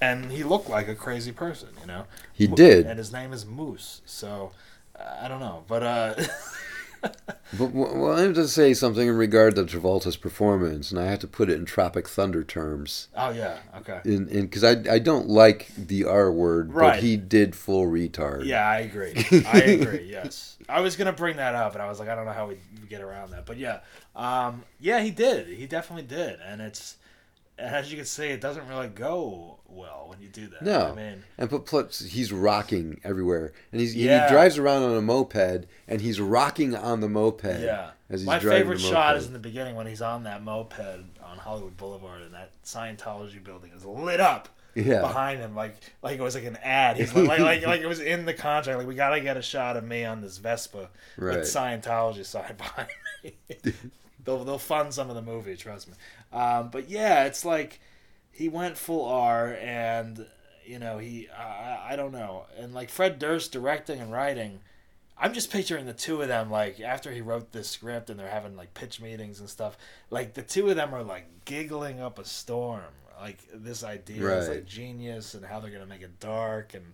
and 0.03 0.31
he 0.33 0.43
looked 0.45 0.69
like 0.69 0.89
a 0.89 0.95
crazy 0.95 1.33
person, 1.33 1.69
you 1.81 1.87
know. 1.87 2.05
He 2.33 2.47
did. 2.47 2.87
and 2.87 2.99
his 2.99 3.13
name 3.13 3.33
is 3.33 3.47
Moose. 3.47 4.03
So 4.05 4.53
uh, 4.99 5.03
I 5.23 5.29
don't 5.29 5.41
know, 5.41 5.65
but 5.69 5.83
uh, 5.83 6.15
But 7.59 7.73
well, 7.75 8.13
I 8.17 8.21
have 8.23 8.35
to 8.35 8.47
say 8.47 8.75
something 8.75 9.09
in 9.09 9.17
regard 9.17 9.57
to 9.57 9.65
Travolta's 9.65 10.17
performance, 10.17 10.91
and 10.93 11.01
I 11.01 11.07
have 11.07 11.19
to 11.21 11.27
put 11.27 11.51
it 11.51 11.55
in 11.59 11.65
Tropic 11.65 12.09
Thunder 12.09 12.45
terms. 12.45 13.09
oh 13.17 13.31
yeah, 13.31 13.59
okay. 13.79 14.01
In 14.05 14.27
because 14.27 14.63
I 14.65 14.77
I 14.91 14.99
don't 15.01 15.29
like 15.29 15.67
the 15.77 16.05
R 16.05 16.31
word, 16.31 16.73
Right. 16.73 16.93
but 16.95 17.03
he 17.03 17.17
did 17.17 17.57
full 17.57 17.87
retard. 17.87 18.45
Yeah, 18.47 18.67
I 18.67 18.79
agree. 18.81 19.13
I 19.53 19.59
agree. 19.59 20.07
Yes, 20.11 20.57
I 20.69 20.81
was 20.81 20.95
gonna 20.97 21.13
bring 21.13 21.37
that 21.39 21.55
up, 21.57 21.73
and 21.75 21.83
I 21.83 21.89
was 21.89 21.99
like, 21.99 22.09
I 22.09 22.15
don't 22.15 22.25
know 22.25 22.33
how 22.33 22.47
we 22.47 22.57
get 22.89 23.03
around 23.03 23.33
that, 23.33 23.47
but 23.47 23.59
yeah, 23.59 23.81
um, 24.15 24.63
yeah, 24.81 25.01
he 25.01 25.11
did. 25.11 25.49
He 25.49 25.67
definitely 25.67 26.07
did, 26.07 26.39
and 26.47 26.61
it's 26.63 26.97
as 27.59 27.91
you 27.91 27.97
can 27.97 28.07
see, 28.07 28.27
it 28.29 28.41
doesn't 28.41 28.67
really 28.69 28.89
go 28.89 29.59
well 29.69 30.07
when 30.09 30.21
you 30.21 30.29
do 30.29 30.47
that. 30.49 30.63
No. 30.63 30.93
I 30.93 30.95
mean, 30.95 31.23
And 31.39 31.49
but 31.51 31.65
plus 31.67 32.01
he's 32.01 32.33
rocking 32.33 33.01
everywhere, 33.05 33.53
and 33.71 33.81
he's 33.81 33.95
Yeah. 33.95 34.27
he 34.27 34.33
drives 34.33 34.59
around 34.59 34.83
on 34.83 34.95
a 34.97 35.03
moped, 35.03 35.67
and 35.89 36.01
he's 36.01 36.21
rocking 36.21 36.75
on 36.75 37.01
the 37.01 37.09
moped. 37.09 37.45
yeah. 37.45 37.91
as 38.11 38.21
he's 38.21 38.27
My 38.27 38.39
driving 38.39 38.63
favorite 38.63 38.81
shot 38.81 39.17
is 39.17 39.27
in 39.27 39.33
the 39.33 39.39
beginning 39.39 39.75
when 39.77 39.87
he's 39.87 40.03
on 40.03 40.25
that 40.25 40.43
moped 40.43 40.79
on 40.81 41.39
Hollywood 41.39 41.77
Boulevard, 41.77 42.23
and 42.23 42.35
that 42.35 42.51
Scientology 42.65 43.43
building 43.43 43.71
is 43.77 43.85
lit 43.85 44.21
up. 44.21 44.49
Yeah. 44.75 45.03
behind 45.03 45.39
him, 45.41 45.55
like 45.55 45.77
like 46.03 46.19
it 46.19 46.23
was 46.23 46.35
like 46.35 46.45
an 46.45 46.57
ad. 46.63 46.97
He's 46.97 47.13
like 47.15 47.29
like, 47.29 47.41
like 47.41 47.67
like 47.67 47.81
it 47.83 47.87
was 47.87 48.01
in 48.01 48.25
the 48.25 48.33
contract. 48.33 48.79
Like 48.79 48.89
we 48.89 48.95
gotta 48.95 49.21
get 49.21 49.37
a 49.37 49.43
shot 49.43 49.77
of 49.77 49.85
me 49.85 50.07
on 50.07 50.23
this 50.23 50.39
Vespa 50.39 50.89
Right. 51.19 51.37
with 51.41 51.47
Scientology 51.47 52.25
sign 52.25 52.55
behind 52.57 52.89
me. 53.23 53.35
They'll 54.25 54.45
they'll 54.45 54.59
fund 54.59 54.93
some 54.93 55.09
of 55.09 55.17
the 55.17 55.23
movie, 55.23 55.57
trust 55.57 55.89
me. 55.89 55.95
Um, 56.33 56.71
but 56.71 56.89
yeah, 56.89 57.25
it's 57.25 57.45
like 57.45 57.81
he 58.31 58.49
went 58.49 58.77
full 58.79 59.05
R, 59.05 59.55
and 59.55 60.27
you 60.65 60.79
know 60.79 60.99
he 60.99 61.29
I, 61.31 61.93
I 61.93 61.97
don't 61.97 62.13
know, 62.13 62.47
and 62.59 62.75
like 62.75 62.91
Fred 62.91 63.19
Durst 63.19 63.53
directing 63.53 64.01
and 64.01 64.13
writing. 64.13 64.61
I'm 65.19 65.35
just 65.35 65.53
picturing 65.53 65.87
the 65.87 65.93
two 65.93 66.21
of 66.21 66.27
them 66.27 66.51
like 66.51 66.81
after 66.81 67.13
he 67.13 67.21
wrote 67.21 67.53
this 67.53 67.69
script 67.71 68.11
and 68.11 68.19
they're 68.19 68.29
having 68.29 68.57
like 68.57 68.75
pitch 68.75 69.01
meetings 69.01 69.39
and 69.39 69.49
stuff. 69.49 69.77
Like 70.11 70.35
the 70.35 70.43
two 70.43 70.69
of 70.69 70.75
them 70.75 70.93
are 70.93 71.05
like 71.05 71.45
giggling 71.45 72.01
up 72.01 72.19
a 72.19 72.25
storm. 72.25 72.83
Like 73.21 73.39
this 73.55 73.85
idea 73.85 74.39
is 74.39 74.49
like 74.49 74.67
genius 74.67 75.35
and 75.35 75.45
how 75.45 75.61
they're 75.61 75.71
gonna 75.71 75.87
make 75.87 76.03
it 76.03 76.19
dark 76.19 76.75
and 76.75 76.85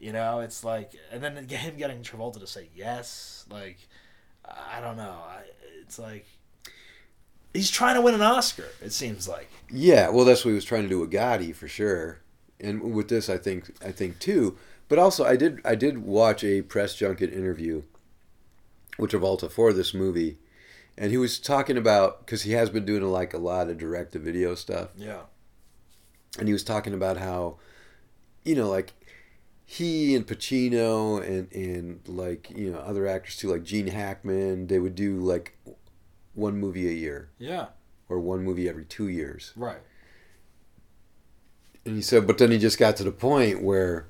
you 0.00 0.12
know 0.12 0.40
it's 0.40 0.64
like 0.64 0.92
and 1.12 1.22
then 1.22 1.36
him 1.46 1.76
getting 1.76 2.02
Travolta 2.02 2.40
to 2.40 2.46
say 2.46 2.70
yes. 2.74 3.44
Like 3.50 3.76
I 4.46 4.80
don't 4.80 4.96
know. 4.96 5.20
I, 5.28 5.42
it's 5.82 5.98
like 5.98 6.26
he's 7.54 7.70
trying 7.70 7.94
to 7.96 8.00
win 8.00 8.14
an 8.14 8.22
Oscar. 8.22 8.66
It 8.82 8.92
seems 8.92 9.28
like. 9.28 9.48
Yeah, 9.70 10.08
well, 10.08 10.24
that's 10.24 10.44
what 10.44 10.50
he 10.50 10.54
was 10.54 10.64
trying 10.64 10.82
to 10.84 10.88
do 10.88 11.00
with 11.00 11.10
Gotti 11.12 11.54
for 11.54 11.68
sure, 11.68 12.20
and 12.60 12.94
with 12.94 13.08
this, 13.08 13.28
I 13.28 13.36
think, 13.38 13.70
I 13.84 13.92
think 13.92 14.18
too. 14.18 14.56
But 14.88 14.98
also, 14.98 15.24
I 15.24 15.36
did, 15.36 15.60
I 15.64 15.74
did 15.74 15.98
watch 15.98 16.42
a 16.42 16.62
press 16.62 16.94
junket 16.94 17.32
interview 17.32 17.82
with 18.98 19.10
Travolta 19.10 19.50
for 19.50 19.72
this 19.74 19.92
movie, 19.92 20.38
and 20.96 21.10
he 21.10 21.18
was 21.18 21.38
talking 21.38 21.76
about 21.76 22.24
because 22.24 22.42
he 22.42 22.52
has 22.52 22.70
been 22.70 22.86
doing 22.86 23.02
like 23.02 23.34
a 23.34 23.38
lot 23.38 23.68
of 23.68 23.76
direct 23.78 24.12
to 24.12 24.18
video 24.18 24.54
stuff, 24.54 24.88
Yeah. 24.96 25.22
and 26.38 26.48
he 26.48 26.52
was 26.54 26.64
talking 26.64 26.94
about 26.94 27.18
how, 27.18 27.58
you 28.44 28.54
know, 28.54 28.70
like 28.70 28.94
he 29.66 30.14
and 30.16 30.26
Pacino 30.26 31.22
and 31.22 31.52
and 31.52 32.00
like 32.08 32.50
you 32.56 32.72
know 32.72 32.78
other 32.78 33.06
actors 33.06 33.36
too, 33.36 33.50
like 33.50 33.62
Gene 33.64 33.88
Hackman, 33.88 34.66
they 34.68 34.78
would 34.78 34.94
do 34.94 35.18
like 35.20 35.58
one 36.38 36.56
movie 36.56 36.88
a 36.88 36.92
year 36.92 37.28
Yeah. 37.38 37.66
or 38.08 38.20
one 38.20 38.42
movie 38.44 38.68
every 38.68 38.84
two 38.84 39.08
years. 39.08 39.52
Right. 39.56 39.80
And 41.84 41.96
he 41.96 42.02
said, 42.02 42.26
but 42.26 42.38
then 42.38 42.50
he 42.50 42.58
just 42.58 42.78
got 42.78 42.96
to 42.96 43.04
the 43.04 43.10
point 43.12 43.62
where 43.62 44.06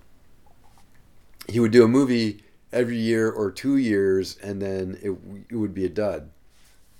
he 1.49 1.59
would 1.59 1.73
do 1.73 1.85
a 1.85 1.89
movie 1.89 2.43
every 2.73 2.99
year 2.99 3.31
or 3.31 3.51
two 3.51 3.77
years, 3.77 4.37
and 4.43 4.61
then 4.61 4.99
it, 5.03 5.11
it 5.49 5.57
would 5.57 5.73
be 5.75 5.85
a 5.87 5.89
dud. 5.89 6.29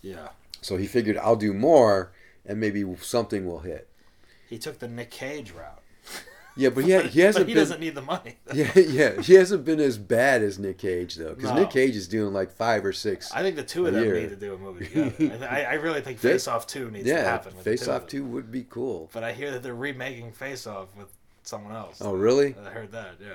Yeah. 0.01 0.29
So 0.63 0.77
he 0.77 0.87
figured, 0.87 1.19
I'll 1.19 1.37
do 1.37 1.53
more, 1.53 2.13
and 2.47 2.59
maybe 2.59 2.85
something 3.01 3.47
will 3.47 3.61
hit. 3.61 3.89
He 4.49 4.59
took 4.59 4.79
the 4.79 4.89
Nick 4.89 5.11
Cage 5.11 5.51
route. 5.53 5.83
Yeah, 6.59 6.71
but 6.71 6.85
he, 6.85 6.93
ha- 6.93 7.03
he 7.03 7.21
hasn't 7.21 7.45
but 7.45 7.49
he 7.49 7.55
been. 7.55 7.63
doesn't 7.63 7.81
need 7.81 7.95
the 7.95 8.03
money. 8.03 8.35
Yeah, 8.53 8.71
yeah, 8.77 9.21
he 9.23 9.35
hasn't 9.35 9.65
been 9.65 9.79
as 9.81 9.97
bad 9.97 10.43
as 10.43 10.59
Nick 10.59 10.79
Cage 10.79 11.15
though, 11.15 11.35
because 11.35 11.51
No. 11.53 11.61
Nick 11.61 11.71
Cage 11.71 11.95
is 11.97 12.09
doing 12.09 12.33
like 12.35 12.51
five 12.51 12.85
or 12.85 12.93
six. 12.93 13.33
I 13.33 13.43
think 13.43 13.57
the 13.57 13.63
two 13.63 13.87
of 13.87 13.95
them 13.95 14.05
year. 14.05 14.15
need 14.15 14.31
to 14.31 14.37
do 14.37 14.55
a 14.55 14.59
movie 14.59 14.87
together. 14.89 15.49
I, 15.49 15.63
I 15.65 15.73
really 15.75 16.01
think 16.01 16.19
Face 16.21 16.49
Off 16.49 16.67
Two 16.67 16.91
needs 16.91 17.07
to 17.09 17.17
happen. 17.23 17.55
With 17.55 17.65
Face 17.65 17.87
Off. 17.89 18.07
Two 18.09 18.25
would 18.25 18.51
be 18.51 18.65
cool. 18.69 19.09
But 19.13 19.23
I 19.25 19.33
hear 19.33 19.51
that 19.53 19.63
they're 19.63 19.75
remaking 19.75 20.33
Face 20.33 20.67
Off 20.67 20.89
with 20.97 21.09
someone 21.45 21.75
else. 21.75 22.03
Oh, 22.03 22.13
really? 22.13 22.55
I 22.67 22.71
heard 22.71 22.93
that. 22.93 23.15
Yeah. 23.21 23.35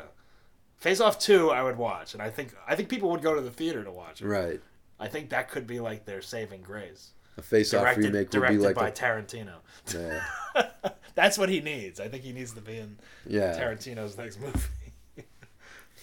Face 0.77 0.99
Off 0.99 1.17
Two, 1.17 1.49
I 1.49 1.63
would 1.63 1.77
watch, 1.77 2.13
and 2.13 2.21
I 2.21 2.29
think 2.29 2.53
I 2.67 2.75
think 2.75 2.89
people 2.89 3.09
would 3.11 3.21
go 3.21 3.33
to 3.35 3.41
the 3.41 3.51
theater 3.51 3.83
to 3.85 3.91
watch 3.91 4.21
it. 4.21 4.27
Right. 4.27 4.59
I 4.99 5.07
think 5.07 5.29
that 5.29 5.49
could 5.49 5.65
be 5.65 5.79
like 5.79 6.05
their 6.05 6.21
saving 6.21 6.61
grace. 6.61 7.11
A 7.37 7.41
Face 7.41 7.73
Off 7.73 7.95
remake 7.97 8.13
would 8.13 8.31
be 8.31 8.37
directed 8.39 8.61
like 8.61 8.75
by 8.75 8.89
a, 8.89 8.91
Tarantino. 8.91 9.53
yeah, 9.93 10.21
That's 11.15 11.37
what 11.37 11.49
he 11.49 11.59
needs. 11.61 11.99
I 11.99 12.07
think 12.07 12.23
he 12.23 12.31
needs 12.33 12.53
to 12.53 12.61
be 12.61 12.77
in 12.77 12.97
yeah. 13.27 13.57
Tarantino's 13.57 14.17
next 14.17 14.39
movie. 14.41 14.59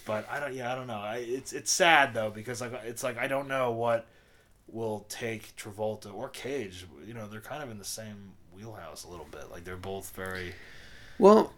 but 0.05 0.27
I 0.29 0.39
don't. 0.39 0.53
Yeah, 0.53 0.71
I 0.71 0.75
don't 0.75 0.87
know. 0.87 0.99
I, 0.99 1.17
it's 1.17 1.53
it's 1.53 1.71
sad 1.71 2.13
though 2.13 2.29
because 2.29 2.61
like 2.61 2.73
it's 2.85 3.03
like 3.03 3.17
I 3.17 3.27
don't 3.27 3.47
know 3.47 3.71
what 3.71 4.07
will 4.67 5.05
take 5.09 5.55
Travolta 5.57 6.13
or 6.13 6.29
Cage. 6.29 6.85
You 7.05 7.13
know, 7.13 7.27
they're 7.27 7.41
kind 7.41 7.61
of 7.61 7.69
in 7.71 7.77
the 7.77 7.85
same 7.85 8.31
wheelhouse 8.53 9.03
a 9.03 9.09
little 9.09 9.27
bit. 9.31 9.51
Like 9.51 9.63
they're 9.63 9.75
both 9.77 10.11
very. 10.15 10.53
Well, 11.19 11.53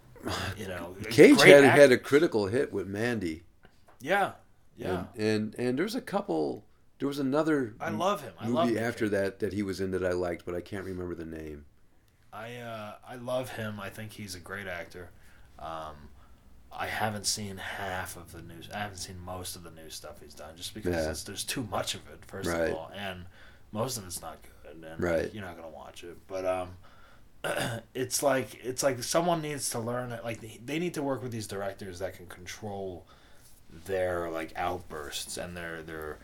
You 0.58 0.68
know, 0.68 0.96
Cage 1.10 1.40
had 1.42 1.64
act- 1.64 1.78
had 1.78 1.92
a 1.92 1.98
critical 1.98 2.46
hit 2.48 2.72
with 2.72 2.86
Mandy. 2.86 3.44
Yeah, 4.00 4.32
Yeah. 4.76 5.04
And 5.16 5.18
and, 5.18 5.54
and 5.58 5.78
there's 5.78 5.94
a 5.94 6.00
couple. 6.00 6.64
There 6.98 7.08
was 7.08 7.18
another 7.18 7.74
I 7.80 7.90
love 7.90 8.22
him. 8.22 8.32
I 8.38 8.48
movie 8.48 8.72
Nick 8.74 8.82
after 8.82 9.04
Cage. 9.06 9.12
that 9.12 9.38
that 9.40 9.52
he 9.52 9.62
was 9.62 9.80
in 9.80 9.90
that 9.92 10.04
I 10.04 10.12
liked, 10.12 10.44
but 10.44 10.54
I 10.54 10.60
can't 10.60 10.84
remember 10.84 11.14
the 11.14 11.24
name. 11.24 11.64
I 12.34 12.56
uh, 12.56 12.92
I 13.08 13.14
love 13.16 13.50
him. 13.50 13.78
I 13.80 13.90
think 13.90 14.12
he's 14.12 14.34
a 14.34 14.40
great 14.40 14.66
actor. 14.66 15.10
Um, 15.58 15.94
I 16.76 16.86
haven't 16.86 17.26
seen 17.26 17.56
half 17.58 18.16
of 18.16 18.32
the 18.32 18.42
new. 18.42 18.56
I 18.74 18.78
haven't 18.78 18.96
seen 18.98 19.16
most 19.24 19.54
of 19.54 19.62
the 19.62 19.70
new 19.70 19.88
stuff 19.90 20.20
he's 20.22 20.34
done, 20.34 20.56
just 20.56 20.74
because 20.74 20.94
Yeah. 20.96 21.10
it's, 21.10 21.22
there's 21.22 21.44
too 21.44 21.62
much 21.70 21.94
of 21.94 22.00
it. 22.12 22.24
First 22.26 22.48
Right. 22.48 22.70
of 22.70 22.74
all, 22.74 22.90
and 22.96 23.26
most 23.70 23.96
of 23.96 24.04
it's 24.04 24.20
not 24.20 24.38
good, 24.64 24.84
and 24.84 25.00
Right. 25.00 25.32
you're 25.32 25.44
not 25.44 25.54
gonna 25.56 25.68
watch 25.68 26.02
it. 26.02 26.16
But 26.26 26.44
um, 26.44 26.70
it's 27.94 28.22
like 28.22 28.56
it's 28.64 28.82
like 28.82 29.02
someone 29.04 29.40
needs 29.42 29.70
to 29.70 29.78
learn 29.78 30.10
it. 30.10 30.24
Like 30.24 30.40
they- 30.40 30.60
they 30.64 30.78
need 30.80 30.94
to 30.94 31.02
work 31.02 31.22
with 31.22 31.30
these 31.30 31.46
directors 31.46 32.00
that 32.00 32.14
can 32.14 32.26
control 32.26 33.06
their 33.86 34.30
like 34.30 34.52
outbursts 34.56 35.36
and 35.36 35.56
their 35.56 35.82
their 35.82 36.18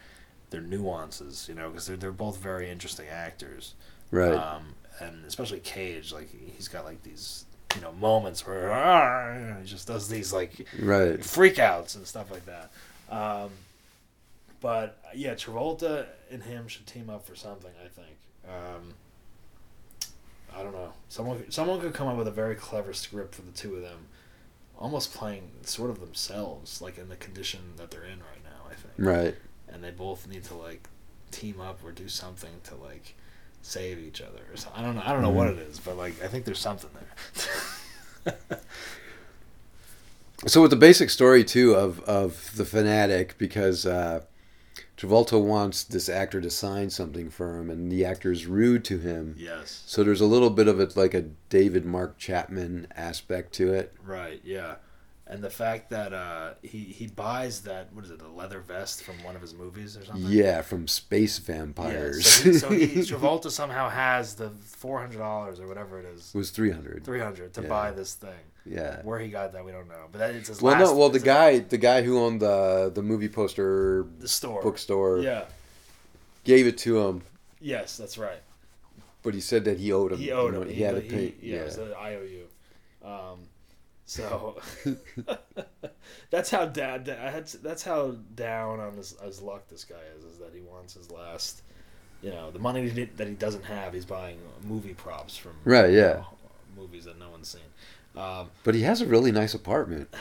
their 0.51 0.61
nuances. 0.61 1.47
You 1.49 1.55
know, 1.55 1.69
because 1.71 1.87
they're 1.87 1.97
they're 1.97 2.11
both 2.13 2.39
very 2.39 2.69
interesting 2.69 3.07
actors. 3.07 3.75
Right. 4.11 4.35
Um, 4.35 4.75
and 5.01 5.25
especially 5.27 5.61
Cage, 5.61 6.13
like 6.13 6.29
he's 6.57 6.69
got 6.69 6.85
like 6.85 7.03
these 7.03 7.45
you 7.77 7.81
know 7.83 7.93
moments 7.93 8.47
where 8.47 8.69
he 9.61 9.67
just 9.67 9.87
does 9.87 10.09
these 10.09 10.33
like 10.33 10.67
right. 10.81 11.21
freakouts 11.21 11.97
and 11.97 12.07
stuff 12.07 12.31
like 12.31 12.45
that. 12.47 12.71
Um, 13.11 13.51
but 14.61 14.99
yeah, 15.15 15.35
Travolta 15.35 16.07
and 16.31 16.43
him 16.43 16.69
should 16.69 16.87
team 16.87 17.09
up 17.11 17.27
for 17.27 17.35
something. 17.35 17.71
I 17.85 17.89
think. 17.89 18.17
Um, 18.49 18.95
I 20.57 20.63
don't 20.63 20.73
know. 20.73 20.93
Someone 21.09 21.51
someone 21.51 21.81
could 21.81 21.95
come 21.95 22.09
up 22.09 22.17
with 22.17 22.29
a 22.29 22.33
very 22.33 22.55
clever 22.55 22.93
script 22.93 23.35
for 23.37 23.43
the 23.43 23.53
two 23.53 23.77
of 23.77 23.83
them, 23.83 24.07
almost 24.79 25.15
playing 25.15 25.51
sort 25.63 25.91
of 25.91 26.01
themselves, 26.01 26.83
like 26.83 26.99
in 26.99 27.09
the 27.09 27.17
condition 27.17 27.61
that 27.77 27.91
they're 27.91 28.03
in 28.05 28.19
right 28.19 28.43
now. 28.45 28.67
I 28.69 28.75
think 28.75 28.93
Right. 28.99 29.35
and 29.69 29.83
they 29.83 29.91
both 29.91 30.27
need 30.29 30.45
to 30.45 30.55
like 30.55 30.89
team 31.31 31.61
up 31.61 31.85
or 31.85 31.93
do 31.93 32.09
something 32.09 32.51
to 32.65 32.75
like 32.75 33.15
save 33.63 33.99
each 33.99 34.21
other 34.21 34.41
or 34.53 34.57
something. 34.57 34.83
I 34.83 34.85
don't 34.85 34.97
know. 34.97 35.03
I 35.05 35.13
don't 35.13 35.23
know 35.23 35.31
what 35.31 35.49
it 35.49 35.59
is, 35.59 35.79
but 35.79 35.97
like 35.97 36.23
I 36.23 36.29
think 36.29 36.45
there's 36.45 36.59
something 36.59 36.91
there. 38.25 38.35
So 40.47 40.63
with 40.63 40.71
the 40.71 40.77
basic 40.77 41.11
story 41.11 41.45
too 41.45 41.75
of 41.75 42.01
of 42.01 42.57
the 42.57 42.65
fanatic, 42.65 43.37
because 43.37 43.85
uh, 43.85 44.23
Travolta 44.97 45.39
wants 45.39 45.85
this 45.85 46.09
actor 46.09 46.41
to 46.41 46.49
sign 46.49 46.89
something 46.89 47.29
for 47.29 47.59
him, 47.59 47.69
and 47.69 47.93
the 47.93 48.07
actor's 48.07 48.47
rude 48.47 48.83
to 48.87 48.99
him. 48.99 49.35
yes. 49.39 49.83
So 49.87 50.03
there's 50.03 50.23
a 50.23 50.27
little 50.27 50.49
bit 50.49 50.67
of 50.67 50.81
it 50.81 50.97
like 50.97 51.13
a 51.13 51.27
David 51.51 51.85
Mark 51.85 52.17
Chapman 52.17 52.87
aspect 52.97 53.53
to 53.55 53.73
it. 53.75 53.93
Right. 54.03 54.41
Yeah. 54.43 54.77
And 55.33 55.45
the 55.45 55.49
fact 55.51 55.91
that 55.91 56.13
uh, 56.13 56.55
he 56.61 56.79
he 56.79 57.07
buys 57.07 57.61
that 57.61 57.93
what 57.93 58.05
is 58.05 58.11
it, 58.11 58.21
a 58.21 58.27
leather 58.29 58.59
vest 58.59 59.05
from 59.05 59.15
one 59.23 59.37
of 59.37 59.41
his 59.41 59.55
movies 59.55 59.97
or 59.97 60.05
something. 60.05 60.25
Yeah, 60.27 60.61
from 60.63 60.89
Space 60.89 61.39
Yeah, 61.39 61.55
Vampires. 61.55 62.27
so, 62.27 62.43
he, 62.51 62.59
so 62.59 62.69
he, 62.71 62.87
Travolta 63.11 63.49
somehow 63.49 63.89
has 63.89 64.35
the 64.35 64.51
four 64.51 64.99
hundred 64.99 65.19
dollars 65.19 65.61
or 65.61 65.69
whatever 65.69 66.01
it 66.01 66.07
is, 66.07 66.33
it 66.35 66.39
was 66.39 66.51
three 66.51 66.73
hundred. 66.73 67.05
three 67.05 67.21
hundred 67.21 67.55
to 67.55 67.63
Yeah. 67.63 67.69
buy 67.69 67.91
this 67.93 68.15
thing. 68.15 68.41
Yeah. 68.67 69.03
Where 69.03 69.21
he 69.21 69.29
got 69.29 69.53
that, 69.53 69.65
we 69.65 69.71
don't 69.71 69.89
know. 69.89 70.07
But 70.11 70.19
that 70.19 70.35
it's 70.35 70.49
his 70.49 70.61
Well, 70.61 70.73
last. 70.75 70.91
no. 70.91 70.97
Well, 70.97 71.11
the 71.11 71.21
guy, 71.21 71.61
the 71.61 71.79
guy 71.79 72.03
who 72.03 72.19
owned 72.19 72.41
the 72.43 72.91
the 72.93 73.03
movie 73.03 73.29
poster 73.29 74.07
the 74.19 74.27
store. 74.29 74.61
bookstore, 74.63 75.21
Yeah. 75.21 75.45
gave 76.43 76.67
it 76.67 76.77
to 76.79 76.99
him, 77.07 77.23
Yes, 77.61 77.97
that's 77.97 78.19
right. 78.19 78.43
but 79.23 79.35
he 79.35 79.41
said 79.41 79.65
that 79.67 79.79
he 79.79 79.93
owed 79.93 80.11
him. 80.13 80.19
He 80.19 80.33
owed 80.33 80.47
you 80.55 80.59
know, 80.59 80.63
him. 80.67 80.75
He, 80.75 80.83
had 80.83 80.97
to 80.97 81.03
pay. 81.03 81.35
yeah, 81.41 81.55
yeah. 81.55 81.61
it 81.61 81.65
was 81.67 81.79
an 81.79 81.93
IOU. 81.95 82.45
Um, 83.05 83.39
so 84.11 84.61
that's 86.31 86.51
how 86.51 86.67
dad. 86.67 87.09
I 87.09 87.31
had. 87.31 87.47
That's 87.47 87.85
how 87.85 88.17
down 88.35 88.81
on 88.81 88.95
his, 88.97 89.17
his 89.23 89.41
luck 89.41 89.69
this 89.69 89.85
guy 89.85 90.01
is. 90.19 90.25
Is 90.25 90.39
that 90.39 90.51
he 90.53 90.61
wants 90.63 90.95
his 90.95 91.11
last. 91.11 91.63
You 92.23 92.31
know, 92.31 92.51
the 92.51 92.59
money 92.59 92.87
that 93.17 93.29
he, 93.29 93.35
doesn't 93.35 93.65
have, 93.65 93.95
he's 93.95 94.05
buying 94.05 94.39
movie 94.67 94.93
props 94.93 95.37
from. 95.39 95.53
Right, 95.65 95.91
yeah. 95.91 96.13
know, 96.13 96.27
movies 96.77 97.05
that 97.07 97.19
no 97.19 97.31
one's 97.31 97.49
seen. 97.49 98.21
Um, 98.23 98.51
But 98.63 98.75
he 98.75 98.83
has 98.83 99.01
a 99.01 99.07
really 99.07 99.33
nice 99.33 99.55
apartment. 99.55 100.13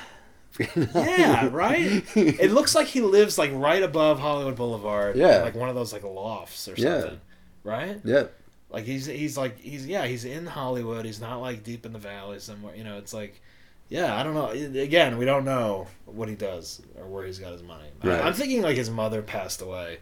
yeah, 0.96 1.50
right. 1.52 2.02
It 2.16 2.52
looks 2.52 2.74
like 2.74 2.88
he 2.88 3.02
lives 3.02 3.38
like 3.38 3.52
right 3.54 3.84
above 3.84 4.20
Hollywood 4.20 4.56
Boulevard. 4.56 5.18
Yeah. 5.18 5.42
like 5.42 5.56
one 5.56 5.68
of 5.68 5.76
those 5.76 5.92
like 5.92 6.04
lofts 6.04 6.70
or 6.70 6.76
Yeah. 6.78 7.02
something. 7.02 7.22
Right. 7.66 8.00
yeah. 8.06 8.28
Like 8.70 8.86
he's 8.86 9.08
he's 9.08 9.36
like 9.36 9.60
he's 9.60 9.86
yeah 9.86 10.06
he's 10.06 10.24
in 10.24 10.46
Hollywood. 10.46 11.04
He's 11.06 11.20
not 11.20 11.42
like 11.42 11.64
deep 11.64 11.86
in 11.86 11.92
the 11.92 12.00
valley 12.00 12.40
somewhere. 12.40 12.76
You 12.76 12.86
know, 12.86 12.98
it's 12.98 13.14
like 13.14 13.42
yeah 13.90 14.16
I 14.16 14.24
don't 14.24 14.34
know. 14.34 14.50
Again, 14.50 15.18
we 15.18 15.26
don't 15.26 15.46
know 15.46 15.88
what 16.06 16.30
he 16.30 16.36
does 16.36 16.82
or 16.98 17.08
where 17.08 17.26
he's 17.26 17.40
got 17.40 17.52
his 17.52 17.64
money. 17.64 17.90
Right. 18.04 18.22
I, 18.22 18.28
am 18.28 18.34
thinking 18.34 18.62
like 18.62 18.78
his 18.78 18.90
mother 18.90 19.22
passed 19.22 19.62
away 19.62 20.00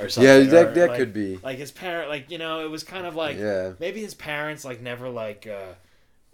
or 0.00 0.08
something. 0.08 0.28
Yeah, 0.28 0.38
or, 0.38 0.44
that 0.44 0.74
that 0.74 0.88
like, 0.90 0.98
could 0.98 1.12
be. 1.12 1.38
like 1.42 1.58
his 1.58 1.70
parent. 1.70 2.08
Like 2.08 2.30
you 2.30 2.38
know, 2.38 2.64
it 2.64 2.70
was 2.70 2.84
kind 2.84 3.06
of 3.06 3.16
like 3.16 3.38
yeah. 3.38 3.72
maybe 3.78 4.00
his 4.00 4.14
parents 4.14 4.64
like 4.64 4.80
never 4.80 5.08
like 5.08 5.46
uh 5.46 5.74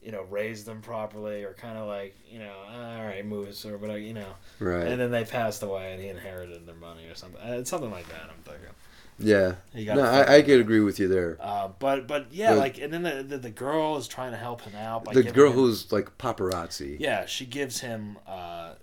you 0.03 0.13
know 0.13 0.23
raised 0.31 0.67
them 0.67 0.81
properly 0.81 1.45
or 1.45 1.53
kind 1.53 1.77
of 1.77 1.87
like 1.87 2.17
you 2.29 2.39
know 2.39 2.55
all 2.73 3.05
right 3.05 3.25
moves 3.25 3.65
or 3.67 3.77
whatever 3.77 3.99
you 3.99 4.15
know 4.15 4.35
Right. 4.59 4.87
and 4.87 5.01
then 5.01 5.11
they 5.11 5.25
passed 5.25 5.63
away 5.63 5.93
and 5.93 6.01
he 6.01 6.09
inherited 6.09 6.67
their 6.67 6.75
money 6.75 7.07
or 7.07 7.15
something 7.15 7.41
Uh, 7.41 7.59
it's 7.59 7.71
something 7.71 7.91
like 7.91 8.09
that 8.09 8.23
i'm 8.23 8.43
thinking 8.45 8.75
yeah. 9.21 9.55
No, 9.95 10.03
I, 10.03 10.37
I 10.37 10.43
could 10.43 10.61
agree 10.61 10.81
with 10.81 10.99
you 10.99 11.09
there. 11.09 11.37
uh, 11.41 11.69
but 11.79 12.07
but 12.07 12.27
yeah, 12.33 12.55
The- 12.55 12.61
like 12.61 12.79
and 12.79 12.93
then 12.93 13.03
the, 13.03 13.23
the 13.23 13.39
the 13.39 13.51
girl 13.51 13.97
is 13.97 14.09
trying 14.09 14.33
to 14.33 14.39
help 14.39 14.63
him 14.63 14.75
out 14.77 15.05
by 15.05 15.13
The 15.15 15.23
girl 15.25 15.49
him- 15.51 15.57
who's 15.57 15.93
like 15.93 16.17
paparazzi. 16.19 16.99
yeah 17.01 17.27
she 17.27 17.47
gives 17.47 17.81
him 17.81 18.19
uh, 18.27 18.75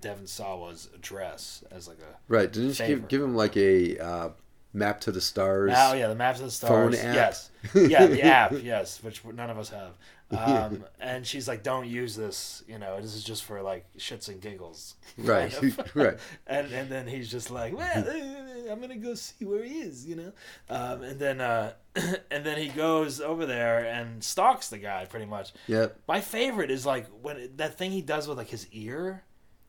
Devon 0.00 0.26
Sawa's 0.26 0.88
address 0.94 1.62
as 1.70 1.88
like 1.88 1.98
a 1.98 2.16
Right. 2.28 2.50
Didn't 2.52 2.72
she 2.74 2.86
give, 2.86 3.08
give 3.08 3.22
him 3.22 3.34
like 3.34 3.56
a 3.56 3.98
uh, 3.98 4.28
map 4.72 5.00
to 5.02 5.12
the 5.12 5.20
stars? 5.20 5.72
oh 5.76 5.92
yeah 5.94 6.06
the 6.08 6.14
maps 6.14 6.38
of 6.40 6.46
the 6.46 6.50
stars. 6.50 6.96
Phone 6.98 7.06
app. 7.08 7.14
yes 7.14 7.50
yeah 7.74 8.06
the 8.06 8.22
app 8.40 8.52
yes 8.62 9.02
which 9.02 9.24
none 9.24 9.50
of 9.50 9.58
us 9.58 9.68
have 9.70 9.92
um, 10.38 10.84
and 11.00 11.26
she's 11.26 11.48
like 11.48 11.62
don't 11.62 11.86
use 11.88 12.14
this 12.14 12.62
you 12.68 12.78
know 12.78 13.00
this 13.00 13.14
is 13.14 13.24
just 13.24 13.42
for 13.44 13.62
like 13.62 13.84
shits 13.98 14.28
and 14.28 14.40
giggles 14.40 14.94
Right. 15.18 15.52
right. 15.94 16.16
and 16.46 16.70
and 16.72 16.88
then 16.88 17.06
he's 17.08 17.28
just 17.30 17.50
like, 17.50 17.76
well, 17.76 17.86
eh, 18.08 18.70
I'm 18.70 18.80
gonna 18.80 18.96
go 18.96 19.14
see 19.14 19.44
where 19.44 19.64
he 19.64 19.80
is, 19.80 20.06
you 20.06 20.14
know. 20.16 20.32
Um, 20.68 21.02
and 21.02 21.18
then 21.18 21.40
uh, 21.40 21.72
and 22.30 22.44
then 22.46 22.56
he 22.58 22.68
goes 22.68 23.20
over 23.20 23.44
there 23.46 23.84
and 23.84 24.22
stalks 24.22 24.68
the 24.68 24.78
guy 24.78 25.04
pretty 25.06 25.26
much. 25.26 25.52
Yep. 25.66 25.98
My 26.06 26.20
favorite 26.20 26.70
is 26.70 26.86
like 26.86 27.06
when 27.22 27.50
that 27.56 27.76
thing 27.76 27.90
he 27.90 28.00
does 28.02 28.28
with 28.28 28.38
like 28.38 28.48
his 28.48 28.68
ear. 28.72 29.24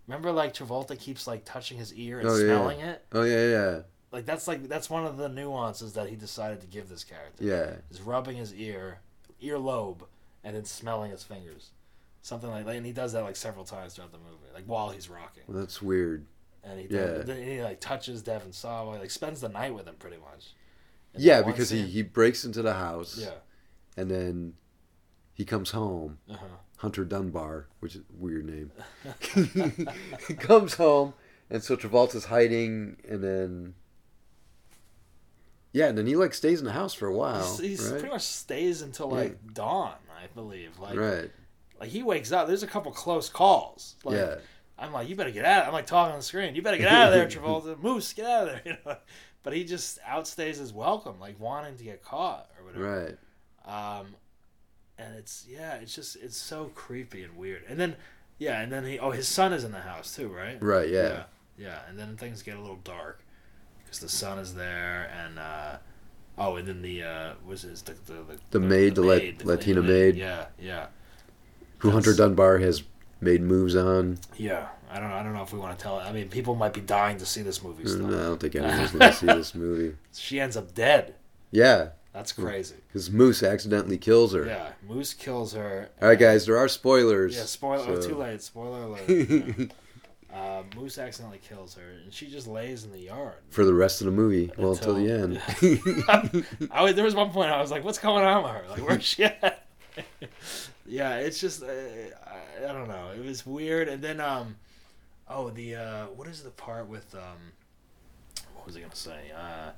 Remember, 0.07 0.31
like 0.31 0.53
Travolta 0.53 0.97
keeps 0.99 1.25
like 1.25 1.43
touching 1.45 1.77
his 1.79 1.93
ear 1.95 2.19
and 2.19 2.27
Oh, 2.29 2.35
yeah. 2.35 2.43
smelling 2.45 2.79
it. 2.81 3.03
Oh 3.13 3.23
yeah, 3.23 3.47
yeah, 3.47 3.79
Like 4.11 4.25
that's 4.25 4.47
like 4.47 4.67
that's 4.67 4.89
one 4.89 5.05
of 5.05 5.17
the 5.17 5.29
nuances 5.29 5.93
that 5.93 6.07
he 6.09 6.15
decided 6.15 6.61
to 6.61 6.67
give 6.67 6.87
this 6.89 7.03
character. 7.03 7.43
yeah. 7.43 7.75
Is 7.89 8.01
rubbing 8.01 8.37
his 8.37 8.53
ear, 8.53 8.99
earlobe, 9.41 10.01
and 10.43 10.55
then 10.55 10.65
smelling 10.65 11.11
his 11.11 11.23
fingers. 11.23 11.71
Something 12.23 12.51
like 12.51 12.65
that, 12.65 12.75
and 12.75 12.85
he 12.85 12.91
does 12.91 13.13
that 13.13 13.23
like 13.23 13.35
several 13.35 13.65
times 13.65 13.95
throughout 13.95 14.11
the 14.11 14.19
movie, 14.19 14.47
like 14.53 14.65
while 14.65 14.91
he's 14.91 15.09
rocking 15.09 15.43
Well, 15.47 15.57
that's 15.59 15.81
weird. 15.81 16.27
and 16.63 16.79
he 16.79 16.85
Yeah. 16.89 17.19
then 17.19 17.43
he 17.43 17.63
like 17.63 17.79
touches 17.79 18.21
Devon 18.21 18.51
Sawa, 18.53 18.97
like 18.97 19.09
spends 19.09 19.41
the 19.41 19.49
night 19.49 19.73
with 19.73 19.87
him 19.87 19.95
pretty 19.97 20.17
much. 20.17 20.53
And 21.15 21.23
Yeah, 21.23 21.41
because 21.41 21.71
he, 21.71 21.81
he 21.87 22.03
breaks 22.03 22.45
into 22.45 22.61
the 22.61 22.75
house 22.75 23.17
yeah, 23.19 23.39
and 23.97 24.09
then 24.11 24.53
he 25.33 25.45
comes 25.45 25.71
home. 25.71 26.19
uh 26.29 26.35
huh, 26.35 26.45
Hunter 26.77 27.05
Dunbar, 27.05 27.67
which 27.79 27.95
is 27.95 28.01
a 28.01 28.03
weird 28.17 28.45
name. 28.45 28.71
he 30.27 30.33
comes 30.35 30.75
home, 30.75 31.13
and 31.49 31.63
so 31.63 31.75
Travolta's 31.75 32.25
hiding, 32.25 32.97
and 33.07 33.23
then 33.23 33.73
yeah, 35.73 35.87
and 35.87 35.97
then 35.97 36.05
he 36.05 36.15
like 36.15 36.33
stays 36.33 36.59
in 36.59 36.65
the 36.65 36.71
house 36.73 36.93
for 36.93 37.07
a 37.07 37.15
while, 37.15 37.57
he's, 37.57 37.79
he's 37.79 37.81
right? 37.83 37.99
pretty 37.99 38.13
much 38.13 38.23
stays 38.23 38.81
until 38.81 39.09
like 39.09 39.53
dawn, 39.53 39.93
I 40.21 40.27
believe. 40.33 40.79
Like, 40.79 40.97
right? 40.97 41.31
like 41.79 41.89
he 41.89 42.03
wakes 42.03 42.31
up. 42.31 42.47
There's 42.47 42.63
a 42.63 42.67
couple 42.67 42.91
close 42.91 43.29
calls. 43.29 43.95
Like, 44.03 44.17
yeah, 44.17 44.35
I'm 44.77 44.93
like, 44.93 45.09
you 45.09 45.15
better 45.15 45.31
get 45.31 45.45
out. 45.45 45.67
I'm 45.67 45.73
like 45.73 45.85
talking 45.85 46.11
on 46.13 46.19
the 46.19 46.23
screen. 46.23 46.55
You 46.55 46.61
better 46.61 46.77
get 46.77 46.87
out 46.87 47.07
of 47.07 47.13
there, 47.13 47.27
Travolta. 47.41 47.81
Moose, 47.81 48.13
get 48.13 48.25
out 48.25 48.47
of 48.47 48.49
there. 48.49 48.61
You 48.65 48.77
know, 48.85 48.97
but 49.43 49.53
he 49.53 49.63
just 49.63 49.99
outstays 50.03 50.57
his 50.57 50.71
welcome, 50.71 51.19
like 51.19 51.39
wanting 51.39 51.75
to 51.77 51.83
get 51.83 52.03
caught 52.03 52.49
or 52.57 52.65
whatever. 52.65 53.17
right. 53.65 53.99
Um, 53.99 54.15
and 54.97 55.15
it's 55.15 55.45
yeah, 55.49 55.75
it's 55.75 55.95
just 55.95 56.15
it's 56.17 56.37
so 56.37 56.71
creepy 56.75 57.23
and 57.23 57.35
weird. 57.35 57.63
And 57.67 57.79
then 57.79 57.95
yeah, 58.37 58.61
and 58.61 58.71
then 58.71 58.85
he 58.85 58.99
oh 58.99 59.11
his 59.11 59.27
son 59.27 59.53
is 59.53 59.63
in 59.63 59.71
the 59.71 59.79
house 59.79 60.15
too, 60.15 60.27
right? 60.27 60.61
Right, 60.61 60.89
yeah. 60.89 61.01
yeah, 61.01 61.23
yeah. 61.57 61.79
And 61.89 61.97
then 61.97 62.17
things 62.17 62.43
get 62.43 62.57
a 62.57 62.61
little 62.61 62.79
dark 62.83 63.23
because 63.83 63.99
the 63.99 64.09
son 64.09 64.39
is 64.39 64.53
there, 64.53 65.11
and 65.25 65.39
uh, 65.39 65.77
oh, 66.47 66.55
and 66.57 66.67
then 66.67 66.81
the 66.81 67.03
uh, 67.03 67.33
was 67.45 67.61
his 67.63 67.81
the 67.83 67.93
the, 68.05 68.37
The 68.51 68.59
maid, 68.59 68.95
the 68.95 69.01
the 69.01 69.07
Latina 69.45 69.57
cleaner 69.57 69.81
maid. 69.81 70.15
Yeah, 70.15 70.45
yeah, 70.59 70.87
Who 71.79 71.91
Hunter 71.91 72.13
Dunbar 72.13 72.57
has 72.59 72.83
made 73.19 73.41
moves 73.41 73.75
on. 73.75 74.17
yeah. 74.35 74.67
I 74.93 74.99
don't 74.99 75.09
I 75.11 75.23
don't 75.23 75.33
know 75.33 75.41
if 75.43 75.53
we 75.53 75.59
want 75.59 75.77
to 75.77 75.81
tell 75.81 75.99
it. 76.01 76.03
I 76.03 76.11
mean, 76.11 76.27
people 76.27 76.53
might 76.53 76.73
be 76.73 76.81
dying 76.81 77.17
to 77.19 77.25
see 77.25 77.43
this 77.43 77.63
movie 77.63 77.85
still. 77.85 78.07
No, 78.07 78.19
I 78.19 78.23
don't 78.23 78.41
think 78.41 78.55
anyone's 78.55 78.91
going 78.95 79.09
to 79.09 79.13
see 79.13 79.25
this 79.25 79.55
movie. 79.55 79.95
She 80.13 80.37
ends 80.37 80.57
up 80.57 80.75
dead. 80.75 81.15
Yeah, 81.49 81.89
That's 82.11 82.33
crazy. 82.33 82.75
because 82.89 83.09
Moose 83.09 83.41
accidentally 83.41 83.97
kills 83.97 84.33
her. 84.33 84.45
Yeah, 84.45 84.71
Moose 84.85 85.13
kills 85.13 85.53
her. 85.53 85.87
All 86.01 86.09
right, 86.09 86.19
guys, 86.19 86.45
there 86.45 86.57
are 86.57 86.67
spoilers. 86.67 87.37
Yeah, 87.37 87.43
spoiler. 87.43 87.85
oh, 87.89 88.01
too 88.01 88.15
late. 88.15 88.41
Spoiler 88.41 88.83
alert. 88.83 89.71
Uh, 90.33 90.63
Moose 90.77 90.97
accidentally 90.97 91.39
kills 91.39 91.75
her, 91.75 91.89
and 92.03 92.13
she 92.13 92.27
just 92.27 92.47
lays 92.47 92.85
in 92.85 92.91
the 92.91 92.99
yard. 92.99 93.35
For 93.49 93.65
the 93.65 93.73
rest 93.73 93.99
of 93.99 94.05
the 94.05 94.11
movie, 94.11 94.49
well, 94.57 94.71
until, 94.71 94.95
the 94.95 95.11
end. 95.11 95.41
I 96.71 96.83
was, 96.83 96.95
there 96.95 97.03
was 97.03 97.15
one 97.15 97.31
point 97.31 97.51
I 97.51 97.59
was 97.59 97.69
like, 97.69 97.83
"What's 97.83 97.99
going 97.99 98.23
on 98.23 98.43
with 98.43 98.51
her? 98.53 98.63
Like, 98.69 98.87
where's 98.87 99.03
she 99.03 99.25
at?" 99.25 99.67
yeah, 100.85 101.17
it's 101.17 101.39
just 101.39 101.63
uh, 101.63 101.67
I, 101.67 102.69
I 102.69 102.73
don't 102.73 102.87
know. 102.87 103.09
It 103.13 103.25
was 103.25 103.45
weird, 103.45 103.89
and 103.89 104.01
then 104.01 104.21
um, 104.21 104.55
oh 105.27 105.49
the 105.49 105.75
uh, 105.75 106.05
what 106.07 106.29
is 106.29 106.43
the 106.43 106.51
part 106.51 106.87
with 106.87 107.13
um, 107.13 107.51
what 108.55 108.65
was 108.65 108.77
I 108.77 108.79
gonna 108.79 108.95
say? 108.95 109.31
Uh, 109.35 109.71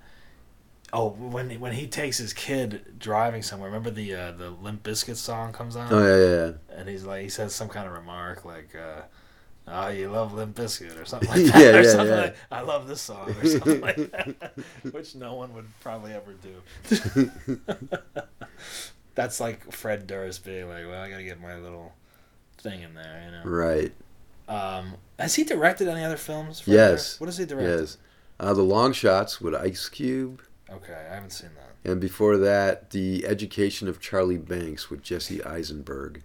oh, 0.93 1.09
when 1.09 1.49
when 1.59 1.73
he 1.73 1.87
takes 1.87 2.19
his 2.19 2.31
kid 2.31 2.99
driving 2.99 3.41
somewhere. 3.41 3.69
Remember 3.69 3.89
the 3.89 4.13
uh, 4.13 4.31
the 4.33 4.51
Limp 4.51 4.83
Bizkit 4.83 5.15
song 5.15 5.51
comes 5.51 5.75
on, 5.75 5.91
oh 5.91 5.97
yeah, 5.97 6.15
yeah, 6.15 6.45
yeah. 6.45 6.79
and 6.79 6.87
he's 6.89 7.05
like 7.05 7.23
he 7.23 7.29
says 7.29 7.55
some 7.55 7.69
kind 7.69 7.87
of 7.87 7.93
remark 7.93 8.45
like. 8.45 8.75
Uh, 8.75 9.01
Oh, 9.67 9.87
you 9.87 10.09
love 10.09 10.33
Limp 10.33 10.55
Bizkit 10.57 10.99
or 11.01 11.05
something 11.05 11.29
like 11.45 11.45
that. 11.53 11.59
Yeah, 11.61 11.79
or 11.79 11.81
yeah, 11.83 11.89
something 11.89 12.07
yeah. 12.07 12.21
Like, 12.21 12.35
I 12.51 12.61
love 12.61 12.87
this 12.87 13.01
song 13.01 13.29
or 13.41 13.45
something 13.47 13.81
like 13.81 13.95
that. 14.11 14.53
Which 14.91 15.15
no 15.15 15.35
one 15.35 15.53
would 15.53 15.67
probably 15.79 16.11
ever 16.13 16.33
do. 16.33 17.31
That's 19.15 19.39
like 19.39 19.71
Fred 19.71 20.07
Durst 20.07 20.43
being 20.43 20.67
like, 20.67 20.85
well, 20.85 21.01
I 21.01 21.09
gotta 21.09 21.23
get 21.23 21.39
my 21.39 21.55
little 21.57 21.93
thing 22.57 22.81
in 22.81 22.93
there, 22.95 23.23
you 23.25 23.31
know. 23.31 23.43
Right. 23.57 23.93
Um, 24.47 24.95
has 25.19 25.35
he 25.35 25.43
directed 25.43 25.87
any 25.87 26.03
other 26.03 26.17
films? 26.17 26.61
Fred 26.61 26.73
Yes. 26.73 26.91
Durst? 26.91 27.19
What 27.21 27.27
has 27.27 27.37
he 27.37 27.45
directed? 27.45 27.79
Yes. 27.81 27.97
Uh, 28.39 28.53
the 28.53 28.63
Longshots 28.63 29.39
with 29.39 29.53
Ice 29.55 29.87
Cube, 29.87 30.41
Okay, 30.69 30.93
I 31.09 31.13
haven't 31.13 31.29
seen 31.29 31.51
that. 31.55 31.89
and 31.89 32.01
before 32.01 32.37
that, 32.37 32.89
the 32.89 33.25
Education 33.27 33.87
of 33.87 33.99
Charlie 34.01 34.37
Banks 34.39 34.89
with 34.89 35.03
Jesse 35.03 35.43
Eisenberg, 35.43 36.23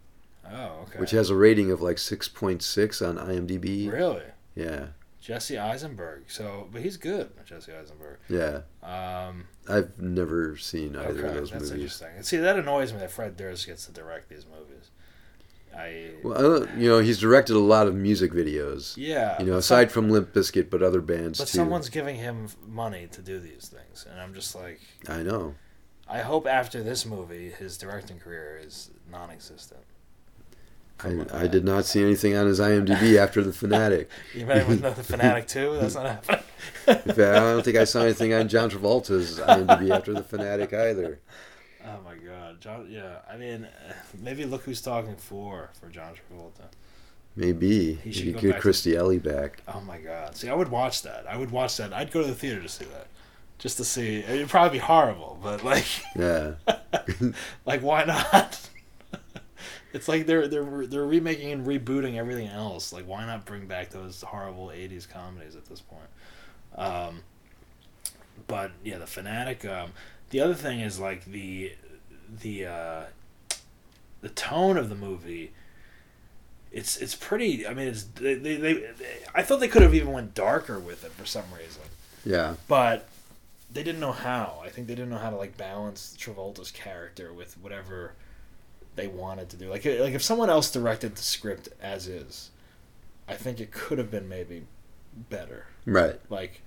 Oh, 0.51 0.83
okay. 0.89 0.99
which 0.99 1.11
has 1.13 1.31
a 1.31 1.35
rating 1.35 1.71
of 1.71 1.81
like 1.83 1.99
six 1.99 2.29
point 2.29 2.63
six 2.63 3.01
on 3.03 3.17
IMDb. 3.17 3.91
really 3.91 4.23
Yeah, 4.55 4.89
Jesse 5.21 5.59
Eisenberg. 5.59 6.25
So, 6.29 6.69
but 6.73 6.83
he's 6.83 6.97
good, 6.97 7.31
Jesse 7.45 7.73
Eisenberg. 7.73 8.19
yeah. 8.29 8.61
Um, 8.83 9.49
I've 9.69 9.99
never 10.01 10.57
seen 10.57 10.97
either 10.97 11.09
okay, 11.19 11.29
of 11.29 11.35
those 11.35 11.51
that's 11.51 11.65
movies. 11.71 11.73
interesting. 12.01 12.23
See, 12.23 12.37
that 12.39 12.59
annoys 12.59 12.93
me 12.93 13.01
that 13.01 13.11
Fred 13.11 13.37
Durst 13.37 13.67
gets 13.67 13.87
to 13.87 13.93
direct 13.93 14.29
these 14.29 14.47
movies. 14.47 14.91
I 15.77 16.13
Well, 16.25 16.65
I- 16.67 16.75
you 16.77 16.89
know, 16.89 16.99
he's 17.01 17.19
directed 17.19 17.55
a 17.55 17.59
lot 17.61 17.87
of 17.87 17.95
music 17.95 18.33
videos. 18.33 18.95
yeah, 18.97 19.39
You 19.41 19.47
know, 19.47 19.59
aside 19.59 19.93
from 19.93 20.09
Limp 20.09 20.33
Bizkit, 20.33 20.71
but 20.71 20.83
other 20.83 21.01
bands 21.03 21.39
But 21.39 21.49
too. 21.49 21.59
someone's 21.59 21.89
giving 21.91 22.17
him 22.17 22.49
money 22.67 23.07
to 23.13 23.21
do 23.23 23.39
these 23.39 23.69
things, 23.69 24.07
and 24.11 24.19
I'm 24.21 24.33
just 24.35 24.55
like, 24.55 24.81
I 25.09 25.23
know. 25.23 25.55
I 26.09 26.21
hope 26.23 26.47
after 26.47 26.83
this 26.83 27.05
movie, 27.05 27.51
his 27.51 27.77
directing 27.77 28.19
career 28.19 28.59
is 28.65 28.91
non-existent. 29.11 29.83
I, 31.05 31.25
I 31.33 31.47
did 31.47 31.65
not 31.65 31.85
see 31.85 32.03
anything 32.03 32.35
on 32.37 32.47
his 32.47 32.59
IMDb 32.61 33.17
after 33.23 33.43
The 33.43 33.53
Fanatic. 33.53 34.11
You 34.35 34.47
met 34.47 34.67
him 34.67 34.81
with 34.81 34.97
the 34.97 35.05
Fanatic 35.05 35.47
too. 35.47 35.77
That's 35.81 35.95
not 35.95 36.07
happening. 36.07 36.41
In 36.89 36.95
fact, 36.97 37.19
I 37.21 37.39
don't 37.39 37.65
think 37.65 37.77
I 37.77 37.85
saw 37.85 38.03
anything 38.03 38.35
on 38.35 38.49
John 38.49 38.69
Travolta's 38.71 39.39
IMDb 39.39 39.91
after 39.91 40.13
The 40.13 40.23
Fanatic 40.25 40.73
either. 40.73 41.21
oh 41.85 41.99
my 42.05 42.15
God, 42.17 42.61
John. 42.61 42.87
Yeah, 42.91 43.19
I 43.31 43.37
mean, 43.37 43.69
maybe 44.21 44.45
look 44.45 44.63
who's 44.63 44.81
talking 44.81 45.15
for 45.17 45.71
for 45.81 45.89
John 45.89 46.15
Travolta. 46.15 46.65
Maybe 47.37 47.95
He 48.03 48.11
should 48.11 48.25
you 48.25 48.33
could 48.33 48.43
get 48.43 48.61
to- 48.63 48.69
Kirstie 48.69 48.97
Alley 48.99 49.19
back. 49.19 49.63
Oh 49.73 49.81
my 49.83 49.99
God. 49.99 50.35
See, 50.37 50.49
I 50.49 50.55
would 50.55 50.69
watch 50.69 51.03
that. 51.03 51.25
I 51.29 51.37
would 51.37 51.53
watch 51.53 51.77
that. 51.77 51.93
I'd 51.93 52.11
go 52.11 52.23
to 52.23 52.27
the 52.27 52.35
theater 52.35 52.61
to 52.61 52.69
see 52.69 52.87
that, 52.87 53.07
just 53.59 53.77
to 53.77 53.85
see. 53.85 54.17
It'd 54.19 54.49
probably 54.49 54.79
be 54.81 54.85
horrible, 54.85 55.39
but 55.41 55.63
like, 55.63 55.85
Yeah, 56.17 56.55
like 57.65 57.83
why 57.83 58.05
not? 58.05 58.59
It's 59.93 60.09
like 60.09 60.27
they're 60.27 60.49
they're 60.49 60.87
they're 60.87 61.07
remaking 61.07 61.53
and 61.53 61.67
rebooting 61.67 62.17
everything 62.17 62.49
else. 62.49 62.93
Like 62.93 63.07
why 63.07 63.25
not 63.27 63.45
bring 63.45 63.67
back 63.67 63.91
those 63.91 64.23
horrible 64.23 64.69
'80s 64.69 65.09
comedies 65.09 65.57
at 65.57 65.67
this 65.67 65.81
point? 65.81 66.09
Um, 66.77 67.23
but 68.47 68.73
yeah, 68.85 68.99
the 68.99 69.07
fanatic. 69.07 69.65
Um, 69.65 69.93
the 70.31 70.41
other 70.41 70.55
thing 70.55 70.81
is 70.81 70.99
like 70.99 71.25
the 71.25 71.73
the 72.41 72.67
uh, 72.67 73.03
the 74.21 74.29
tone 74.31 74.77
of 74.77 74.89
the 74.89 74.95
movie. 74.95 75.53
It's 76.71 76.99
it's 76.99 77.15
pretty. 77.15 77.67
I 77.67 77.73
mean, 77.73 77.89
it's 77.89 78.05
they, 78.05 78.35
they, 78.35 78.57
they 78.57 78.93
I 79.35 79.43
thought 79.43 79.61
they 79.61 79.69
could 79.69 79.83
have 79.83 79.95
even 79.95 80.13
went 80.13 80.35
darker 80.35 80.79
with 80.79 81.05
it 81.05 81.13
for 81.13 81.25
some 81.25 81.45
reason 81.57 81.83
yeah, 82.25 82.55
but 82.67 83.09
they 83.73 83.83
didn't 83.83 84.01
know 84.01 84.13
how. 84.13 84.61
I 84.65 84.69
think 84.69 84.87
they 84.87 84.95
didn't 84.95 85.11
know 85.11 85.19
how 85.19 85.31
to 85.31 85.37
like 85.37 85.57
balance 85.57 86.15
Travolta's 86.19 86.71
character 86.71 87.33
with 87.33 87.59
whatever 87.63 88.13
they 88.99 89.07
wanted 89.07 89.49
to 89.51 89.57
do. 89.57 89.71
Like 89.71 89.85
like 89.87 90.13
if 90.15 90.23
someone 90.23 90.51
else 90.51 90.71
directed 90.71 91.15
the 91.17 91.23
script 91.23 91.71
as 91.81 92.07
is, 92.07 92.51
I 93.27 93.35
think 93.35 93.61
it 93.61 93.71
could 93.71 93.97
have 93.99 94.11
been 94.11 94.29
maybe 94.29 94.67
better. 95.31 95.67
right. 95.87 96.21
Like 96.29 96.61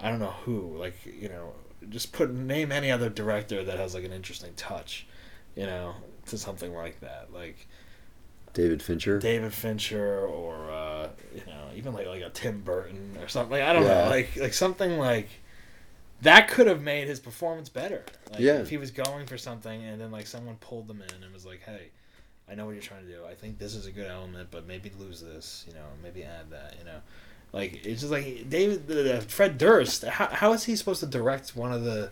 I 0.00 0.10
don't 0.10 0.18
know 0.18 0.34
who. 0.44 0.76
Like 0.76 0.96
you 1.06 1.28
know, 1.28 1.52
just 1.88 2.12
put 2.12 2.32
name 2.32 2.72
any 2.72 2.90
other 2.90 3.08
director 3.08 3.62
that 3.64 3.78
has 3.78 3.94
like 3.94 4.04
an 4.04 4.12
interesting 4.12 4.52
touch, 4.56 5.06
you 5.54 5.66
know, 5.66 5.94
to 6.26 6.38
something 6.38 6.74
like 6.74 7.00
that. 7.00 7.32
Like 7.32 7.66
David 8.54 8.82
Fincher. 8.82 9.18
David 9.18 9.52
Fincher 9.52 10.26
or 10.26 10.70
uh, 10.70 11.08
you 11.34 11.42
know 11.46 11.68
even 11.76 11.92
like 11.94 12.06
like 12.06 12.22
a 12.22 12.30
Tim 12.30 12.62
Burton 12.62 13.16
or 13.20 13.28
something. 13.28 13.52
Like, 13.52 13.62
I 13.62 13.72
don't 13.72 13.84
Yeah. 13.84 14.04
know, 14.04 14.10
like 14.10 14.36
like 14.36 14.54
something 14.54 14.98
like 14.98 15.28
that 16.22 16.48
could 16.48 16.66
have 16.66 16.82
made 16.82 17.06
his 17.08 17.20
performance 17.20 17.68
better. 17.68 18.04
Like, 18.30 18.40
Yeah. 18.40 18.58
if 18.60 18.68
he 18.70 18.76
was 18.76 18.90
going 18.90 19.26
for 19.26 19.38
something 19.38 19.84
and 19.84 20.00
then 20.00 20.10
like 20.10 20.26
someone 20.26 20.56
pulled 20.56 20.88
them 20.88 21.00
in 21.02 21.22
and 21.22 21.32
was 21.32 21.46
like, 21.46 21.62
"Hey, 21.62 21.88
I 22.48 22.54
know 22.54 22.66
what 22.66 22.72
you're 22.72 22.82
trying 22.82 23.06
to 23.06 23.12
do. 23.12 23.24
I 23.24 23.34
think 23.34 23.58
this 23.58 23.74
is 23.74 23.86
a 23.86 23.92
good 23.92 24.10
element, 24.10 24.48
but 24.50 24.66
maybe 24.66 24.90
lose 24.98 25.20
this. 25.20 25.64
You 25.68 25.74
know, 25.74 25.84
maybe 26.02 26.24
add 26.24 26.50
that. 26.50 26.74
You 26.78 26.84
know." 26.84 27.00
Like 27.52 27.86
it's 27.86 28.00
just 28.02 28.12
like 28.12 28.50
David, 28.50 28.86
the, 28.88 29.20
Fred 29.28 29.56
Durst. 29.58 30.04
How, 30.04 30.26
how 30.26 30.52
is 30.52 30.64
he 30.64 30.76
supposed 30.76 31.00
to 31.00 31.06
direct 31.06 31.56
one 31.56 31.72
of 31.72 31.82
the, 31.84 32.10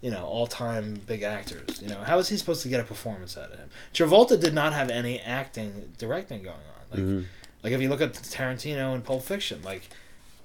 you 0.00 0.10
know, 0.10 0.24
all-time 0.24 1.00
big 1.06 1.22
actors? 1.22 1.80
You 1.80 1.88
know, 1.88 2.00
how 2.00 2.18
is 2.18 2.28
he 2.28 2.36
supposed 2.36 2.62
to 2.62 2.68
get 2.68 2.80
a 2.80 2.84
performance 2.84 3.36
out 3.36 3.52
of 3.52 3.58
him? 3.58 3.68
Travolta 3.92 4.40
did 4.40 4.52
not 4.52 4.72
have 4.72 4.90
any 4.90 5.20
acting, 5.20 5.92
directing 5.98 6.42
going 6.42 6.56
on. 6.56 6.90
Like, 6.90 7.00
Mhm. 7.00 7.26
like 7.62 7.72
if 7.72 7.80
you 7.80 7.88
look 7.88 8.00
at 8.00 8.14
Tarantino 8.14 8.94
and 8.94 9.04
Pulp 9.04 9.22
Fiction, 9.22 9.62
like 9.62 9.82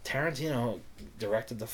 Tarantino 0.05 0.79
directed 1.17 1.57
the 1.59 1.67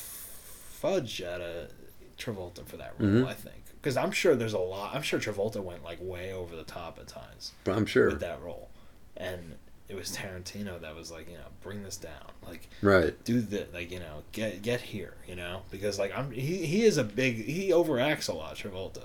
fudge 0.76 1.22
out 1.22 1.42
of 1.42 1.70
Travolta 2.18 2.66
for 2.66 2.78
that 2.78 2.94
role. 3.00 3.10
Mhm. 3.10 3.28
I 3.28 3.34
think 3.34 3.64
because 3.82 3.98
I'm 3.98 4.12
sure 4.12 4.36
there's 4.36 4.54
a 4.54 4.60
lot. 4.60 4.96
I'm 4.96 5.02
sure 5.02 5.20
Travolta 5.20 5.62
went 5.64 5.84
like 5.84 6.00
way 6.02 6.34
over 6.34 6.56
the 6.56 6.64
top 6.64 6.98
at 7.00 7.08
times 7.08 7.52
I'm 7.68 7.86
sure. 7.86 8.10
with 8.10 8.20
that 8.22 8.42
role, 8.42 8.70
and 9.18 9.56
it 9.88 9.96
was 9.96 10.16
Tarantino 10.16 10.82
that 10.82 10.96
was 10.96 11.12
like, 11.12 11.30
you 11.30 11.38
know, 11.38 11.46
bring 11.62 11.84
this 11.84 11.98
down, 11.98 12.32
like 12.48 12.68
Right. 12.82 13.14
do 13.24 13.40
the 13.42 13.68
like, 13.74 13.92
you 13.92 14.00
know, 14.00 14.24
get 14.32 14.62
get 14.64 14.82
here, 14.82 15.14
you 15.28 15.36
know, 15.36 15.62
because 15.72 16.00
like 16.00 16.18
I'm 16.18 16.32
he 16.32 16.66
he 16.66 16.84
is 16.86 16.98
a 16.98 17.04
big 17.04 17.46
he 17.46 17.70
overacts 17.70 18.28
a 18.30 18.34
lot, 18.34 18.56
Travolta, 18.56 19.04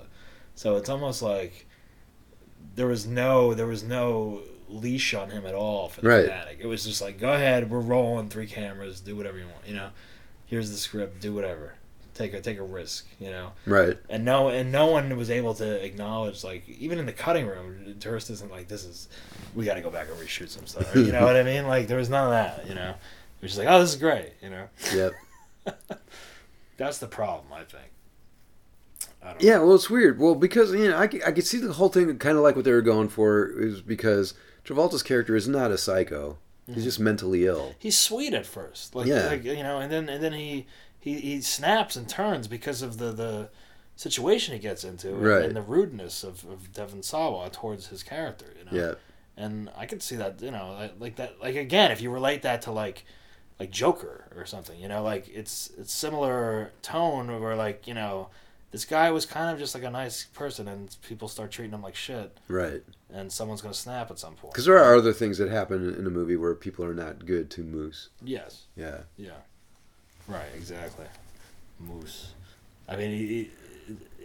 so 0.55 0.77
it's 0.77 0.89
almost 0.89 1.21
like 1.21 1.67
there 2.75 2.87
was 2.87 3.05
no 3.05 3.53
there 3.53 3.67
was 3.67 3.83
no 3.83 4.41
leash 4.69 5.13
on 5.13 5.29
him 5.29 5.45
at 5.45 5.53
all 5.53 5.89
for 5.89 6.01
the 6.01 6.07
Right. 6.07 6.25
fanatic. 6.25 6.59
It 6.61 6.65
was 6.67 6.85
just 6.85 7.01
like, 7.01 7.19
go 7.19 7.33
ahead, 7.33 7.69
we're 7.69 7.79
rolling 7.81 8.29
three 8.29 8.47
cameras, 8.47 9.01
do 9.01 9.15
whatever 9.17 9.37
you 9.37 9.45
want, 9.45 9.67
you 9.67 9.75
know. 9.75 9.89
Here's 10.51 10.69
the 10.69 10.75
script, 10.75 11.21
do 11.21 11.33
whatever, 11.33 11.75
take 12.13 12.33
a 12.33 12.41
take 12.41 12.59
a 12.59 12.63
risk, 12.63 13.07
you 13.21 13.29
know? 13.29 13.53
Right. 13.65 13.97
and 14.09 14.25
no 14.25 14.49
and 14.49 14.69
no 14.69 14.87
one 14.87 15.15
was 15.15 15.31
able 15.31 15.53
to 15.55 15.83
acknowledge 15.83 16.43
like 16.43 16.67
even 16.67 16.99
in 16.99 17.05
the 17.05 17.13
cutting 17.13 17.47
room 17.47 17.95
Durst 17.97 18.29
isn't 18.29 18.51
like 18.51 18.67
this 18.67 18.83
is 18.83 19.07
we 19.55 19.63
got 19.63 19.75
to 19.75 19.81
go 19.81 19.89
back 19.89 20.09
and 20.09 20.19
reshoot 20.19 20.49
some 20.49 20.67
stuff. 20.67 20.93
You 20.95 21.13
know 21.13 21.23
what 21.23 21.37
I 21.37 21.43
mean? 21.43 21.67
Like 21.67 21.87
there 21.87 21.97
was 21.97 22.09
none 22.09 22.25
of 22.25 22.31
that 22.31 22.67
you 22.67 22.75
know? 22.75 22.89
It 22.89 23.41
was 23.41 23.51
just 23.51 23.59
like 23.59 23.69
oh 23.69 23.79
this 23.79 23.91
is 23.93 23.95
great 23.95 24.33
you 24.43 24.49
know? 24.49 24.67
Yep. 24.93 25.13
that's 26.77 26.97
the 26.97 27.07
problem 27.07 27.53
I 27.53 27.63
think. 27.63 27.91
I 29.23 29.29
don't 29.29 29.41
Yeah, 29.41 29.59
well, 29.59 29.75
it's 29.75 29.89
weird. 29.89 30.19
Well, 30.19 30.35
because 30.35 30.73
you 30.73 30.89
know, 30.89 30.97
I, 30.97 31.03
I 31.03 31.31
could 31.31 31.47
see 31.47 31.59
the 31.59 31.71
whole 31.71 31.87
thing 31.87 32.17
kind 32.17 32.35
of 32.37 32.43
like 32.43 32.57
what 32.57 32.65
they 32.65 32.73
were 32.73 32.81
going 32.81 33.07
for 33.07 33.47
is 33.47 33.81
because 33.81 34.33
Travolta's 34.65 35.03
character 35.03 35.35
is 35.35 35.47
not 35.47 35.71
a 35.71 35.77
psycho; 35.77 36.39
he's 36.73 36.83
just 36.83 36.99
mentally 36.99 37.45
ill. 37.45 37.75
he's 37.79 37.97
sweet 37.97 38.33
at 38.33 38.45
first 38.45 38.95
like, 38.95 39.07
Yeah. 39.07 39.27
like 39.27 39.43
you 39.43 39.63
know 39.63 39.79
and 39.79 39.91
then 39.91 40.09
and 40.09 40.23
then 40.23 40.33
he 40.33 40.65
he, 40.99 41.19
he 41.19 41.41
snaps 41.41 41.95
and 41.95 42.07
turns 42.07 42.47
because 42.47 42.81
of 42.81 42.97
the 42.97 43.11
the 43.11 43.49
situation 43.95 44.53
he 44.53 44.59
gets 44.59 44.83
into 44.83 45.09
and- 45.09 45.23
Right. 45.23 45.45
and, 45.45 45.55
the 45.55 45.61
rudeness 45.61 46.23
of, 46.23 46.43
of 46.45 46.71
Devon 46.73 47.03
Sawa 47.03 47.49
towards 47.49 47.87
his 47.87 48.03
character 48.03 48.47
you 48.57 48.65
know 48.65 48.71
Yeah, 48.85 48.93
and 49.37 49.69
I 49.77 49.85
could 49.85 50.01
see 50.01 50.15
that 50.15 50.41
you 50.41 50.51
know 50.51 50.75
like, 50.79 50.93
like 50.99 51.15
that 51.17 51.39
like 51.41 51.55
again 51.55 51.91
if 51.91 52.01
you 52.01 52.09
relate 52.11 52.41
that 52.43 52.61
to 52.63 52.71
like 52.71 53.05
like 53.59 53.69
Joker 53.71 54.25
or 54.35 54.45
something 54.45 54.79
you 54.79 54.87
know 54.87 55.03
like 55.03 55.27
it's 55.29 55.71
it's 55.77 55.93
similar 55.93 56.71
tone 56.81 57.39
where 57.41 57.55
like 57.55 57.85
you 57.87 57.93
know 57.93 58.29
this 58.71 58.85
guy 58.85 59.11
was 59.11 59.25
kind 59.25 59.51
of 59.51 59.59
just 59.59 59.75
like 59.75 59.83
a 59.83 59.89
nice 59.89 60.23
person 60.23 60.67
and 60.67 60.95
people 61.07 61.27
start 61.27 61.51
treating 61.51 61.73
him 61.73 61.81
like 61.83 61.95
shit 61.95 62.37
right. 62.47 62.81
And 63.13 63.31
someone's 63.31 63.61
gonna 63.61 63.73
snap 63.73 64.09
at 64.11 64.19
some 64.19 64.33
point 64.35 64.53
Because 64.53 64.65
there 64.65 64.77
are 64.77 64.95
other 64.95 65.13
things 65.13 65.37
that 65.37 65.49
happen 65.49 65.93
in 65.95 66.05
a 66.07 66.09
movie 66.09 66.35
where 66.37 66.53
people 66.55 66.85
are 66.85 66.93
not 66.93 67.25
good 67.25 67.49
to 67.51 67.63
Moose. 67.63 68.09
yes 68.23 68.63
Yeah, 68.75 68.99
yeah 69.17 69.31
right 70.27 70.49
exactly 70.55 71.05
moose 71.79 72.33
I 72.87 72.95
mean 72.95 73.11
he. 73.11 73.49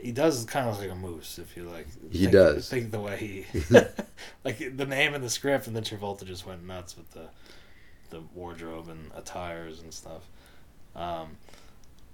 he 0.00 0.12
does 0.12 0.44
kind 0.44 0.68
of 0.68 0.74
look 0.74 0.82
like 0.82 0.90
a 0.92 1.00
moose, 1.00 1.38
if 1.38 1.56
you 1.56 1.62
like. 1.64 1.86
He 2.10 2.20
think, 2.20 2.32
does. 2.32 2.68
Think 2.68 2.90
the 2.90 3.00
way 3.00 3.16
he, 3.52 3.64
like 4.44 4.58
the 4.76 4.86
name 4.86 5.14
in 5.14 5.22
the 5.22 5.30
script, 5.30 5.66
and 5.66 5.74
then 5.76 5.84
Travolta 5.84 6.24
just 6.24 6.46
went 6.46 6.66
nuts 6.66 6.96
with 6.96 7.10
the 7.12 7.28
the 8.10 8.20
wardrobe 8.34 8.88
and 8.88 9.10
attires 9.16 9.80
and 9.80 9.92
stuff. 9.92 10.22
Um, 10.94 11.36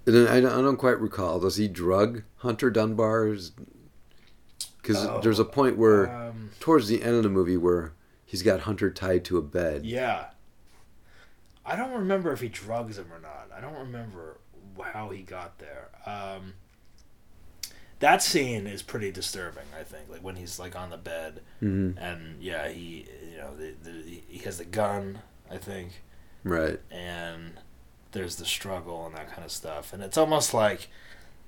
And 0.05 0.27
I 0.29 0.41
don't, 0.41 0.51
I 0.51 0.61
don't 0.61 0.77
quite 0.77 0.99
recall. 0.99 1.39
Does 1.39 1.57
he 1.57 1.67
drug 1.67 2.23
Hunter 2.37 2.69
Dunbar? 2.69 3.35
Because 4.83 5.03
Oh, 5.05 5.19
there's 5.23 5.39
a 5.39 5.45
point 5.45 5.77
where, 5.77 6.13
um, 6.13 6.51
towards 6.59 6.87
the 6.89 7.01
end 7.01 7.15
of 7.15 7.23
the 7.23 7.29
movie, 7.29 7.57
where 7.57 7.93
he's 8.25 8.43
got 8.43 8.59
Hunter 8.61 8.91
tied 8.91 9.23
to 9.25 9.37
a 9.37 9.41
bed. 9.41 9.85
yeah. 9.85 10.25
I 11.65 11.77
don't 11.77 11.93
remember 11.93 12.33
if 12.33 12.41
he 12.41 12.49
drugs 12.49 12.97
him 12.97 13.07
or 13.11 13.19
not. 13.21 13.49
I 13.55 13.61
don't 13.61 13.77
remember 13.79 14.37
how 14.81 15.09
he 15.09 15.21
got 15.21 15.59
there. 15.59 15.87
Um, 16.05 16.55
that 17.99 18.21
scene 18.21 18.67
is 18.67 18.81
pretty 18.81 19.11
disturbing. 19.13 19.63
I 19.79 19.83
think, 19.83 20.09
like 20.09 20.21
when 20.21 20.35
he's 20.35 20.59
like 20.59 20.75
on 20.75 20.89
the 20.89 20.97
bed, 20.97 21.39
hmm 21.61 21.91
and 21.97 22.41
yeah, 22.41 22.67
he 22.67 23.07
you 23.31 23.37
know 23.37 23.55
the, 23.55 23.73
the, 23.81 24.21
he 24.27 24.39
has 24.39 24.57
the 24.57 24.65
gun. 24.65 25.19
I 25.49 25.55
think. 25.57 26.01
Right. 26.43 26.81
and 26.91 27.53
there's 28.11 28.35
the 28.35 28.45
struggle 28.45 29.05
and 29.05 29.15
that 29.15 29.29
kind 29.31 29.45
of 29.45 29.51
stuff. 29.51 29.93
And 29.93 30.03
it's 30.03 30.17
almost 30.17 30.53
like 30.53 30.89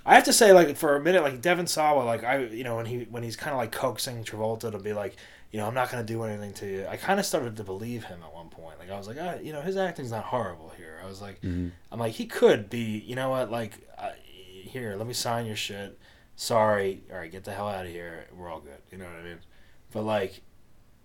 I 0.05 0.15
have 0.15 0.23
to 0.25 0.33
say, 0.33 0.53
like 0.53 0.75
for 0.77 0.95
a 0.95 1.01
minute, 1.01 1.23
like 1.23 1.41
Devon 1.41 1.67
Sawa, 1.67 2.03
like 2.03 2.23
I, 2.23 2.43
you 2.45 2.63
know, 2.63 2.75
when 2.75 2.85
he 2.85 3.07
when 3.09 3.23
he's 3.23 3.35
kind 3.35 3.51
of 3.53 3.57
like 3.57 3.71
coaxing 3.71 4.23
Travolta 4.23 4.71
to 4.71 4.77
be 4.79 4.93
like, 4.93 5.15
you 5.51 5.59
know, 5.59 5.67
I'm 5.67 5.73
not 5.73 5.89
gonna 5.89 6.03
do 6.03 6.23
anything 6.23 6.53
to 6.55 6.65
you. 6.67 6.85
I 6.87 6.97
kind 6.97 7.19
of 7.19 7.25
started 7.25 7.57
to 7.57 7.63
believe 7.63 8.03
him 8.03 8.19
at 8.23 8.33
one 8.33 8.49
point. 8.49 8.77
Like 8.79 8.91
I 8.91 8.97
was 8.97 9.07
like, 9.07 9.17
ah, 9.19 9.35
you 9.41 9.51
know, 9.53 9.61
his 9.61 9.77
acting's 9.77 10.11
not 10.11 10.25
horrible 10.25 10.71
here. 10.77 10.99
I 11.03 11.07
was 11.07 11.21
like, 11.21 11.39
hmm 11.41 11.69
I'm 11.91 11.99
like, 11.99 12.13
he 12.13 12.25
could 12.25 12.69
be. 12.69 13.03
You 13.05 13.15
know 13.15 13.29
what? 13.29 13.49
Like, 13.49 13.73
here, 14.63 14.95
let 14.97 15.07
me 15.07 15.13
sign 15.13 15.45
your 15.45 15.55
shit. 15.55 15.97
Sorry. 16.35 17.01
All 17.11 17.17
right, 17.17 17.31
get 17.31 17.43
the 17.45 17.53
hell 17.53 17.67
out 17.67 17.85
of 17.85 17.91
here. 17.91 18.25
We're 18.35 18.49
all 18.51 18.59
good. 18.59 18.77
You 18.91 18.97
know 18.97 19.05
what 19.05 19.15
I 19.15 19.23
mean? 19.23 19.39
But 19.91 20.03
like, 20.03 20.41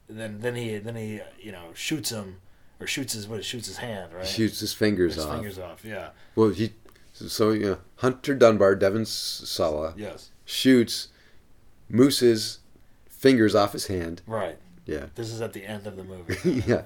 then 0.08 0.40
then 0.40 0.56
he 0.56 0.78
then 0.78 0.96
he 0.96 1.20
you 1.40 1.52
know 1.52 1.68
shoots 1.72 2.10
him 2.10 2.40
or 2.80 2.86
shoots 2.86 3.12
his 3.12 3.28
what 3.28 3.44
shoots 3.44 3.66
his 3.68 3.76
hand 3.76 4.12
right 4.12 4.26
Shoots 4.26 4.58
his 4.58 4.72
fingers 4.72 5.14
his 5.14 5.24
off. 5.24 5.34
fingers 5.34 5.58
off 5.58 5.84
yeah 5.84 6.08
Well, 6.34 6.48
he. 6.48 6.72
So, 7.28 7.50
you 7.50 7.64
know, 7.66 7.78
Hunter 7.96 8.34
Dunbar, 8.34 8.74
Devon 8.76 9.04
Sawa, 9.06 9.94
yes. 9.96 10.30
Shoots 10.44 11.08
Moose's 11.88 12.60
fingers 13.08 13.54
off 13.54 13.72
his 13.72 13.86
hand. 13.86 14.22
right. 14.26 14.58
Yeah. 14.86 15.06
this 15.14 15.30
is 15.30 15.40
at 15.40 15.52
the 15.52 15.64
end 15.64 15.86
of 15.86 15.96
the 15.96 16.02
movie. 16.02 16.62
Yeah. 16.66 16.82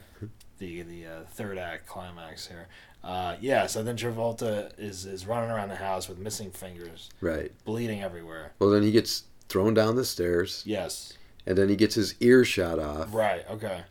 the 0.59 0.82
the 0.82 1.07
uh, 1.07 1.20
third 1.30 1.57
act 1.57 1.87
climax 1.87 2.47
here. 2.47 2.66
Uh, 3.03 3.37
yeah 3.41 3.66
so 3.66 3.82
then 3.82 3.97
Travolta 3.97 4.72
is 4.78 5.07
is 5.07 5.26
running 5.26 5.51
around 5.51 5.68
the 5.68 5.76
house 5.76 6.09
with 6.09 6.18
missing 6.18 6.51
fingers. 6.51 7.09
Right. 7.20 7.51
bleeding 7.64 8.03
everywhere. 8.03 8.53
Well, 8.59 8.70
then 8.70 8.82
he 8.82 8.91
gets 8.91 9.24
thrown 9.49 9.72
down 9.74 9.97
the 9.97 10.05
stairs, 10.05 10.62
yes. 10.66 11.14
And 11.47 11.57
then 11.57 11.68
he 11.68 11.76
gets 11.76 11.95
his 11.95 12.14
ear 12.20 12.45
shot 12.45 12.78
off. 12.78 13.14
right 13.14 13.45
okay. 13.51 13.82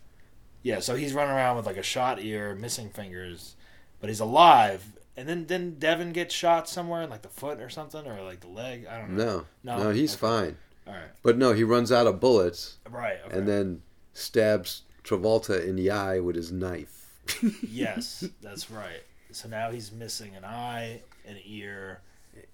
Yeah 0.61 0.79
so 0.79 0.95
he's 0.95 1.13
running 1.13 1.33
around 1.33 1.57
with 1.57 1.65
like 1.65 1.77
a 1.77 1.83
shot 1.83 2.21
ear 2.21 2.53
missing 2.55 2.89
fingers. 2.89 3.55
But 3.99 4.09
he's 4.09 4.19
alive 4.19 4.83
and 5.17 5.27
then 5.27 5.45
then 5.47 5.75
Devon 5.79 6.11
gets 6.11 6.33
shot 6.33 6.67
somewhere 6.69 7.01
in 7.03 7.09
like 7.09 7.21
the 7.21 7.29
foot 7.29 7.59
or 7.59 7.69
something 7.69 8.05
or 8.07 8.21
like 8.21 8.39
the 8.41 8.47
leg 8.47 8.85
I 8.89 8.97
don't 8.99 9.11
know 9.17 9.45
No, 9.63 9.77
No? 9.77 9.83
no, 9.85 9.89
he's 9.91 10.13
Okay. 10.13 10.21
fine. 10.21 10.57
all 10.87 10.93
right 10.93 11.09
But 11.23 11.37
no, 11.37 11.53
he 11.53 11.63
runs 11.63 11.91
out 11.91 12.07
of 12.07 12.19
bullets 12.19 12.77
right 12.89 13.17
okay. 13.25 13.37
and 13.37 13.47
then 13.47 13.81
stabs 14.13 14.83
Travolta 15.03 15.65
in 15.67 15.75
the 15.75 15.89
eye 15.91 16.19
with 16.19 16.35
his 16.35 16.51
knife. 16.51 17.19
Yes, 17.69 18.23
that's 18.41 18.69
right. 18.71 19.03
So 19.31 19.49
now 19.49 19.71
he's 19.71 19.91
missing 19.91 20.35
an 20.35 20.45
eye, 20.45 21.01
an 21.27 21.37
ear. 21.45 22.01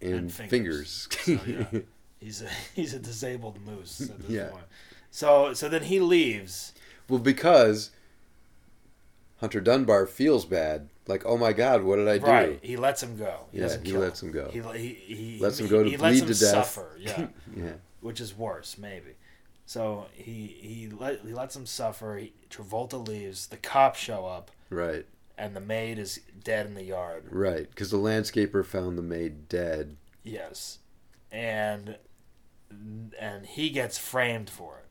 and, 0.01 0.13
And 0.13 0.31
fingers. 0.31 1.07
fingers. 1.11 1.65
So, 1.69 1.75
yeah. 1.75 1.81
He's 2.19 2.41
a 2.41 2.49
he's 2.75 2.93
a 2.93 2.99
disabled 2.99 3.59
moose 3.65 4.01
at 4.01 4.19
this 4.19 4.29
Yeah. 4.31 4.49
point. 4.49 4.65
So 5.11 5.53
so 5.53 5.69
then 5.69 5.83
he 5.83 5.99
leaves. 5.99 6.73
well, 7.07 7.19
because 7.19 7.91
Hunter 9.39 9.61
Dunbar 9.61 10.05
feels 10.05 10.45
bad. 10.45 10.89
Like, 11.07 11.25
oh 11.25 11.37
my 11.37 11.53
God, 11.53 11.83
what 11.83 11.95
did 11.95 12.07
I 12.07 12.17
do? 12.17 12.25
Right. 12.25 12.59
He 12.61 12.77
lets 12.77 13.01
him 13.01 13.17
go. 13.17 13.45
He 13.51 13.59
Yeah, 13.59 13.77
he 13.83 13.93
lets 13.93 14.21
him 14.21 14.31
go. 14.31 14.49
He 14.49 14.59
he, 14.59 14.93
he 15.15 15.39
Lets 15.39 15.59
him 15.59 15.67
go 15.67 15.83
to 15.83 15.89
he 15.89 15.97
lets 15.97 16.19
bleed 16.19 16.29
him 16.29 16.33
to 16.33 16.39
death. 16.39 16.51
Suffer. 16.51 16.95
Yeah. 16.99 17.27
Yeah. 17.55 17.71
Which 18.01 18.19
is 18.21 18.37
worse, 18.37 18.77
maybe. 18.77 19.15
So 19.65 20.05
he 20.13 20.47
he 20.61 20.87
let, 20.89 21.21
he 21.21 21.33
lets 21.33 21.55
him 21.55 21.65
suffer. 21.65 22.17
He, 22.17 22.33
Travolta 22.49 23.05
leaves. 23.07 23.47
The 23.47 23.57
cops 23.57 23.99
show 23.99 24.25
up, 24.25 24.51
Right, 24.69 25.05
and 25.37 25.55
the 25.55 25.59
maid 25.61 25.99
is 25.99 26.19
dead 26.43 26.65
in 26.65 26.73
the 26.75 26.83
yard. 26.83 27.25
right. 27.29 27.69
Because 27.69 27.91
the 27.91 27.97
landscaper 27.97 28.65
found 28.65 28.97
the 28.97 29.03
maid 29.03 29.47
dead. 29.47 29.95
Yes, 30.23 30.79
and 31.31 31.97
and 33.19 33.45
he 33.45 33.69
gets 33.69 33.97
framed 33.97 34.49
for 34.49 34.79
it, 34.79 34.85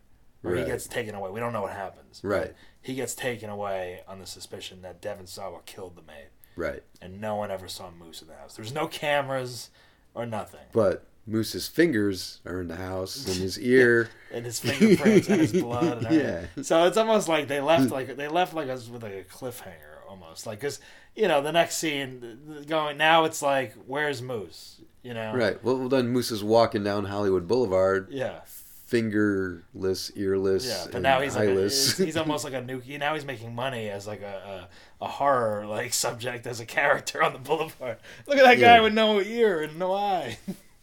or 0.45 0.53
Right. 0.53 0.61
he 0.61 0.67
gets 0.67 0.87
taken 0.87 1.15
away. 1.15 1.31
We 1.31 1.41
don't 1.41 1.53
know 1.53 1.63
what 1.63 1.73
happens. 1.73 2.21
Right. 2.23 2.55
He 2.81 2.95
gets 2.95 3.15
taken 3.15 3.51
away 3.51 4.01
on 4.09 4.19
the 4.21 4.27
suspicion 4.27 4.83
that 4.83 5.01
Devon 5.01 5.27
Sawa 5.27 5.61
killed 5.67 5.97
the 5.97 6.03
maid, 6.03 6.29
Right. 6.57 6.83
and 7.03 7.21
no 7.21 7.37
one 7.37 7.51
ever 7.51 7.69
saw 7.69 7.91
Moose 7.91 8.23
in 8.23 8.29
the 8.29 8.35
house. 8.35 8.55
There's 8.57 8.73
no 8.73 8.87
cameras 8.87 9.71
or 10.15 10.25
nothing, 10.27 10.61
But 10.73 11.05
Moose's 11.27 11.69
fingers 11.69 12.41
are 12.47 12.61
in 12.61 12.69
the 12.69 12.77
house 12.77 13.27
and 13.27 13.37
his 13.37 13.59
ear. 13.61 14.09
and 14.33 14.47
his 14.47 14.59
fingerprints 14.65 15.29
and 15.29 15.41
his 15.41 15.53
blood. 15.53 16.05
And. 16.05 16.15
Yeah. 16.15 16.63
So 16.63 16.87
it's 16.87 16.97
almost 16.97 17.29
like 17.29 17.49
they 17.49 17.61
left 17.61 17.91
like 17.91 18.17
they 18.17 18.29
left 18.29 18.55
like 18.55 18.69
us 18.71 18.89
with 18.89 19.03
like 19.03 19.13
a 19.13 19.25
cliffhanger 19.25 19.99
almost, 20.09 20.47
like 20.47 20.61
because 20.61 20.81
you 21.15 21.29
know 21.29 21.43
the 21.43 21.53
next 21.53 21.77
scene 21.77 22.65
going 22.67 22.97
now 22.97 23.25
it's 23.25 23.43
like 23.43 23.75
where's 23.87 24.23
Moose, 24.23 24.81
you 25.03 25.13
know? 25.13 25.35
Right. 25.35 25.63
Well, 25.63 25.77
well, 25.79 25.89
then 25.91 26.09
Moose 26.09 26.31
is 26.31 26.43
walking 26.43 26.83
down 26.83 27.05
Hollywood 27.05 27.47
Boulevard, 27.47 28.09
Yeah. 28.11 28.41
Fingerless, 28.89 30.11
earless, 30.17 30.67
Yeah, 30.67 30.87
but 30.91 31.03
now 31.03 31.21
he's 31.21 31.37
like 31.37 31.49
a, 31.49 31.53
eyeless. 31.53 31.97
he's, 31.97 32.07
he's 32.07 32.17
almost 32.17 32.45
like 32.45 32.55
a 32.55 32.61
new. 32.65 32.81
Now 32.99 33.15
he's 33.15 33.25
making 33.25 33.55
money 33.55 33.89
as 33.89 34.07
like 34.07 34.23
a, 34.23 34.69
a, 35.01 35.05
a 35.05 35.09
horror 35.09 35.67
like 35.67 35.93
subject 35.93 36.47
as 36.47 36.59
a 36.61 36.67
character 36.67 37.23
on 37.23 37.33
the 37.33 37.39
boulevard. 37.39 37.99
Look 38.27 38.39
at 38.39 38.45
that 38.45 38.59
guy 38.61 38.81
with 38.81 38.95
no 38.95 39.21
ear 39.21 39.61
and 39.63 39.79
no 39.79 39.93
eye. 39.95 40.39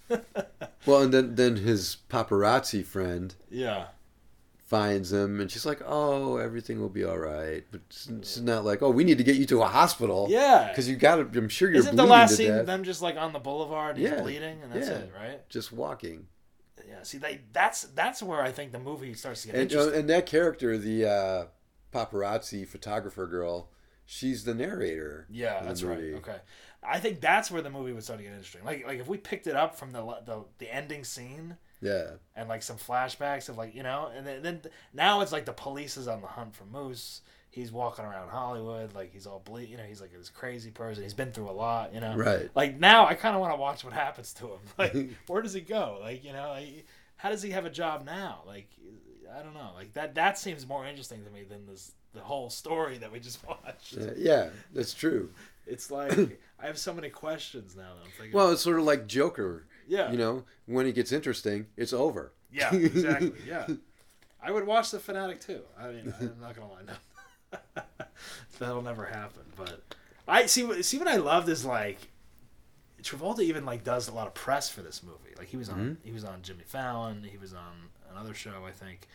well, 0.85 1.01
and 1.01 1.13
then 1.13 1.35
then 1.35 1.55
his 1.57 1.97
paparazzi 2.09 2.85
friend 2.85 3.33
yeah, 3.49 3.87
finds 4.67 5.11
him, 5.11 5.39
and 5.41 5.49
she's 5.49 5.65
like, 5.65 5.81
"Oh, 5.83 6.37
everything 6.37 6.79
will 6.79 6.89
be 6.89 7.03
all 7.03 7.17
right." 7.17 7.63
But 7.71 7.81
it's 7.89 8.37
not 8.39 8.63
like, 8.63 8.83
"Oh, 8.83 8.91
we 8.91 9.03
need 9.03 9.17
to 9.17 9.23
get 9.23 9.35
you 9.37 9.45
to 9.47 9.63
a 9.63 9.67
hospital." 9.67 10.27
yeah. 10.29 10.67
Because 10.69 10.87
you 10.87 10.95
got 10.95 11.15
to. 11.33 11.39
I'm 11.39 11.49
sure 11.49 11.69
you're 11.69 11.79
Isn't 11.79 11.95
the 11.95 12.05
last 12.05 12.31
to 12.31 12.35
scene 12.37 12.47
death. 12.49 12.65
them 12.67 12.83
just 12.83 13.01
like 13.01 13.17
on 13.17 13.33
the 13.33 13.39
boulevard? 13.39 13.97
He's 13.97 14.11
Yeah. 14.11 14.21
bleeding, 14.21 14.61
and 14.61 14.71
that's 14.71 14.87
Yeah. 14.89 14.97
it, 14.97 15.11
right? 15.19 15.49
Just 15.49 15.71
walking. 15.73 16.27
Yeah. 16.95 17.03
See, 17.03 17.17
they 17.17 17.41
that's 17.53 17.83
that's 17.83 18.21
where 18.23 18.41
I 18.41 18.51
think 18.51 18.71
the 18.71 18.79
movie 18.79 19.13
starts 19.13 19.41
to 19.43 19.47
get 19.47 19.55
And, 19.55 19.63
interesting. 19.71 19.99
and 19.99 20.09
that 20.09 20.25
character, 20.25 20.77
the 20.77 21.05
uh, 21.05 21.45
paparazzi 21.93 22.67
photographer 22.67 23.27
girl, 23.27 23.69
she's 24.05 24.43
the 24.43 24.53
narrator. 24.53 25.27
yeah, 25.29 25.61
that's 25.63 25.83
right. 25.83 26.13
Okay. 26.15 26.37
I 26.87 26.99
think 26.99 27.19
that's 27.19 27.49
where 27.49 27.61
the 27.63 27.69
movie 27.71 27.93
would 27.93 28.03
start 28.03 28.19
to 28.19 28.23
get 28.23 28.31
interesting. 28.33 28.63
Like, 28.63 28.85
like 28.85 28.99
if 28.99 29.07
we 29.07 29.17
picked 29.17 29.47
it 29.47 29.55
up 29.55 29.75
from 29.75 29.91
the 29.91 30.01
the, 30.25 30.45
the 30.59 30.73
ending 30.73 31.03
scene, 31.03 31.57
Yeah. 31.85 32.11
and 32.35 32.49
like 32.49 32.63
some 32.63 32.77
flashbacks 32.77 33.47
of 33.49 33.57
like 33.57 33.75
you 33.75 33.83
know 33.83 34.09
and 34.15 34.25
then, 34.25 34.41
then 34.41 34.61
now 34.93 35.21
it's 35.21 35.31
like 35.31 35.45
the 35.45 35.53
police 35.53 35.97
is 35.97 36.07
on 36.07 36.21
the 36.21 36.27
hunt 36.27 36.55
for 36.55 36.65
moose 36.65 37.21
he's 37.51 37.71
walking 37.71 38.03
around 38.03 38.29
hollywood 38.29 38.93
like 38.93 39.13
he's 39.13 39.25
all 39.27 39.41
ble- 39.45 39.61
you 39.61 39.77
know 39.77 39.83
he's 39.83 40.01
like 40.01 40.11
this 40.11 40.29
crazy 40.29 40.71
person 40.71 41.03
he's 41.03 41.13
been 41.13 41.31
through 41.31 41.49
a 41.49 41.51
lot 41.51 41.93
you 41.93 41.99
know 42.01 42.15
Right. 42.15 42.49
like 42.55 42.79
now 42.79 43.05
i 43.05 43.13
kind 43.13 43.35
of 43.35 43.41
want 43.41 43.53
to 43.53 43.57
watch 43.57 43.83
what 43.83 43.93
happens 43.93 44.33
to 44.35 44.47
him 44.47 44.59
like 44.77 44.95
where 45.27 45.41
does 45.41 45.53
he 45.53 45.61
go 45.61 45.97
like 46.01 46.23
you 46.23 46.33
know 46.33 46.49
like, 46.49 46.85
how 47.17 47.29
does 47.29 47.41
he 47.41 47.51
have 47.51 47.65
a 47.65 47.69
job 47.69 48.05
now 48.05 48.41
like 48.45 48.69
i 49.37 49.41
don't 49.41 49.53
know 49.53 49.71
like 49.75 49.93
that 49.93 50.15
that 50.15 50.37
seems 50.37 50.67
more 50.67 50.85
interesting 50.85 51.23
to 51.23 51.29
me 51.31 51.43
than 51.43 51.65
this 51.65 51.91
the 52.13 52.21
whole 52.21 52.49
story 52.49 52.97
that 52.97 53.11
we 53.11 53.19
just 53.19 53.45
watched 53.47 53.97
Uh, 53.97 54.11
yeah, 54.17 54.49
that's 54.73 54.93
true. 54.93 55.29
it's 55.67 55.91
like 55.91 56.39
i 56.59 56.65
have 56.67 56.77
so 56.77 56.93
many 56.93 57.09
questions 57.09 57.75
now 57.75 57.83
that 57.95 58.03
i'm 58.05 58.11
thinking 58.17 58.33
Well, 58.33 58.51
it's 58.51 58.61
sort 58.61 58.79
of 58.79 58.85
like 58.85 59.07
Joker. 59.07 59.65
Yeah 59.87 60.11
You 60.11 60.17
know, 60.17 60.43
when 60.65 60.85
it 60.85 60.95
gets 60.95 61.11
interesting, 61.11 61.67
it's 61.77 61.93
over. 61.93 62.33
Yeah, 62.51 62.73
exactly. 62.73 63.33
Yeah, 63.47 63.67
I 64.41 64.51
would 64.51 64.65
watch 64.65 64.91
the 64.91 64.99
Fanatic 64.99 65.39
too. 65.41 65.61
I 65.79 65.87
mean, 65.89 66.13
I'm 66.19 66.37
not 66.41 66.55
gonna 66.55 66.71
lie, 66.71 66.81
no. 66.85 67.83
that'll 68.59 68.81
never 68.81 69.05
happen. 69.05 69.43
But 69.55 69.81
I 70.27 70.45
see. 70.45 70.63
what- 70.63 70.83
See 70.85 70.97
what 70.97 71.07
I 71.07 71.17
loved 71.17 71.49
is 71.49 71.65
like 71.65 72.09
Travolta 73.01 73.41
even 73.41 73.65
like 73.65 73.83
does 73.83 74.07
a 74.07 74.13
lot 74.13 74.27
of 74.27 74.33
press 74.33 74.69
for 74.69 74.81
this 74.81 75.03
movie. 75.03 75.35
Like 75.37 75.47
he 75.47 75.57
was 75.57 75.69
on 75.69 75.77
mm-hmm. 75.77 75.93
he 76.03 76.11
was 76.11 76.23
on 76.23 76.41
Jimmy 76.41 76.63
Fallon. 76.65 77.23
He 77.23 77.37
was 77.37 77.53
on 77.53 77.89
another 78.11 78.33
show 78.33 78.63
I 78.67 78.71
think 78.71 79.07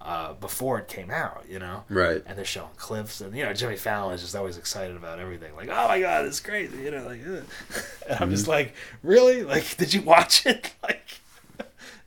uh, 0.00 0.34
before 0.34 0.78
it 0.78 0.88
came 0.88 1.10
out. 1.10 1.44
You 1.48 1.58
know. 1.58 1.84
Right. 1.88 2.22
And 2.26 2.36
they're 2.36 2.44
showing 2.44 2.70
clips, 2.76 3.20
and 3.20 3.36
you 3.36 3.44
know 3.44 3.52
Jimmy 3.52 3.76
Fallon 3.76 4.14
is 4.14 4.22
just 4.22 4.36
always 4.36 4.56
excited 4.56 4.96
about 4.96 5.18
everything. 5.18 5.54
Like, 5.56 5.68
oh 5.68 5.88
my 5.88 6.00
god, 6.00 6.26
it's 6.26 6.40
crazy, 6.40 6.78
you 6.78 6.90
know. 6.90 7.04
Like, 7.04 7.20
uh. 7.26 7.40
and 8.08 8.20
I'm 8.20 8.30
just 8.30 8.48
like, 8.48 8.74
really? 9.02 9.42
Like, 9.42 9.76
did 9.76 9.92
you 9.94 10.02
watch 10.02 10.46
it? 10.46 10.72
Like, 10.82 11.20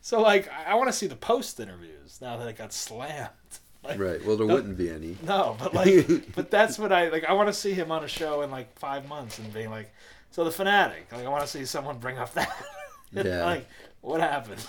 so 0.01 0.21
like, 0.21 0.49
I, 0.51 0.71
I 0.71 0.75
want 0.75 0.87
to 0.87 0.93
see 0.93 1.07
the 1.07 1.15
post 1.15 1.59
interviews 1.59 2.19
now 2.21 2.37
that 2.37 2.47
it 2.47 2.57
got 2.57 2.73
slammed. 2.73 3.29
Like, 3.81 3.97
Right. 3.97 4.25
Well, 4.25 4.35
there 4.35 4.45
wouldn't 4.45 4.77
be 4.77 4.89
any. 4.89 5.15
No, 5.23 5.55
but 5.57 5.73
like, 5.73 6.35
but 6.35 6.51
that's 6.51 6.77
what 6.77 6.91
I 6.91 7.07
like. 7.07 7.23
I 7.23 7.31
want 7.31 7.47
to 7.47 7.53
see 7.53 7.71
him 7.71 7.93
on 7.93 8.03
a 8.03 8.09
show 8.09 8.41
in 8.41 8.51
like 8.51 8.77
five 8.77 9.07
months 9.07 9.39
and 9.39 9.53
being 9.53 9.69
like, 9.69 9.89
so 10.31 10.43
the 10.43 10.51
fanatic. 10.51 11.07
Like, 11.13 11.25
I 11.25 11.29
want 11.29 11.43
to 11.43 11.47
see 11.47 11.63
someone 11.63 11.97
bring 11.97 12.17
up 12.17 12.33
that. 12.33 12.65
Yeah. 13.13 13.45
like, 13.45 13.67
what 14.01 14.19
happened? 14.19 14.63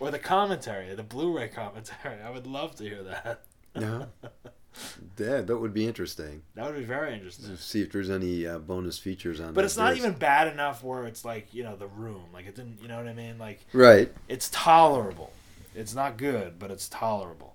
Or 0.00 0.10
the 0.10 0.18
commentary, 0.18 0.94
the 0.94 1.02
Blu-ray 1.02 1.48
commentary. 1.48 2.20
I 2.22 2.30
would 2.30 2.46
love 2.46 2.76
to 2.76 2.84
hear 2.84 3.02
that. 3.02 3.42
No. 3.74 4.06
Yeah, 5.16 5.42
that 5.42 5.56
would 5.56 5.72
be 5.72 5.86
interesting. 5.86 6.42
That 6.56 6.66
would 6.66 6.76
be 6.76 6.84
very 6.84 7.14
interesting. 7.14 7.56
See 7.56 7.82
if 7.82 7.92
there's 7.92 8.10
any 8.10 8.44
uh, 8.44 8.58
bonus 8.58 8.98
features 8.98 9.40
on. 9.40 9.54
But 9.54 9.64
it's 9.64 9.76
not 9.76 9.94
disc. 9.94 10.04
even 10.04 10.18
bad 10.18 10.48
enough 10.48 10.82
where 10.82 11.04
it's 11.04 11.24
like 11.24 11.54
you 11.54 11.62
know 11.62 11.76
the 11.76 11.86
room, 11.86 12.24
like 12.32 12.46
it 12.46 12.56
didn't. 12.56 12.82
You 12.82 12.88
know 12.88 12.96
what 12.96 13.06
I 13.06 13.12
mean? 13.12 13.38
Like 13.38 13.60
right. 13.72 14.12
it's 14.28 14.50
tolerable. 14.50 15.32
It's 15.76 15.94
not 15.94 16.16
good, 16.16 16.58
but 16.58 16.72
it's 16.72 16.88
tolerable. 16.88 17.54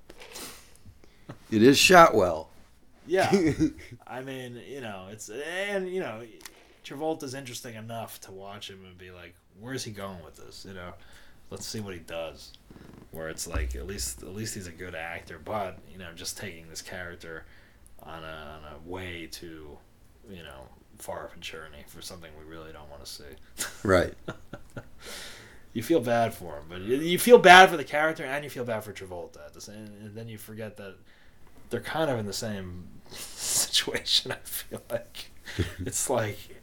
It 1.51 1.61
is 1.61 1.77
shot 1.77 2.15
well. 2.15 2.49
Yeah, 3.05 3.29
I 4.07 4.21
mean, 4.21 4.61
you 4.67 4.81
know, 4.81 5.07
it's 5.11 5.29
and 5.29 5.89
you 5.89 5.99
know, 5.99 6.21
Travolta's 6.85 7.33
interesting 7.33 7.75
enough 7.75 8.21
to 8.21 8.31
watch 8.31 8.69
him 8.69 8.85
and 8.85 8.97
be 8.97 9.11
like, 9.11 9.35
where's 9.59 9.83
he 9.83 9.91
going 9.91 10.23
with 10.23 10.35
this? 10.35 10.65
You 10.67 10.75
know, 10.75 10.93
let's 11.49 11.65
see 11.65 11.79
what 11.79 11.93
he 11.93 11.99
does. 11.99 12.53
Where 13.11 13.29
it's 13.29 13.47
like 13.47 13.75
at 13.75 13.87
least 13.87 14.21
at 14.21 14.35
least 14.35 14.53
he's 14.53 14.67
a 14.67 14.71
good 14.71 14.93
actor, 14.93 15.39
but 15.43 15.79
you 15.91 15.97
know, 15.97 16.09
just 16.15 16.37
taking 16.37 16.69
this 16.69 16.81
character 16.81 17.45
on 18.03 18.23
a 18.23 18.27
on 18.57 18.73
a 18.73 18.89
way 18.89 19.27
to, 19.31 19.77
you 20.29 20.43
know, 20.43 20.67
far 20.99 21.25
of 21.25 21.33
a 21.33 21.39
journey 21.39 21.83
for 21.87 22.01
something 22.01 22.29
we 22.37 22.45
really 22.49 22.71
don't 22.71 22.89
want 22.89 23.03
to 23.03 23.09
see. 23.09 23.23
right. 23.83 24.13
you 25.73 25.81
feel 25.81 25.99
bad 25.99 26.33
for 26.33 26.57
him, 26.57 26.65
but 26.69 26.81
you, 26.81 27.17
feel 27.17 27.37
bad 27.37 27.69
for 27.69 27.77
the 27.77 27.83
character 27.83 28.23
and 28.23 28.43
you 28.43 28.49
feel 28.49 28.65
bad 28.65 28.83
for 28.83 28.91
Travolta 28.91 29.51
the 29.53 29.61
same, 29.61 29.89
and 30.01 30.15
then 30.15 30.27
you 30.27 30.37
forget 30.37 30.77
that 30.77 30.95
they're 31.69 31.79
kind 31.79 32.09
of 32.09 32.19
in 32.19 32.25
the 32.25 32.33
same 32.33 32.87
situation. 33.09 34.31
I 34.31 34.37
feel 34.43 34.81
like 34.89 35.31
it's 35.79 36.09
like, 36.09 36.58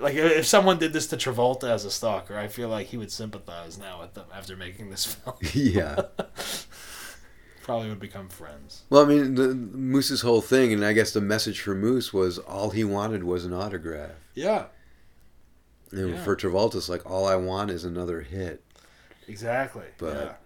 like 0.00 0.14
if 0.14 0.46
someone 0.46 0.78
did 0.78 0.92
this 0.92 1.06
to 1.08 1.16
Travolta 1.16 1.64
as 1.70 1.84
a 1.84 1.90
stalker, 1.90 2.36
I 2.38 2.48
feel 2.48 2.68
like 2.68 2.88
he 2.88 2.96
would 2.96 3.12
sympathize 3.12 3.78
now 3.78 4.00
with 4.00 4.14
them 4.14 4.26
after 4.34 4.56
making 4.56 4.90
this 4.90 5.04
film. 5.14 5.36
yeah. 5.54 6.02
Probably 7.62 7.90
would 7.90 8.00
become 8.00 8.28
friends. 8.30 8.82
Well, 8.88 9.02
I 9.02 9.06
mean, 9.06 9.34
the, 9.34 9.48
Moose's 9.54 10.22
whole 10.22 10.40
thing, 10.40 10.72
and 10.72 10.82
I 10.84 10.94
guess 10.94 11.12
the 11.12 11.20
message 11.20 11.60
for 11.60 11.74
Moose 11.74 12.14
was 12.14 12.38
all 12.38 12.70
he 12.70 12.82
wanted 12.82 13.24
was 13.24 13.44
an 13.44 13.52
autograph. 13.52 14.12
Yeah, 14.34 14.66
And 15.92 16.10
Yeah. 16.14 16.24
for 16.24 16.34
Travolta, 16.34 16.76
it's 16.76 16.88
like 16.88 17.04
all 17.04 17.26
I 17.26 17.36
want 17.36 17.70
is 17.70 17.84
another 17.84 18.22
hit. 18.22 18.64
exactly. 19.26 19.84
But- 19.98 20.38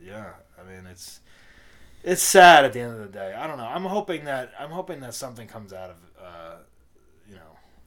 yeah, 0.00 0.12
yeah. 0.12 0.30
I 0.60 0.68
mean, 0.68 0.86
it's 0.90 1.20
it's 2.02 2.22
sad 2.22 2.64
at 2.64 2.72
the 2.72 2.80
end 2.80 2.92
of 2.92 2.98
the 2.98 3.06
day. 3.18 3.32
I 3.34 3.46
don't 3.46 3.56
know. 3.58 3.64
I'm 3.66 3.84
hoping 3.84 4.24
that 4.24 4.52
I'm 4.58 4.70
hoping 4.70 4.98
that 5.00 5.14
something 5.14 5.46
comes 5.46 5.72
out 5.72 5.90
of 5.90 5.96
uh, 6.20 6.54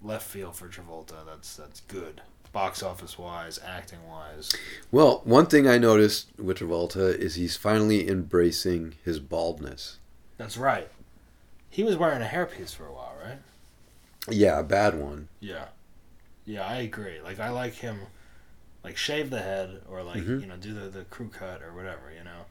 left 0.01 0.27
field 0.27 0.55
for 0.55 0.67
Travolta. 0.67 1.25
That's 1.25 1.55
that's 1.55 1.81
good, 1.81 2.21
box 2.51 2.81
office 2.83 3.17
wise, 3.17 3.59
acting 3.65 4.07
wise. 4.07 4.51
Well, 4.91 5.21
one 5.23 5.45
thing 5.47 5.67
I 5.67 5.77
noticed 5.77 6.27
with 6.37 6.59
Travolta 6.59 7.13
is 7.17 7.35
he's 7.35 7.55
finally 7.57 8.07
embracing 8.09 8.95
his 9.03 9.19
baldness. 9.19 9.97
That's 10.37 10.57
right. 10.57 10.89
He 11.69 11.83
was 11.83 11.97
wearing 11.97 12.21
a 12.21 12.25
hairpiece 12.25 12.73
for 12.75 12.85
a 12.85 12.93
while, 12.93 13.15
right? 13.23 13.37
Yeah, 14.29 14.59
a 14.59 14.63
bad 14.63 14.95
one. 14.99 15.27
Yeah, 15.39 15.65
yeah. 16.45 16.65
I 16.65 16.77
agree. 16.77 17.21
Like 17.21 17.39
I 17.39 17.49
like 17.49 17.73
him, 17.75 17.99
like 18.83 18.97
shave 18.97 19.29
the 19.29 19.41
head 19.41 19.81
or 19.89 20.03
like 20.03 20.23
Mhm. 20.23 20.41
you 20.41 20.47
know 20.47 20.57
do 20.57 20.73
the 20.73 20.89
the 20.89 21.03
crew 21.05 21.29
cut 21.29 21.61
or 21.61 21.73
whatever. 21.73 22.11
You 22.15 22.23
know. 22.23 22.45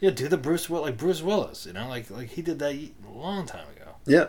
Yeah, 0.00 0.10
do 0.10 0.28
the 0.28 0.36
Bruce 0.36 0.68
Will 0.70 0.82
like 0.82 0.96
Bruce 0.96 1.22
Willis, 1.22 1.66
you 1.66 1.72
know, 1.72 1.88
like 1.88 2.10
like 2.10 2.28
he 2.30 2.42
did 2.42 2.58
that 2.60 2.74
a 2.74 2.90
long 3.10 3.46
time 3.46 3.66
ago. 3.74 3.94
Yeah, 4.06 4.26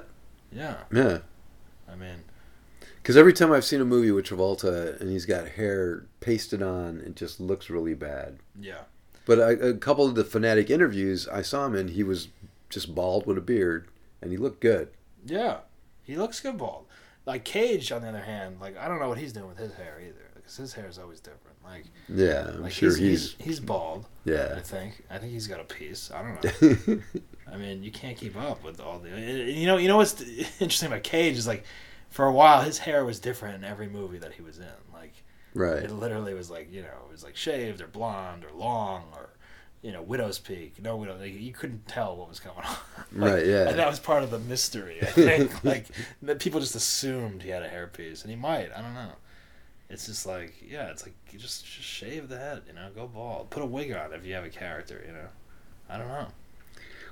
Yeah, 0.51 0.77
yeah. 0.91 1.19
I 1.87 1.95
mean, 1.95 2.23
Because 3.09 3.17
every 3.17 3.33
time 3.33 3.51
I've 3.51 3.65
seen 3.65 3.81
a 3.81 3.85
movie 3.85 4.11
with 4.11 4.27
Travolta 4.27 5.01
and 5.01 5.09
he's 5.09 5.25
got 5.25 5.47
hair 5.47 6.05
pasted 6.19 6.61
on, 6.61 6.99
it 6.99 7.15
just 7.15 7.39
looks 7.39 7.67
really 7.67 7.95
bad. 7.95 8.37
yeah, 8.61 8.81
But 9.25 9.41
I, 9.41 9.51
a 9.53 9.73
couple 9.73 10.05
of 10.05 10.13
the 10.13 10.23
fanatic 10.23 10.69
interviews 10.69 11.27
I 11.27 11.41
saw 11.41 11.65
him 11.65 11.73
in, 11.73 11.87
he 11.87 12.03
was 12.03 12.27
just 12.69 12.93
bald 12.93 13.25
with 13.25 13.35
a 13.39 13.41
beard, 13.41 13.87
and 14.21 14.29
he 14.31 14.37
looked 14.37 14.61
good. 14.61 14.89
yeah, 15.25 15.61
he 16.03 16.17
looks 16.17 16.39
good 16.39 16.59
bald. 16.59 16.85
Like 17.25 17.45
Cage, 17.45 17.91
on 17.91 18.03
the 18.03 18.09
other 18.09 18.21
hand, 18.21 18.57
like 18.61 18.77
I 18.77 18.87
don't 18.87 18.99
know 18.99 19.09
what 19.09 19.17
he's 19.17 19.33
doing 19.33 19.47
with 19.47 19.57
his 19.57 19.73
hair 19.73 19.99
either, 19.99 20.29
because 20.35 20.57
his 20.57 20.73
hair 20.73 20.87
is 20.87 20.99
always 20.99 21.19
different. 21.19 21.57
Like, 21.63 21.85
Yeah, 22.09 22.47
I'm 22.53 22.61
like 22.61 22.71
sure 22.71 22.89
he's, 22.89 22.97
he's, 22.99 23.33
he's 23.39 23.45
he's 23.47 23.59
bald. 23.59 24.05
Yeah, 24.23 24.53
I 24.55 24.59
think. 24.59 25.03
I 25.09 25.17
think 25.17 25.31
he's 25.31 25.47
got 25.47 25.59
a 25.59 25.63
piece. 25.63 26.11
I 26.11 26.21
don't 26.21 26.61
know. 26.87 27.01
I 27.51 27.57
mean, 27.57 27.81
you 27.81 27.89
can't 27.89 28.15
keep 28.15 28.37
up 28.37 28.63
with 28.63 28.79
all 28.79 28.99
the. 28.99 29.09
You 29.09 29.65
know, 29.65 29.77
you 29.77 29.87
know 29.87 29.97
what's 29.97 30.21
interesting 30.59 30.89
about 30.91 31.01
Cage 31.01 31.37
is 31.39 31.47
like, 31.47 31.63
for 32.09 32.25
a 32.25 32.31
while 32.31 32.61
his 32.61 32.79
hair 32.79 33.05
was 33.05 33.19
different 33.19 33.55
in 33.55 33.63
every 33.63 33.87
movie 33.87 34.17
that 34.19 34.33
he 34.33 34.41
was 34.41 34.57
in. 34.57 34.65
Like, 34.93 35.13
right. 35.53 35.83
it 35.83 35.91
literally 35.91 36.33
was 36.33 36.49
like 36.49 36.71
you 36.71 36.81
know 36.81 37.05
it 37.07 37.11
was 37.11 37.23
like 37.23 37.35
shaved 37.35 37.81
or 37.81 37.87
blonde 37.87 38.43
or 38.43 38.51
long 38.57 39.03
or 39.15 39.29
you 39.81 39.91
know 39.91 40.01
widow's 40.01 40.39
peak. 40.39 40.81
No 40.81 40.97
widow. 40.97 41.17
Like, 41.17 41.39
you 41.39 41.53
couldn't 41.53 41.87
tell 41.87 42.15
what 42.15 42.29
was 42.29 42.39
going 42.39 42.57
on. 42.57 42.75
Like, 43.11 43.31
Right, 43.31 43.45
yeah. 43.47 43.69
And 43.69 43.79
that 43.79 43.89
was 43.89 43.99
part 43.99 44.21
of 44.21 44.29
the 44.29 44.37
mystery. 44.37 44.99
I 45.01 45.05
think 45.05 45.63
like 45.63 45.85
that 46.21 46.39
people 46.39 46.59
just 46.59 46.75
assumed 46.75 47.41
he 47.41 47.49
had 47.49 47.63
a 47.63 47.69
hairpiece, 47.69 48.21
and 48.21 48.29
he 48.29 48.35
might. 48.35 48.69
I 48.75 48.81
don't 48.81 48.93
know. 48.93 49.13
It's 49.89 50.05
just 50.05 50.27
like 50.27 50.53
yeah, 50.67 50.89
it's 50.91 51.03
like 51.03 51.15
you 51.31 51.39
just 51.39 51.65
just 51.65 51.87
shave 51.87 52.29
the 52.29 52.37
head. 52.37 52.63
You 52.67 52.73
know, 52.73 52.89
go 52.93 53.07
bald. 53.07 53.49
Put 53.49 53.63
a 53.63 53.65
wig 53.65 53.91
on 53.93 54.13
if 54.13 54.25
you 54.25 54.35
have 54.35 54.45
a 54.45 54.49
character. 54.49 55.03
You 55.05 55.13
know, 55.13 55.27
I 55.89 55.97
don't 55.97 56.07
know. 56.07 56.27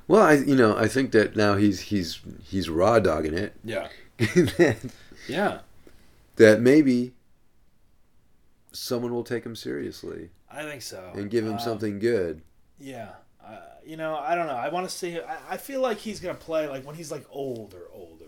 Well, 0.08 0.22
I 0.22 0.34
you 0.34 0.56
know 0.56 0.78
I 0.78 0.88
think 0.88 1.12
that 1.12 1.36
now 1.36 1.56
he's 1.56 1.80
he's 1.80 2.20
he's 2.44 2.70
raw 2.70 3.00
dogging 3.00 3.34
it. 3.34 3.54
Yeah. 3.64 3.88
That, 4.18 4.78
Yeah. 5.28 5.60
that 6.38 6.62
maybe 6.62 7.14
someone 8.72 9.14
will 9.14 9.24
take 9.24 9.46
him 9.46 9.56
seriously 9.56 10.30
I 10.50 10.64
think 10.64 10.82
so. 10.82 11.12
and 11.16 11.30
give 11.30 11.46
him 11.46 11.54
Um, 11.54 11.60
something 11.60 12.00
good. 12.00 12.42
Yeah. 12.80 13.10
Uh, 13.44 13.58
you 13.86 13.98
know, 13.98 14.16
I 14.18 14.36
don't 14.36 14.48
know. 14.48 14.54
I 14.54 14.70
want 14.70 14.88
to 14.90 14.94
see. 14.96 15.20
I, 15.20 15.38
I 15.52 15.58
feel 15.58 15.82
like 15.82 15.98
he's 15.98 16.20
gonna 16.20 16.34
play 16.36 16.68
like 16.68 16.86
when 16.86 16.96
he's 16.96 17.12
like 17.12 17.26
older, 17.30 17.84
older. 17.94 18.26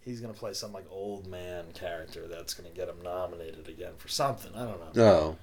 He's 0.00 0.20
gonna 0.20 0.34
play 0.34 0.52
some 0.54 0.72
like 0.72 0.86
old 0.90 1.26
man 1.26 1.66
character 1.74 2.26
that's 2.28 2.54
gonna 2.54 2.70
get 2.70 2.88
him 2.88 2.96
nominated 3.02 3.68
again 3.68 3.92
for 3.98 4.08
something. 4.08 4.52
I 4.54 4.64
don't 4.64 4.96
know. 4.96 5.02
Oh, 5.02 5.36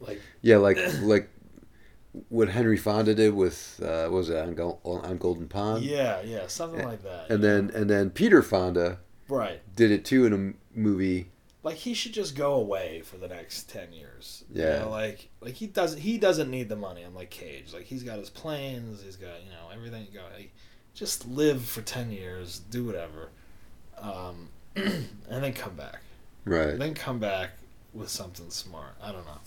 Like 0.00 0.20
yeah, 0.42 0.56
like 0.58 0.78
like 1.02 1.28
what 2.30 2.48
Henry 2.48 2.76
Fonda 2.78 3.14
did 3.14 3.34
with 3.34 3.78
uh, 3.82 4.04
what 4.04 4.12
was 4.12 4.30
it 4.30 4.36
on, 4.38 4.54
Gol- 4.54 4.80
on 4.84 5.18
Golden 5.18 5.48
Pond? 5.48 5.84
yeah, 5.84 6.22
yeah, 6.22 6.46
something 6.46 6.84
like 6.84 7.02
that. 7.02 7.30
And 7.30 7.42
then 7.44 7.70
and 7.74 7.88
then 7.90 8.10
Peter 8.10 8.42
Fonda 8.42 8.98
right, 9.28 9.60
did 9.74 9.90
it 9.90 10.04
too 10.04 10.26
in 10.26 10.32
a 10.32 10.78
movie. 10.78 11.28
like 11.62 11.76
he 11.76 11.94
should 11.94 12.12
just 12.12 12.36
go 12.36 12.54
away 12.54 13.02
for 13.04 13.16
the 13.16 13.28
next 13.28 13.68
ten 13.68 13.92
years. 13.92 14.44
You 14.52 14.62
Yeah. 14.62 14.78
know, 14.80 14.90
like 14.90 15.28
like 15.40 15.54
he 15.54 15.66
doesn't 15.66 16.00
he 16.00 16.18
doesn't 16.18 16.50
need 16.50 16.68
the 16.68 16.76
money. 16.76 17.02
I'm 17.02 17.14
like 17.14 17.30
Cage. 17.30 17.72
Like 17.74 17.84
he's 17.84 18.02
got 18.02 18.18
his 18.18 18.30
planes. 18.30 19.02
He's 19.02 19.16
got 19.16 19.42
you 19.44 19.50
know 19.50 19.68
everything. 19.74 20.06
Go 20.14 20.20
like, 20.36 20.52
just 20.94 21.26
live 21.28 21.64
for 21.64 21.82
ten 21.82 22.10
years. 22.10 22.60
Do 22.70 22.84
whatever. 22.84 23.30
Um, 23.98 24.48
and 24.76 25.08
then 25.28 25.52
come 25.54 25.74
back. 25.74 26.00
Right. 26.44 26.78
then 26.78 26.94
come 26.94 27.18
back 27.18 27.50
with 27.92 28.08
something 28.08 28.50
smart. 28.50 28.94
I 29.02 29.10
don't 29.10 29.24
know. 29.26 29.40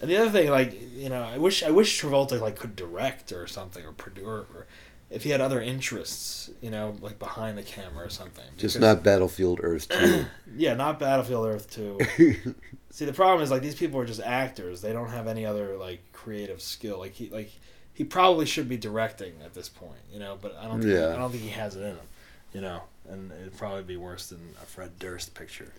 And 0.00 0.10
the 0.10 0.18
other 0.18 0.30
thing, 0.30 0.50
like 0.50 0.78
you 0.94 1.08
know, 1.08 1.22
I 1.22 1.38
wish 1.38 1.62
I 1.62 1.70
wish 1.70 2.00
Travolta 2.00 2.40
like 2.40 2.56
could 2.56 2.76
direct 2.76 3.32
or 3.32 3.46
something 3.46 3.84
or 3.84 3.92
produce 3.92 4.24
or 4.54 4.66
if 5.10 5.22
he 5.22 5.30
had 5.30 5.40
other 5.40 5.60
interests, 5.60 6.50
you 6.60 6.70
know, 6.70 6.96
like 7.00 7.18
behind 7.18 7.56
the 7.56 7.62
camera 7.62 8.04
or 8.06 8.10
something. 8.10 8.44
Just 8.56 8.80
not 8.80 9.02
Battlefield 9.02 9.60
Earth 9.62 9.88
2. 9.90 10.24
yeah, 10.56 10.74
not 10.74 10.98
Battlefield 10.98 11.46
Earth 11.46 11.70
two. 11.70 11.98
See, 12.90 13.04
the 13.04 13.12
problem 13.12 13.42
is 13.42 13.50
like 13.50 13.62
these 13.62 13.74
people 13.74 14.00
are 14.00 14.06
just 14.06 14.20
actors. 14.20 14.80
They 14.80 14.92
don't 14.92 15.10
have 15.10 15.26
any 15.26 15.44
other 15.46 15.76
like 15.76 16.00
creative 16.12 16.60
skill. 16.62 16.98
Like 16.98 17.12
he 17.12 17.28
like 17.30 17.50
he 17.94 18.04
probably 18.04 18.46
should 18.46 18.68
be 18.68 18.76
directing 18.76 19.34
at 19.44 19.54
this 19.54 19.68
point, 19.68 20.00
you 20.12 20.18
know. 20.18 20.38
But 20.40 20.56
I 20.58 20.64
don't 20.66 20.80
think 20.80 20.92
Yeah. 20.94 21.12
I 21.12 21.16
don't 21.16 21.30
think 21.30 21.42
he 21.42 21.50
has 21.50 21.76
it 21.76 21.82
in 21.82 21.90
him, 21.96 22.08
you 22.52 22.60
know. 22.60 22.82
And 23.08 23.30
it'd 23.30 23.56
probably 23.56 23.84
be 23.84 23.96
worse 23.96 24.28
than 24.30 24.40
a 24.60 24.66
Fred 24.66 24.98
Durst 24.98 25.34
picture 25.34 25.70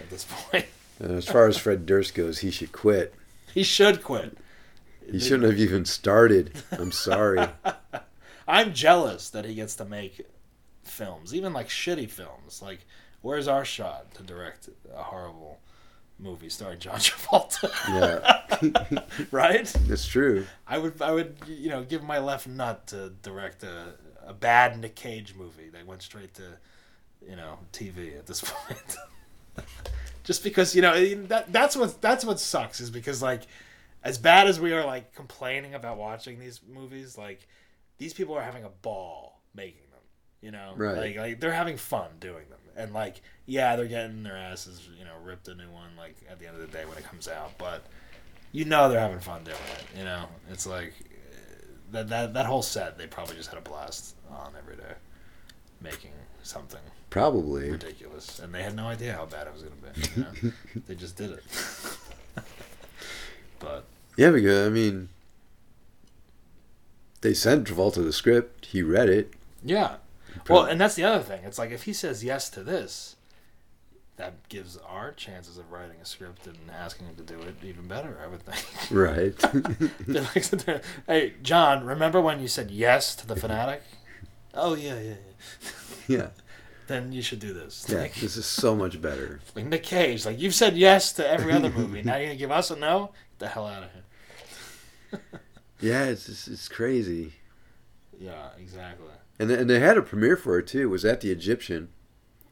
at 0.00 0.08
this 0.10 0.24
point. 0.30 0.66
And 0.98 1.12
as 1.12 1.26
far 1.26 1.46
as 1.46 1.58
Fred 1.58 1.84
Durst 1.86 2.14
goes, 2.14 2.38
he 2.38 2.50
should 2.50 2.72
quit. 2.72 3.14
He 3.52 3.62
should 3.62 4.02
quit. 4.02 4.38
He 5.10 5.18
shouldn't 5.18 5.50
have 5.50 5.58
even 5.58 5.84
started. 5.84 6.52
I'm 6.72 6.92
sorry. 6.92 7.46
I'm 8.50 8.74
jealous 8.74 9.30
that 9.30 9.44
he 9.44 9.54
gets 9.54 9.76
to 9.76 9.84
make 9.84 10.26
films, 10.82 11.34
even 11.34 11.52
like 11.52 11.68
shitty 11.68 12.10
films. 12.10 12.60
Like, 12.62 12.80
where's 13.22 13.48
our 13.48 13.64
shot 13.64 14.14
to 14.14 14.22
direct 14.22 14.68
a 14.94 15.02
horrible 15.02 15.60
movie 16.18 16.48
starring 16.48 16.78
John 16.80 16.94
Travolta? 16.98 17.70
Yeah. 17.88 19.02
right? 19.30 19.72
It's 19.88 20.06
true. 20.06 20.46
I 20.66 20.78
would, 20.78 21.00
I 21.00 21.12
would, 21.12 21.36
you 21.46 21.70
know, 21.70 21.82
give 21.82 22.02
my 22.02 22.18
left 22.18 22.46
nut 22.46 22.86
to 22.88 23.12
direct 23.22 23.62
a, 23.62 23.94
a 24.26 24.34
bad 24.34 24.78
Nick 24.78 24.96
Cage 24.96 25.34
movie 25.34 25.68
that 25.70 25.86
went 25.86 26.02
straight 26.02 26.34
to, 26.34 26.58
you 27.26 27.36
know, 27.36 27.58
TV 27.72 28.18
at 28.18 28.26
this 28.26 28.40
point. 28.44 28.96
Just 30.24 30.44
because 30.44 30.76
you 30.76 30.82
know 30.82 30.92
eh, 30.92 31.16
that 31.28 31.52
that's 31.52 31.74
what 31.74 32.00
that's 32.00 32.24
what 32.24 32.38
sucks 32.38 32.80
is 32.80 32.90
because 32.90 33.20
like 33.20 33.42
as 34.04 34.16
bad 34.18 34.46
as 34.46 34.60
we 34.60 34.72
are 34.72 34.84
like 34.84 35.14
complaining 35.14 35.74
about 35.74 35.96
watching 35.96 36.38
these 36.38 36.60
movies, 36.72 37.18
like 37.18 37.46
these 38.00 38.14
people 38.14 38.34
are 38.34 38.42
having 38.42 38.64
a 38.64 38.70
ball 38.70 39.40
making 39.54 39.82
them. 39.92 40.00
You 40.40 40.50
know, 40.50 40.72
Right. 40.74 40.96
Like, 40.96 41.16
like 41.16 41.40
they're 41.40 41.52
having 41.52 41.76
fun 41.76 42.08
doing 42.18 42.48
them, 42.48 42.58
and 42.74 42.92
like 42.94 43.20
yeah, 43.46 43.76
they're 43.76 43.86
getting 43.86 44.22
their 44.22 44.36
asses 44.36 44.88
you 44.98 45.04
know 45.04 45.12
ripped 45.22 45.46
a 45.48 45.54
new 45.54 45.70
one 45.70 45.90
like 45.96 46.16
at 46.28 46.38
the 46.40 46.46
end 46.46 46.56
of 46.56 46.62
the 46.62 46.76
day 46.76 46.84
when 46.86 46.96
it 46.98 47.04
comes 47.04 47.28
out, 47.28 47.52
but 47.58 47.84
you 48.52 48.64
know 48.64 48.88
they're 48.88 48.98
having 49.00 49.20
fun 49.20 49.44
doing 49.44 49.56
it. 49.78 49.98
You 49.98 50.04
know, 50.04 50.24
it's 50.50 50.66
like 50.66 50.94
uh, 50.98 51.64
that 51.92 52.08
that 52.08 52.34
that 52.34 52.46
whole 52.46 52.62
set 52.62 52.96
they 52.96 53.06
probably 53.06 53.36
just 53.36 53.50
had 53.50 53.58
a 53.58 53.62
blast 53.62 54.16
on 54.30 54.54
every 54.58 54.76
day, 54.76 54.94
making 55.82 56.12
something 56.42 56.80
Probably. 57.10 57.70
ridiculous, 57.70 58.38
and 58.38 58.54
they 58.54 58.62
had 58.62 58.74
no 58.74 58.86
idea 58.86 59.12
how 59.12 59.26
bad 59.26 59.46
it 59.46 59.52
was 59.52 59.62
gonna 59.62 59.74
be. 59.92 60.00
You 60.16 60.48
know? 60.48 60.52
they 60.86 60.94
just 60.94 61.16
did 61.18 61.32
it. 61.32 61.44
but 63.58 63.84
Yeah, 64.16 64.30
we 64.30 64.40
because 64.40 64.66
I 64.66 64.70
mean, 64.70 65.10
they 67.20 67.34
sent 67.34 67.66
Travolta 67.66 68.02
the 68.04 68.12
script. 68.12 68.66
He 68.66 68.82
read 68.82 69.08
it. 69.08 69.32
yeah, 69.62 69.96
well, 70.48 70.64
and 70.64 70.80
that's 70.80 70.94
the 70.94 71.04
other 71.04 71.22
thing. 71.22 71.42
It's 71.44 71.58
like 71.58 71.70
if 71.70 71.82
he 71.84 71.92
says 71.92 72.24
yes 72.24 72.48
to 72.50 72.62
this, 72.62 73.16
that 74.16 74.48
gives 74.48 74.76
our 74.78 75.12
chances 75.12 75.56
of 75.58 75.70
writing 75.72 75.96
a 76.02 76.04
script 76.04 76.46
and 76.46 76.56
asking 76.70 77.06
him 77.06 77.16
to 77.16 77.22
do 77.22 77.40
it 77.40 77.56
even 77.62 77.88
better. 77.88 78.18
I 78.22 78.26
would 78.26 78.42
think. 78.42 78.90
right. 78.90 79.36
They're 80.06 80.22
like 80.22 80.44
sitting 80.44 80.66
there, 80.66 80.82
hey, 81.06 81.34
John, 81.42 81.84
remember 81.84 82.20
when 82.20 82.40
you 82.40 82.48
said 82.48 82.70
yes 82.70 83.14
to 83.16 83.26
the 83.26 83.36
fanatic? 83.36 83.82
Oh 84.52 84.74
yeah, 84.74 84.98
yeah, 84.98 85.14
yeah. 86.08 86.16
yeah. 86.18 86.28
Then 86.88 87.12
you 87.12 87.22
should 87.22 87.38
do 87.38 87.52
this. 87.54 87.86
Yeah. 87.88 87.98
Like, 88.00 88.14
This 88.16 88.36
is 88.36 88.46
so 88.46 88.74
much 88.74 89.00
better. 89.00 89.38
like 89.54 89.66
Nick 89.66 89.84
Cage, 89.84 90.26
like 90.26 90.40
you've 90.40 90.56
said 90.56 90.76
yes 90.76 91.12
to 91.12 91.28
every 91.30 91.52
other 91.52 91.70
movie. 91.70 92.02
now 92.02 92.16
you're 92.16 92.26
gonna 92.26 92.36
give 92.36 92.50
us 92.50 92.72
a 92.72 92.76
no? 92.76 93.12
Get 93.12 93.38
the 93.38 93.46
hell 93.48 93.68
out 93.68 93.84
of 93.84 93.90
here. 93.92 95.20
Yeah, 95.80 96.04
it's 96.04 96.28
it's, 96.28 96.48
it's 96.48 96.68
crazy. 96.68 97.32
Yeah, 98.18 98.48
exactly. 98.58 99.06
And 99.38 99.50
and 99.50 99.68
they 99.70 99.80
had 99.80 99.96
a 99.96 100.02
premiere 100.02 100.36
for 100.36 100.58
it 100.58 100.66
too. 100.66 100.82
It 100.82 100.86
was 100.90 101.04
at 101.04 101.20
the 101.20 101.30
Egyptian. 101.30 101.88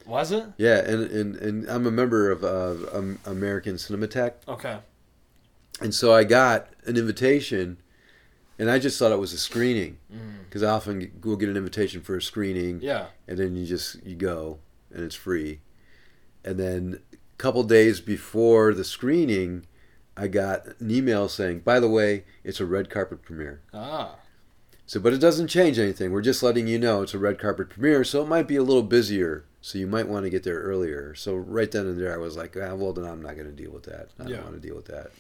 Was 0.06 0.32
it? 0.32 0.44
Yeah, 0.56 0.78
and 0.78 1.02
and, 1.10 1.36
and 1.36 1.68
I'm 1.68 1.86
a 1.86 1.90
member 1.90 2.30
of 2.30 2.42
uh, 2.42 2.96
um, 2.96 3.18
American 3.26 3.74
Cinematheque, 3.74 4.34
Okay. 4.48 4.78
and 5.82 5.94
so 5.94 6.14
I 6.14 6.24
got 6.24 6.68
an 6.86 6.96
invitation, 6.96 7.76
and 8.58 8.70
I 8.70 8.78
just 8.78 8.98
thought 8.98 9.12
it 9.12 9.18
was 9.18 9.34
a 9.34 9.38
screening 9.38 9.98
Mm. 10.10 10.44
because 10.46 10.62
I 10.62 10.70
often 10.70 11.12
will 11.22 11.36
get 11.36 11.50
an 11.50 11.58
invitation 11.58 12.00
for 12.00 12.16
a 12.16 12.22
screening, 12.22 12.80
Yeah. 12.80 13.08
and 13.26 13.38
then 13.38 13.54
you 13.54 13.66
just 13.66 14.02
you 14.02 14.16
go 14.16 14.60
and 14.90 15.04
it's 15.04 15.14
free, 15.14 15.60
and 16.42 16.58
then 16.58 17.00
a 17.12 17.16
couple 17.36 17.62
days 17.64 18.00
before 18.00 18.72
the 18.72 18.84
screening, 18.84 19.66
I 20.18 20.26
got 20.28 20.66
an 20.80 20.90
email 20.90 21.28
saying, 21.28 21.60
by 21.60 21.78
the 21.80 21.88
way, 21.88 22.24
it's 22.42 22.60
a 22.60 22.66
red 22.66 22.90
carpet 22.90 23.22
premiere. 23.22 23.60
Ah. 23.72 24.16
So, 24.84 24.98
but 24.98 25.12
it 25.12 25.18
doesn't 25.18 25.48
change 25.48 25.78
anything. 25.78 26.10
We're 26.12 26.22
just 26.22 26.42
letting 26.42 26.66
you 26.66 26.78
know 26.78 27.02
it's 27.02 27.14
a 27.14 27.18
red 27.18 27.38
carpet 27.38 27.68
premiere, 27.70 28.02
so 28.04 28.22
it 28.22 28.26
might 28.28 28.48
be 28.48 28.56
a 28.56 28.62
little 28.62 28.82
busier. 28.82 29.44
So 29.60 29.76
you 29.78 29.86
might 29.86 30.08
want 30.08 30.24
to 30.24 30.30
get 30.30 30.44
there 30.44 30.58
earlier. 30.60 31.14
So 31.14 31.34
right 31.36 31.70
then 31.70 31.86
and 31.86 32.00
there, 32.00 32.14
I 32.14 32.16
was 32.16 32.36
like, 32.36 32.56
ah, 32.60 32.74
well, 32.74 32.92
then 32.92 33.04
I'm 33.04 33.20
not 33.22 33.34
going 33.36 33.46
to 33.48 33.52
deal 33.62 33.70
with 33.70 33.82
that. 33.84 34.08
I 34.18 34.24
Yeah. 34.24 34.36
don't 34.36 34.44
want 34.46 34.60
to 34.62 34.66
deal 34.66 34.76
with 34.76 34.86
that. 34.86 35.10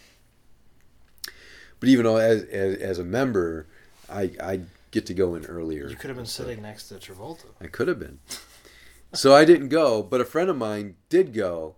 But 1.80 1.88
even 1.90 2.04
though 2.04 2.16
as, 2.16 2.42
as, 2.44 2.76
as 2.78 2.98
a 2.98 3.04
member, 3.04 3.66
I, 4.08 4.30
I 4.42 4.60
get 4.90 5.06
to 5.06 5.14
go 5.14 5.34
in 5.34 5.44
earlier. 5.44 5.88
You 5.88 5.96
could 5.96 6.08
have 6.10 6.16
been 6.16 6.26
So 6.26 6.44
sitting 6.44 6.62
next 6.62 6.88
to 6.88 6.94
Travolta. 6.94 7.44
I 7.60 7.66
could 7.66 7.88
have 7.88 7.98
been. 7.98 8.18
so 9.12 9.34
I 9.34 9.44
didn't 9.44 9.68
go, 9.68 10.02
but 10.02 10.20
a 10.20 10.24
friend 10.24 10.48
of 10.50 10.56
mine 10.56 10.96
did 11.08 11.32
go, 11.34 11.76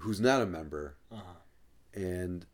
who's 0.00 0.20
not 0.20 0.40
a 0.42 0.46
member, 0.46 0.96
Uh-huh. 1.12 1.33
And 1.94 2.44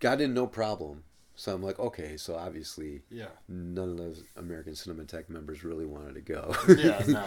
got 0.00 0.20
in 0.20 0.34
no 0.34 0.46
problem. 0.46 1.04
So 1.34 1.54
I'm 1.54 1.62
like, 1.62 1.78
okay, 1.78 2.16
so 2.16 2.36
obviously 2.36 3.02
Yeah. 3.10 3.28
none 3.48 3.88
of 3.88 3.96
those 3.96 4.22
American 4.36 4.74
Cinematheque 4.74 5.28
members 5.30 5.64
really 5.64 5.86
wanted 5.86 6.14
to 6.14 6.20
go. 6.20 6.54
Yeah, 6.68 7.02
no, 7.06 7.12
no, 7.14 7.22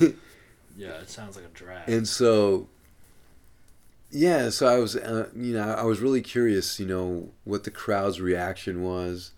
no. 0.00 0.12
Yeah, 0.76 1.00
it 1.00 1.08
sounds 1.08 1.36
like 1.36 1.46
a 1.46 1.48
drag. 1.48 1.88
and 1.88 2.06
so, 2.06 2.68
yeah, 4.10 4.50
so 4.50 4.66
I 4.66 4.78
was, 4.78 4.94
uh, 4.94 5.30
you 5.34 5.54
know, 5.54 5.72
I 5.72 5.84
was 5.84 6.00
really 6.00 6.20
curious, 6.20 6.78
you 6.78 6.86
know, 6.86 7.30
what 7.44 7.64
the 7.64 7.70
crowd's 7.70 8.20
reaction 8.20 8.82
was, 8.82 9.32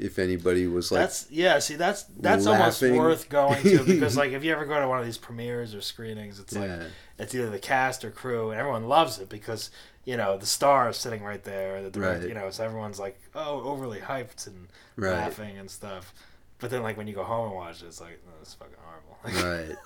if 0.00 0.18
anybody 0.18 0.66
was 0.66 0.90
like, 0.90 1.00
that's 1.02 1.26
yeah. 1.30 1.58
See, 1.58 1.76
that's 1.76 2.04
that's 2.18 2.46
almost 2.46 2.82
worth 2.82 3.28
going 3.28 3.62
to 3.62 3.84
because 3.86 4.16
like 4.16 4.32
if 4.32 4.42
you 4.42 4.52
ever 4.52 4.64
go 4.64 4.80
to 4.80 4.88
one 4.88 4.98
of 4.98 5.04
these 5.04 5.18
premieres 5.18 5.74
or 5.74 5.80
screenings, 5.80 6.40
it's 6.40 6.54
like 6.54 6.68
yeah, 6.68 6.84
it's 7.18 7.34
either 7.34 7.50
the 7.50 7.58
cast 7.58 8.04
or 8.04 8.10
crew, 8.10 8.50
and 8.50 8.58
everyone 8.58 8.86
loves 8.88 9.18
it 9.18 9.28
because 9.28 9.70
you 10.04 10.16
know 10.16 10.38
the 10.38 10.46
star 10.46 10.88
is 10.88 10.96
sitting 10.96 11.22
right 11.22 11.44
there, 11.44 11.82
the 11.82 11.90
direct, 11.90 12.20
Right. 12.20 12.28
you 12.28 12.34
know, 12.34 12.50
so 12.50 12.64
everyone's 12.64 12.98
like 12.98 13.20
oh 13.34 13.60
overly 13.62 14.00
hyped 14.00 14.46
and 14.46 14.68
right, 14.96 15.12
laughing 15.12 15.58
and 15.58 15.70
stuff. 15.70 16.14
But 16.58 16.70
then 16.70 16.82
like 16.82 16.96
when 16.96 17.06
you 17.06 17.14
go 17.14 17.24
home 17.24 17.46
and 17.48 17.54
watch 17.56 17.82
it, 17.82 17.86
it's 17.86 18.00
like 18.00 18.20
oh, 18.26 18.32
it's 18.40 18.54
fucking 18.54 18.74
horrible. 18.82 19.76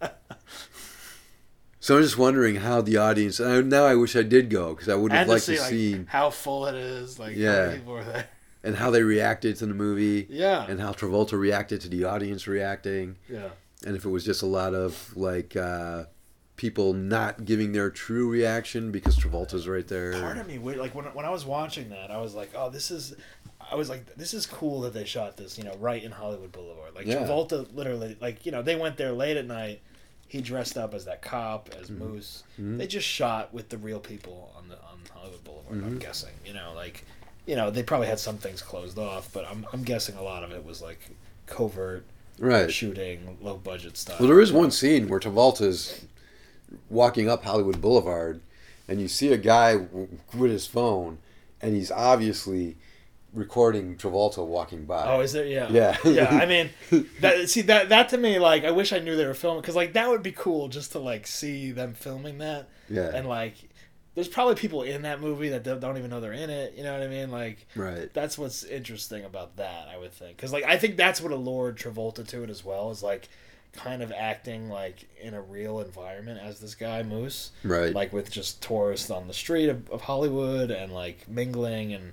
right. 0.00 0.12
So 1.80 1.96
I'm 1.96 2.02
just 2.02 2.16
wondering 2.16 2.56
how 2.56 2.80
the 2.80 2.96
audience. 2.98 3.40
Now 3.40 3.84
I 3.86 3.96
wish 3.96 4.14
I 4.14 4.22
did 4.22 4.50
go 4.50 4.72
because 4.72 4.88
I 4.88 4.94
would 4.94 5.10
have 5.10 5.22
and 5.22 5.26
to 5.28 5.32
liked 5.32 5.44
see 5.44 5.56
to 5.56 5.60
like 5.62 5.70
see 5.70 6.04
how 6.06 6.30
full 6.30 6.66
it 6.66 6.76
is, 6.76 7.18
like 7.18 7.34
how 7.34 7.40
Yeah. 7.40 7.66
many 7.66 7.78
people 7.78 7.96
are 7.96 8.04
there. 8.04 8.28
And 8.64 8.76
how 8.76 8.90
they 8.90 9.02
reacted 9.02 9.56
to 9.56 9.66
the 9.66 9.74
movie 9.74 10.26
Yeah, 10.30 10.66
and 10.68 10.80
how 10.80 10.92
Travolta 10.92 11.38
reacted 11.38 11.80
to 11.82 11.88
the 11.88 12.04
audience 12.04 12.46
reacting. 12.46 13.16
yeah, 13.28 13.48
and 13.84 13.96
if 13.96 14.04
it 14.04 14.08
was 14.10 14.24
just 14.24 14.42
a 14.42 14.46
lot 14.46 14.74
of 14.74 15.16
like 15.16 15.56
uh, 15.56 16.04
people 16.56 16.92
not 16.92 17.44
giving 17.44 17.72
their 17.72 17.90
true 17.90 18.28
reaction 18.30 18.92
because 18.92 19.18
Travolta's 19.18 19.66
right 19.66 19.86
there. 19.88 20.12
part 20.20 20.38
of 20.38 20.46
me 20.46 20.58
like 20.58 20.94
when 20.94 21.06
when 21.06 21.24
I 21.26 21.30
was 21.30 21.44
watching 21.44 21.90
that, 21.90 22.10
I 22.10 22.18
was 22.20 22.34
like, 22.34 22.50
oh, 22.54 22.70
this 22.70 22.90
is. 22.90 23.14
I 23.70 23.74
was 23.76 23.88
like, 23.88 24.16
this 24.16 24.34
is 24.34 24.44
cool 24.44 24.82
that 24.82 24.92
they 24.92 25.04
shot 25.06 25.36
this, 25.38 25.56
you 25.56 25.64
know, 25.64 25.74
right 25.78 26.02
in 26.02 26.10
Hollywood 26.10 26.52
Boulevard. 26.52 26.94
Like 26.94 27.06
Yeah. 27.06 27.18
Travolta, 27.24 27.66
literally, 27.74 28.16
like 28.20 28.44
you 28.44 28.52
know, 28.52 28.60
they 28.60 28.76
went 28.76 28.96
there 28.98 29.12
late 29.12 29.36
at 29.36 29.46
night. 29.46 29.80
He 30.28 30.40
dressed 30.40 30.76
up 30.76 30.94
as 30.94 31.04
that 31.06 31.22
cop, 31.22 31.70
as 31.80 31.88
Moose. 31.90 32.42
Mhm. 32.60 32.76
They 32.78 32.86
just 32.86 33.06
shot 33.06 33.52
with 33.54 33.68
the 33.70 33.78
real 33.78 34.00
people 34.00 34.52
on 34.58 34.68
the 34.68 34.76
on 34.76 35.00
Hollywood 35.14 35.44
Boulevard. 35.44 35.76
I'm 35.84 35.96
Mhm. 35.96 36.00
guessing, 36.00 36.32
you 36.44 36.52
know, 36.54 36.72
like, 36.74 37.04
you 37.46 37.56
know, 37.56 37.70
they 37.70 37.82
probably 37.82 38.06
had 38.06 38.18
some 38.18 38.38
things 38.38 38.62
closed 38.62 38.98
off, 38.98 39.32
but 39.32 39.46
I'm 39.46 39.66
I'm 39.72 39.82
guessing 39.82 40.16
a 40.16 40.22
lot 40.22 40.44
of 40.44 40.52
it 40.52 40.64
was 40.64 40.80
like 40.80 41.10
covert 41.46 42.04
right. 42.38 42.70
shooting, 42.70 43.36
low 43.40 43.56
budget 43.56 43.96
stuff. 43.96 44.20
Well, 44.20 44.28
there 44.28 44.40
is 44.40 44.52
one 44.52 44.70
scene 44.70 45.08
where 45.08 45.20
Travolta's 45.20 46.04
walking 46.88 47.28
up 47.28 47.44
Hollywood 47.44 47.80
Boulevard, 47.80 48.40
and 48.88 49.00
you 49.00 49.08
see 49.08 49.32
a 49.32 49.38
guy 49.38 49.76
w- 49.76 50.08
with 50.36 50.50
his 50.50 50.66
phone, 50.66 51.18
and 51.60 51.74
he's 51.74 51.90
obviously 51.90 52.76
recording 53.32 53.96
Travolta 53.96 54.44
walking 54.46 54.84
by. 54.84 55.06
Oh, 55.06 55.20
is 55.20 55.32
there? 55.32 55.46
Yeah. 55.46 55.68
Yeah. 55.70 55.96
yeah. 56.04 56.28
I 56.28 56.46
mean, 56.46 56.70
that 57.20 57.48
see 57.48 57.62
that 57.62 57.88
that 57.88 58.08
to 58.10 58.18
me, 58.18 58.38
like, 58.38 58.64
I 58.64 58.70
wish 58.70 58.92
I 58.92 58.98
knew 58.98 59.16
they 59.16 59.26
were 59.26 59.34
filming 59.34 59.62
because 59.62 59.76
like 59.76 59.94
that 59.94 60.08
would 60.08 60.22
be 60.22 60.32
cool 60.32 60.68
just 60.68 60.92
to 60.92 60.98
like 60.98 61.26
see 61.26 61.72
them 61.72 61.94
filming 61.94 62.38
that 62.38 62.68
yeah, 62.88 63.10
and 63.14 63.28
like. 63.28 63.54
There's 64.14 64.28
probably 64.28 64.56
people 64.56 64.82
in 64.82 65.02
that 65.02 65.20
movie 65.20 65.48
that 65.50 65.62
don't 65.64 65.96
even 65.96 66.10
know 66.10 66.20
they're 66.20 66.32
in 66.34 66.50
it. 66.50 66.74
You 66.76 66.82
know 66.84 66.92
what 66.92 67.02
I 67.02 67.08
mean? 67.08 67.30
Like 67.30 67.66
right. 67.74 68.12
that's 68.12 68.36
what's 68.36 68.62
interesting 68.64 69.24
about 69.24 69.56
that. 69.56 69.88
I 69.88 69.96
would 69.98 70.12
think 70.12 70.36
because 70.36 70.52
like 70.52 70.64
I 70.64 70.76
think 70.78 70.96
that's 70.96 71.20
what 71.20 71.32
allured 71.32 71.78
Travolta 71.78 72.26
to 72.28 72.42
it 72.42 72.50
as 72.50 72.64
well 72.64 72.90
is 72.90 73.02
like 73.02 73.28
kind 73.72 74.02
of 74.02 74.12
acting 74.12 74.68
like 74.68 75.08
in 75.18 75.32
a 75.32 75.40
real 75.40 75.80
environment 75.80 76.38
as 76.42 76.60
this 76.60 76.74
guy 76.74 77.02
Moose 77.02 77.52
Right. 77.64 77.94
like 77.94 78.12
with 78.12 78.30
just 78.30 78.60
tourists 78.62 79.10
on 79.10 79.28
the 79.28 79.32
street 79.32 79.70
of, 79.70 79.88
of 79.88 80.02
Hollywood 80.02 80.70
and 80.70 80.92
like 80.92 81.26
mingling 81.26 81.94
and 81.94 82.12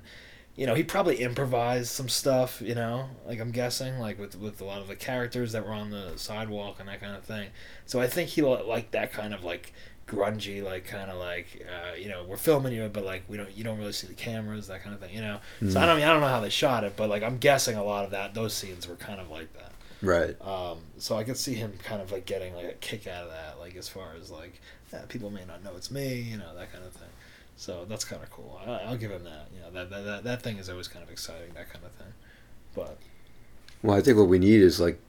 you 0.56 0.66
know 0.66 0.74
he 0.74 0.84
probably 0.84 1.18
improvised 1.18 1.90
some 1.90 2.08
stuff 2.08 2.62
you 2.62 2.76
know 2.76 3.10
like 3.28 3.42
I'm 3.42 3.52
guessing 3.52 4.00
like 4.00 4.18
with 4.18 4.38
with 4.40 4.62
a 4.62 4.64
lot 4.64 4.80
of 4.80 4.88
the 4.88 4.96
characters 4.96 5.52
that 5.52 5.66
were 5.66 5.74
on 5.74 5.90
the 5.90 6.14
sidewalk 6.16 6.78
and 6.80 6.88
that 6.88 7.02
kind 7.02 7.18
of 7.18 7.26
thing 7.26 7.50
so 7.86 8.00
I 8.00 8.08
think 8.08 8.30
he 8.30 8.42
li- 8.42 8.64
liked 8.66 8.94
that 8.94 9.12
kind 9.12 9.34
of 9.34 9.44
like 9.44 9.74
grungy 10.10 10.64
like 10.64 10.86
kind 10.86 11.12
of 11.12 11.18
like 11.20 11.66
uh, 11.70 11.96
you 11.96 12.10
know 12.10 12.26
we're 12.28 12.38
filming 12.38 12.74
you 12.74 12.90
but 12.92 13.06
like 13.06 13.24
we 13.28 13.38
don't 13.38 13.56
you 13.56 13.64
don't 13.64 13.78
really 13.78 13.92
see 13.92 14.08
the 14.08 14.14
cameras 14.14 14.68
that 14.68 14.84
kind 14.84 14.96
of 14.96 15.00
thing 15.02 15.14
you 15.14 15.22
know 15.22 15.40
so 15.70 15.80
I 15.80 15.86
don't 15.86 15.98
mean 15.98 16.06
I 16.06 16.12
don't 16.12 16.22
know 16.22 16.28
how 16.28 16.42
they 16.42 16.50
shot 16.50 16.84
it 16.84 16.94
but 16.96 17.10
like 17.10 17.24
I'm 17.24 17.38
guessing 17.38 17.78
a 17.78 17.84
lot 17.84 18.06
of 18.06 18.12
that 18.12 18.34
those 18.34 18.54
scenes 18.54 18.88
were 18.88 18.96
kind 18.96 19.22
of 19.22 19.30
like 19.30 19.54
that 19.54 19.72
right. 20.02 20.42
um, 20.42 20.80
so 20.98 21.16
I 21.18 21.24
could 21.24 21.38
see 21.38 21.54
him 21.54 21.74
kind 21.84 22.02
of 22.02 22.12
like 22.12 22.26
getting 22.26 22.56
like 22.56 22.66
a 22.66 22.74
kick 22.74 23.08
out 23.08 23.26
of 23.26 23.32
that, 23.32 23.60
like 23.60 23.76
as 23.76 23.88
far 23.88 24.14
as 24.20 24.30
like 24.30 24.60
yeah, 24.92 25.02
people 25.08 25.30
may 25.30 25.46
not 25.46 25.64
know 25.64 25.72
it's 25.76 25.92
me, 25.92 26.16
you 26.16 26.38
know, 26.38 26.56
that 26.56 26.72
kind 26.72 26.84
of 26.84 26.92
thing. 26.94 27.10
So 27.56 27.86
that's 27.88 28.06
kind 28.06 28.24
of 28.24 28.30
cool. 28.30 28.60
I, 28.66 28.72
I'll 28.72 28.98
give 28.98 29.12
him 29.12 29.24
that. 29.26 29.48
You 29.54 29.62
know, 29.62 29.72
that, 29.72 29.90
that 29.90 30.06
that 30.06 30.24
that 30.24 30.42
thing 30.42 30.58
is 30.58 30.70
always 30.70 30.88
kind 30.88 31.04
of 31.04 31.12
exciting, 31.12 31.54
that 31.54 31.72
kind 31.72 31.86
of 31.86 31.92
thing. 31.92 32.14
But 32.76 32.98
Well, 33.84 33.98
I 33.98 34.02
think 34.02 34.18
what 34.18 34.28
we 34.28 34.40
need 34.40 34.62
is 34.62 34.80
like 34.80 35.00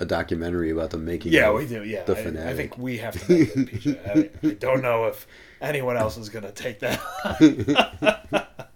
a 0.00 0.06
documentary 0.06 0.70
about 0.70 0.90
the 0.90 0.98
making. 0.98 1.32
yeah, 1.32 1.48
of, 1.48 1.56
we 1.56 1.66
do. 1.66 1.84
Yeah, 1.84 2.04
The 2.04 2.46
I, 2.46 2.50
I 2.50 2.54
think 2.54 2.78
we 2.78 2.98
have 2.98 3.26
to 3.26 3.32
make 3.32 3.86
it. 3.86 4.30
I, 4.44 4.46
I 4.46 4.54
don't 4.54 4.82
know 4.82 5.06
if 5.06 5.26
anyone 5.60 5.96
else 5.96 6.16
is 6.16 6.28
gonna 6.28 6.52
take 6.52 6.80
that. 6.80 7.00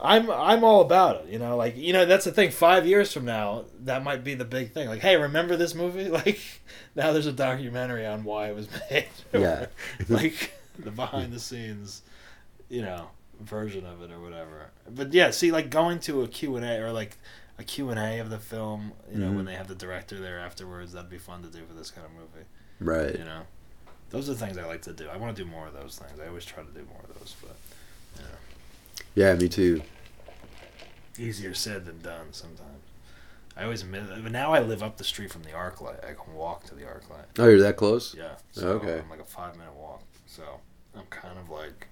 I'm 0.00 0.30
I'm 0.30 0.62
all 0.62 0.80
about 0.82 1.24
it. 1.24 1.32
You 1.32 1.38
know, 1.38 1.56
like 1.56 1.76
you 1.76 1.92
know 1.92 2.04
that's 2.04 2.24
the 2.24 2.32
thing. 2.32 2.50
Five 2.50 2.86
years 2.86 3.12
from 3.12 3.24
now, 3.24 3.64
that 3.80 4.04
might 4.04 4.22
be 4.22 4.34
the 4.34 4.44
big 4.44 4.72
thing. 4.72 4.88
Like, 4.88 5.00
hey, 5.00 5.16
remember 5.16 5.56
this 5.56 5.74
movie? 5.74 6.08
Like, 6.18 6.40
now 6.96 7.12
there's 7.12 7.26
a 7.26 7.32
documentary 7.32 8.04
on 8.04 8.24
why 8.24 8.48
it 8.48 8.56
was 8.56 8.68
made. 8.90 9.08
Yeah. 9.32 9.66
like 10.08 10.52
the 10.78 10.90
behind 10.90 11.32
the 11.32 11.38
scenes, 11.38 12.02
you 12.68 12.82
know, 12.82 13.08
version 13.40 13.86
of 13.86 14.02
it 14.02 14.10
or 14.10 14.20
whatever. 14.20 14.70
But 14.88 15.12
yeah, 15.12 15.30
see, 15.30 15.52
like 15.52 15.70
going 15.70 16.00
to 16.00 16.22
a 16.22 16.28
Q 16.28 16.56
and 16.56 16.64
A 16.64 16.80
or 16.80 16.92
like 16.92 17.16
a 17.58 17.64
Q 17.64 17.90
and 17.90 17.98
A 17.98 18.18
of 18.20 18.30
the 18.30 18.38
film. 18.38 18.92
You 19.10 19.18
know, 19.18 19.30
Mhm. 19.30 19.36
when 19.36 19.44
they 19.44 19.54
have 19.54 19.68
the 19.68 19.74
director 19.74 20.18
there 20.20 20.38
afterwards, 20.38 20.92
that'd 20.92 21.10
be 21.10 21.18
fun 21.18 21.42
to 21.42 21.48
do 21.48 21.64
for 21.66 21.74
this 21.74 21.90
kind 21.90 22.06
of 22.06 22.12
movie. 22.12 22.46
Right. 22.80 23.18
You 23.18 23.24
know, 23.24 23.42
those 24.10 24.28
are 24.28 24.34
the 24.34 24.38
things 24.38 24.56
I 24.58 24.64
like 24.64 24.82
to 24.82 24.92
do. 24.92 25.08
I 25.08 25.16
want 25.16 25.36
to 25.36 25.44
do 25.44 25.48
more 25.50 25.66
of 25.66 25.74
those 25.74 25.98
things. 25.98 26.18
I 26.20 26.28
always 26.28 26.44
try 26.44 26.62
to 26.62 26.70
do 26.70 26.84
more 26.84 27.02
of 27.08 27.18
those, 27.18 27.34
but 27.42 27.56
Yeah, 29.14 29.34
me 29.34 29.48
too. 29.48 29.82
easier 31.18 31.52
said 31.54 31.84
than 31.84 32.00
done 32.00 32.32
sometimes. 32.32 32.84
I 33.56 33.64
always 33.64 33.82
admit 33.82 34.04
but 34.22 34.30
now 34.30 34.52
I 34.52 34.60
live 34.60 34.84
up 34.84 34.98
the 34.98 35.04
street 35.04 35.32
from 35.32 35.42
the 35.42 35.50
ArcLight. 35.50 36.04
I 36.08 36.14
can 36.14 36.34
walk 36.34 36.64
to 36.66 36.76
the 36.76 36.82
ArcLight. 36.82 37.24
Oh, 37.40 37.48
you're 37.48 37.58
that 37.58 37.76
close? 37.76 38.14
Yeah. 38.14 38.36
So 38.52 38.68
Okay. 38.74 39.00
I'm 39.00 39.10
like 39.10 39.18
a 39.20 39.24
five 39.24 39.56
minute 39.56 39.74
walk. 39.74 40.02
So 40.28 40.60
I'm 40.94 41.06
kind 41.06 41.36
of 41.36 41.50
like 41.50 41.88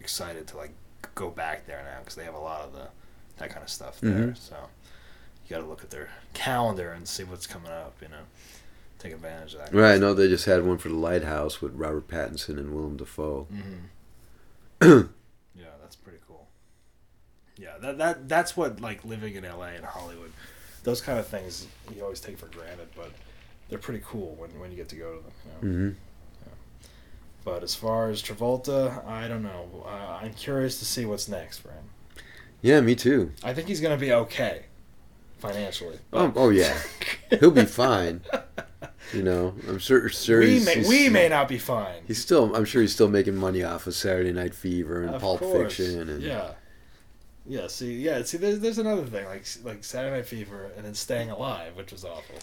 excited 0.00 0.46
to 0.48 0.56
like 0.56 0.70
go 1.14 1.30
back 1.30 1.66
there 1.66 1.82
now 1.84 1.98
because 1.98 2.14
they 2.14 2.24
have 2.24 2.34
a 2.34 2.38
lot 2.38 2.62
of 2.62 2.72
the 2.72 2.88
that 3.36 3.50
kind 3.50 3.62
of 3.62 3.68
stuff 3.68 4.00
there. 4.00 4.28
Mhm. 4.28 4.36
So 4.38 4.56
you 5.48 5.56
got 5.56 5.62
to 5.62 5.68
look 5.68 5.82
at 5.82 5.90
their 5.90 6.10
calendar 6.34 6.92
and 6.92 7.08
see 7.08 7.24
what's 7.24 7.46
coming 7.46 7.72
up. 7.72 7.96
You 8.02 8.08
know, 8.08 8.22
take 8.98 9.12
advantage 9.12 9.54
of 9.54 9.60
that. 9.60 9.74
Right. 9.74 9.94
I 9.94 9.98
know 9.98 10.12
they 10.14 10.28
just 10.28 10.44
had 10.44 10.64
one 10.64 10.78
for 10.78 10.88
the 10.88 10.94
Lighthouse 10.94 11.60
with 11.62 11.74
Robert 11.74 12.08
Pattinson 12.08 12.58
and 12.58 12.74
Willem 12.74 12.96
Dafoe. 12.96 13.46
hmm 13.50 13.84
yeah, 15.56 15.64
that's 15.80 15.96
pretty 15.96 16.18
cool. 16.28 16.46
Yeah, 17.56 17.78
that 17.80 17.98
that 17.98 18.28
that's 18.28 18.56
what 18.56 18.80
like 18.80 19.04
living 19.04 19.34
in 19.34 19.44
LA 19.44 19.68
and 19.76 19.84
Hollywood. 19.84 20.32
Those 20.84 21.00
kind 21.00 21.18
of 21.18 21.26
things 21.26 21.66
you 21.94 22.02
always 22.02 22.20
take 22.20 22.38
for 22.38 22.46
granted, 22.46 22.88
but 22.96 23.10
they're 23.68 23.78
pretty 23.78 24.02
cool 24.04 24.36
when, 24.38 24.50
when 24.60 24.70
you 24.70 24.76
get 24.76 24.88
to 24.90 24.96
go 24.96 25.16
to 25.16 25.22
them. 25.22 25.32
You 25.62 25.68
know? 25.68 25.90
hmm 25.90 25.90
But 27.44 27.62
as 27.62 27.74
far 27.74 28.08
as 28.10 28.22
Travolta, 28.22 29.04
I 29.06 29.26
don't 29.26 29.42
know. 29.42 29.84
Uh, 29.84 30.18
I'm 30.22 30.34
curious 30.34 30.78
to 30.78 30.84
see 30.84 31.04
what's 31.04 31.28
next 31.28 31.58
for 31.58 31.70
him. 31.70 31.84
Yeah, 32.62 32.80
me 32.80 32.94
too. 32.94 33.32
I 33.42 33.54
think 33.54 33.68
he's 33.68 33.80
going 33.80 33.96
to 33.98 34.00
be 34.00 34.12
okay 34.12 34.66
financially. 35.38 35.98
Oh, 36.12 36.32
oh 36.36 36.50
yeah, 36.50 36.76
he'll 37.40 37.50
be 37.50 37.64
fine. 37.64 38.22
You 39.12 39.22
know, 39.22 39.54
I'm 39.66 39.78
sure. 39.78 40.08
sure 40.08 40.40
we 40.40 40.60
may, 40.60 40.84
we 40.86 41.08
may 41.08 41.28
not 41.28 41.48
be 41.48 41.58
fine. 41.58 42.02
He's 42.06 42.20
still. 42.20 42.54
I'm 42.54 42.64
sure 42.64 42.82
he's 42.82 42.92
still 42.92 43.08
making 43.08 43.36
money 43.36 43.62
off 43.62 43.86
of 43.86 43.94
Saturday 43.94 44.32
Night 44.32 44.54
Fever 44.54 45.02
and 45.02 45.14
Of 45.14 45.20
Pulp 45.22 45.40
course. 45.40 45.76
Fiction 45.76 46.10
and 46.10 46.22
yeah, 46.22 46.52
yeah. 47.46 47.68
See, 47.68 47.94
yeah. 47.94 48.22
See, 48.22 48.36
there's 48.36 48.60
there's 48.60 48.78
another 48.78 49.06
thing 49.06 49.24
like 49.24 49.46
like 49.64 49.82
Saturday 49.82 50.16
Night 50.16 50.26
Fever 50.26 50.70
and 50.76 50.84
then 50.84 50.94
Staying 50.94 51.30
Alive, 51.30 51.74
which 51.74 51.90
was 51.90 52.04
awful. 52.04 52.36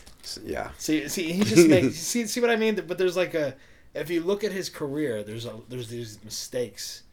yeah. 0.43 0.72
See, 0.78 1.08
see, 1.08 1.32
he 1.34 1.43
just 1.43 1.68
makes 1.70 1.98
see 1.98 2.26
see 2.26 2.41
what 2.41 2.50
I 2.50 2.56
mean. 2.56 2.76
But 2.88 2.98
there's 2.98 3.16
like 3.18 3.36
a 3.36 3.56
if 3.93 4.10
you 4.10 4.22
look 4.22 4.43
at 4.43 4.52
his 4.52 4.70
career, 4.70 5.24
there's 5.24 5.46
a 5.46 5.54
there's 5.70 5.89
these 5.89 6.24
mistakes 6.24 7.04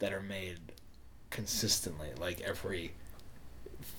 that 0.00 0.12
are 0.12 0.22
made 0.22 0.58
consistently, 1.30 2.08
like 2.18 2.40
every 2.40 2.92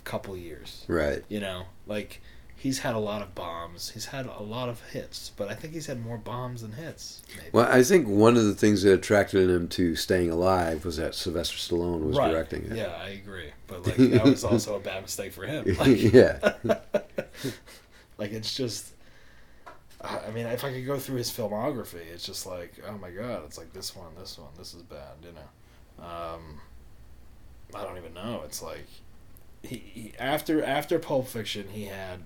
couple 0.07 0.35
years. 0.37 0.85
Right. 0.87 1.23
You 1.27 1.39
know, 1.39 1.65
like 1.85 2.21
he's 2.55 2.79
had 2.79 2.95
a 2.95 2.99
lot 2.99 3.21
of 3.21 3.35
bombs. 3.35 3.91
He's 3.91 4.05
had 4.05 4.25
a 4.25 4.41
lot 4.41 4.69
of 4.69 4.81
hits, 4.89 5.31
but 5.35 5.49
I 5.49 5.53
think 5.53 5.73
he's 5.73 5.85
had 5.85 5.99
more 5.99 6.17
bombs 6.17 6.61
than 6.61 6.71
hits. 6.71 7.21
Maybe. 7.35 7.49
Well, 7.51 7.67
I 7.69 7.83
think 7.83 8.07
one 8.07 8.35
of 8.35 8.45
the 8.45 8.55
things 8.55 8.83
that 8.83 8.93
attracted 8.93 9.49
him 9.49 9.67
to 9.69 9.95
Staying 9.95 10.31
Alive 10.31 10.83
was 10.83 10.97
that 10.97 11.13
Sylvester 11.13 11.57
Stallone 11.57 12.01
was 12.01 12.17
right. 12.17 12.31
directing 12.31 12.63
it. 12.63 12.77
Yeah, 12.77 12.97
I 12.99 13.09
agree. 13.09 13.51
But 13.67 13.85
like 13.85 13.95
that 13.97 14.23
was 14.23 14.43
also 14.43 14.75
a 14.75 14.79
bad 14.79 15.03
mistake 15.03 15.33
for 15.33 15.45
him. 15.45 15.65
Like, 15.77 16.01
yeah. 16.01 16.53
like 18.17 18.31
it's 18.31 18.55
just. 18.55 18.93
I 20.01 20.19
I 20.27 20.31
mean, 20.31 20.47
if 20.47 20.63
I 20.63 20.71
could 20.71 20.85
go 20.85 20.97
through 20.97 21.17
his 21.17 21.29
filmography, 21.29 22.05
it's 22.13 22.25
just 22.25 22.45
like, 22.45 22.73
oh 22.87 22.97
my 22.97 23.11
god, 23.11 23.43
it's 23.45 23.57
like 23.57 23.73
this 23.73 23.95
one, 23.95 24.11
this 24.17 24.37
one, 24.37 24.49
this 24.57 24.73
is 24.73 24.81
bad, 24.83 25.15
you 25.21 25.33
know. 25.33 26.05
Um, 26.05 26.59
I 27.75 27.83
don't 27.83 27.97
even 27.97 28.13
know. 28.13 28.43
It's 28.45 28.61
like, 28.61 28.87
he, 29.67 29.77
he 29.77 30.13
after 30.19 30.63
after 30.63 30.99
Pulp 30.99 31.27
Fiction, 31.27 31.67
he 31.69 31.85
had 31.85 32.19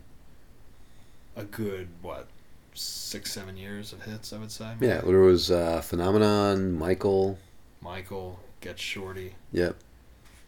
a 1.36 1.44
good 1.44 1.88
what 2.02 2.28
six 2.74 3.32
seven 3.34 3.58
years 3.58 3.94
of 3.94 4.04
hits. 4.04 4.32
I 4.34 4.38
would 4.38 4.52
say. 4.52 4.74
Yeah. 4.80 5.02
There 5.02 5.20
was 5.20 5.52
uh, 5.52 5.82
Phenomenon, 5.82 6.74
Michael, 6.74 7.38
Michael 7.82 8.40
Get 8.62 8.80
Shorty. 8.80 9.36
Yep. 9.52 9.76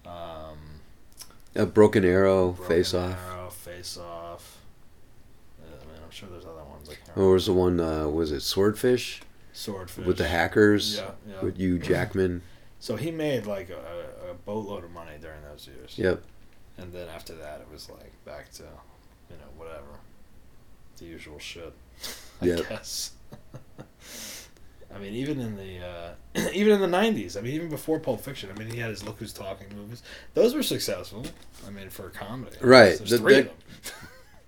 Um, 0.05 0.57
uh, 1.55 1.65
Broken 1.65 2.03
Arrow, 2.05 2.51
Broken 2.51 2.67
Face 2.75 2.93
Off. 2.93 3.17
Arrow, 3.31 3.49
Face 3.49 3.97
Off. 3.97 4.57
I 5.61 5.85
mean, 5.85 5.95
I'm 6.03 6.11
sure 6.11 6.29
there's 6.29 6.45
other 6.45 6.63
ones. 6.63 6.89
I 6.89 6.95
can't 6.95 7.17
Or 7.17 7.31
was 7.33 7.45
the 7.45 7.53
one? 7.53 7.79
Uh, 7.79 8.07
was 8.07 8.31
it 8.31 8.41
Swordfish 8.41 9.21
Swordfish 9.53 10.05
with 10.05 10.17
the 10.17 10.27
hackers 10.27 10.97
Yeah, 10.97 11.11
yeah. 11.27 11.41
with 11.41 11.57
Hugh 11.57 11.79
Jackman? 11.79 12.41
So 12.79 12.97
he 12.97 13.11
made 13.11 13.45
like 13.45 13.69
a, 13.69 14.29
a 14.29 14.33
boatload 14.33 14.83
of 14.83 14.91
money 14.91 15.13
during 15.21 15.41
those 15.43 15.67
years. 15.67 15.93
Yep. 15.97 16.21
And 16.78 16.91
then 16.91 17.07
after 17.09 17.34
that, 17.36 17.61
it 17.61 17.67
was 17.71 17.89
like 17.89 18.11
back 18.26 18.51
to, 18.53 18.63
you 18.63 19.36
know, 19.38 19.49
whatever, 19.57 19.99
the 20.97 21.05
usual 21.05 21.39
shit. 21.39 21.74
I 22.41 22.45
Yep. 22.47 22.69
guess. 22.69 23.11
I 24.93 24.99
mean, 24.99 25.13
even 25.13 25.39
in 25.39 25.55
the 25.55 25.80
uh, 25.86 26.49
even 26.53 26.74
in 26.82 26.91
the 26.91 26.97
'90s. 26.97 27.36
I 27.38 27.41
mean, 27.41 27.53
even 27.53 27.69
before 27.69 27.99
Pulp 27.99 28.21
Fiction. 28.21 28.49
I 28.53 28.59
mean, 28.59 28.69
he 28.69 28.80
had 28.80 28.89
his 28.91 29.03
Look 29.03 29.17
Who's 29.17 29.34
Talking 29.34 29.67
movies. 29.76 30.03
Those 30.36 30.53
were 30.53 30.61
successful. 30.63 31.26
I 31.65 31.71
mean, 31.71 31.89
for 31.89 32.07
a 32.07 32.11
comedy. 32.11 32.57
Right. 32.61 32.97
There's 32.97 33.09
The- 33.09 33.17
three 33.17 33.38
of 33.39 33.49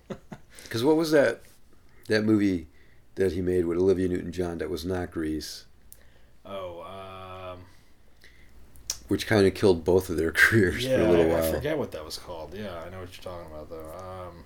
them. 0.08 0.18
Because 0.62 0.84
what 0.84 0.96
was 0.96 1.10
that? 1.10 1.40
That 2.08 2.24
movie 2.24 2.68
that 3.16 3.32
he 3.32 3.40
made 3.40 3.64
with 3.66 3.78
Olivia 3.78 4.06
Newton-John 4.08 4.58
that 4.58 4.70
was 4.70 4.84
not 4.84 5.10
Grease, 5.10 5.64
Oh, 6.44 6.82
um, 6.82 6.95
which 9.08 9.26
kind 9.26 9.46
of 9.46 9.54
killed 9.54 9.84
both 9.84 10.10
of 10.10 10.16
their 10.16 10.30
careers 10.32 10.84
yeah, 10.84 10.96
for 10.96 11.02
a 11.02 11.10
little 11.10 11.36
I, 11.36 11.38
I 11.40 11.52
forget 11.52 11.78
what 11.78 11.92
that 11.92 12.04
was 12.04 12.18
called. 12.18 12.54
Yeah, 12.54 12.82
I 12.86 12.90
know 12.90 13.00
what 13.00 13.16
you're 13.16 13.34
talking 13.34 13.50
about 13.52 13.70
though. 13.70 14.28
Um, 14.28 14.44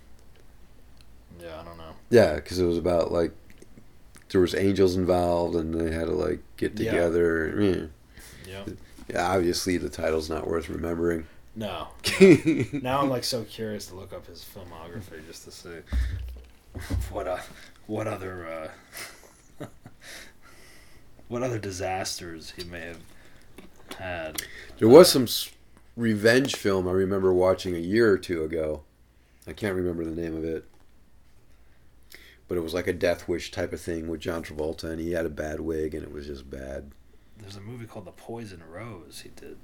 yeah, 1.41 1.61
I 1.61 1.65
don't 1.65 1.79
know. 1.79 1.93
Yeah, 2.11 2.35
because 2.35 2.59
it 2.59 2.67
was 2.67 2.79
about 2.79 3.13
like 3.13 3.33
there 4.31 4.41
was 4.41 4.55
angels 4.55 4.97
involved, 4.97 5.57
and 5.57 5.75
they 5.75 5.93
had 5.93 6.07
to 6.07 6.13
like 6.13 6.41
get 6.57 6.77
together. 6.77 7.61
Yeah. 7.61 7.87
Yeah. 8.67 8.73
Yeah, 9.09 9.35
obviously 9.35 9.77
the 9.77 9.89
title's 9.89 10.31
not 10.31 10.47
worth 10.47 10.69
remembering. 10.69 11.27
No. 11.57 11.89
yeah, 12.21 12.65
Now 12.73 13.01
I'm 13.01 13.11
like 13.11 13.25
so 13.25 13.43
curious 13.43 13.87
to 13.87 13.97
look 13.97 14.13
up 14.13 14.27
his 14.27 14.45
filmography 14.45 15.27
just 15.27 15.45
to 15.45 15.51
see 15.51 15.79
what 17.11 17.27
uh, 17.27 17.39
what 17.87 18.07
other 18.07 18.71
uh, 19.61 19.67
what 21.29 21.43
other 21.43 21.59
disasters 21.59 22.53
he 22.57 22.63
may 22.65 22.81
have 22.81 22.99
had. 23.95 24.43
there 24.79 24.89
was 24.89 25.15
uh, 25.15 25.27
some 25.27 25.53
revenge 25.97 26.57
film 26.57 26.89
I 26.89 26.93
remember 26.93 27.33
watching 27.33 27.75
a 27.75 27.81
year 27.81 28.11
or 28.11 28.19
two 28.19 28.45
ago. 28.45 28.83
I 29.47 29.53
can't 29.53 29.75
remember 29.75 30.05
the 30.05 30.21
name 30.21 30.37
of 30.37 30.45
it, 30.45 30.65
but 32.49 32.57
it 32.57 32.61
was 32.61 32.75
like 32.75 32.87
a 32.87 32.93
Death 32.93 33.29
Wish 33.29 33.51
type 33.51 33.73
of 33.73 33.81
thing 33.81 34.09
with 34.09 34.21
John 34.21 34.43
Travolta, 34.43 34.85
and 34.85 35.01
he 35.01 35.13
had 35.13 35.27
a 35.27 35.31
bad 35.31 35.61
wig, 35.61 35.95
and 35.95 36.03
it 36.03 36.13
was 36.13 36.27
just 36.27 36.51
bad. 36.51 36.93
There's 37.39 37.57
a 37.57 37.61
movie 37.61 37.87
called 37.87 38.05
The 38.05 38.13
Poison 38.13 38.63
Rose 38.69 39.21
he 39.23 39.31
did 39.31 39.57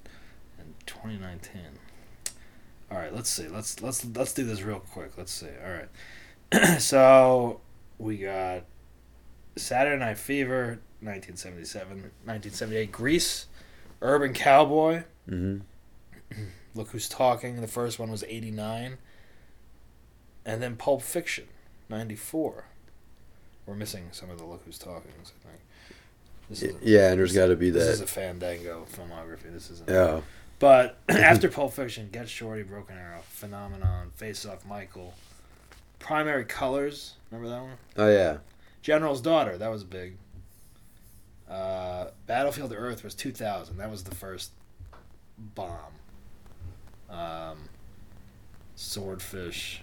in 0.59 0.75
2019. 0.87 1.63
All 2.91 2.99
right, 2.99 3.15
let's 3.15 3.29
see. 3.29 3.49
Let's 3.49 3.83
let's 3.83 4.05
let's 4.05 4.33
do 4.33 4.45
this 4.45 4.63
real 4.63 4.81
quick. 4.81 5.19
Let's 5.19 5.33
see. 5.33 5.49
All 5.65 5.73
right. 5.73 6.81
so 6.81 7.61
we 7.99 8.19
got 8.19 8.65
Saturday 9.57 9.99
Night 9.99 10.19
Fever, 10.19 10.81
1977, 11.01 11.89
1978. 11.89 12.93
Grease, 12.93 13.47
Urban 14.03 14.33
Cowboy. 14.33 15.05
hmm 15.29 15.59
Look 16.75 16.89
Who's 16.91 17.09
Talking. 17.09 17.61
The 17.61 17.67
first 17.69 17.99
one 17.99 18.11
was 18.11 18.23
89. 18.25 18.99
And 20.45 20.63
then 20.63 20.77
Pulp 20.77 21.03
Fiction, 21.03 21.47
94. 21.89 22.65
We're 23.67 23.75
missing 23.75 24.09
some 24.13 24.31
of 24.31 24.39
the 24.39 24.45
Look 24.45 24.63
Who's 24.65 24.79
Talking, 24.79 25.11
I 25.21 25.25
think. 25.25 25.61
This 26.49 26.63
is 26.63 26.77
Yeah, 26.83 27.11
and 27.11 27.19
there's 27.19 27.33
got 27.35 27.47
to 27.47 27.57
be 27.57 27.71
that. 27.71 27.79
this 27.79 27.89
is 27.89 28.01
a 28.01 28.07
Fandango 28.07 28.87
filmography. 28.93 29.53
This 29.53 29.71
isn't. 29.71 29.89
Yeah, 29.89 30.21
But 30.61 30.99
after 31.09 31.49
Pulp 31.49 31.73
Fiction, 31.73 32.09
Get 32.13 32.29
Shorty, 32.29 32.63
Broken 32.63 32.97
Arrow, 32.97 33.23
Phenomenon, 33.29 34.13
Face 34.15 34.47
Off, 34.47 34.65
Michael, 34.67 35.15
Primary 35.99 36.45
Colors. 36.45 37.15
Remember 37.31 37.49
that 37.51 37.63
one? 37.63 37.77
oh 37.97 38.09
yeah, 38.09 38.37
General's 38.83 39.21
Daughter. 39.21 39.59
That 39.59 39.71
was 39.73 39.83
big. 39.83 40.17
Uh, 41.51 42.07
Battlefield 42.27 42.73
Earth 42.77 43.05
was 43.05 43.15
2000. 43.15 43.77
That 43.79 43.91
was 43.91 44.05
the 44.05 44.15
first 44.15 44.51
bomb. 45.39 45.93
Um, 47.09 47.69
Swordfish. 48.75 49.83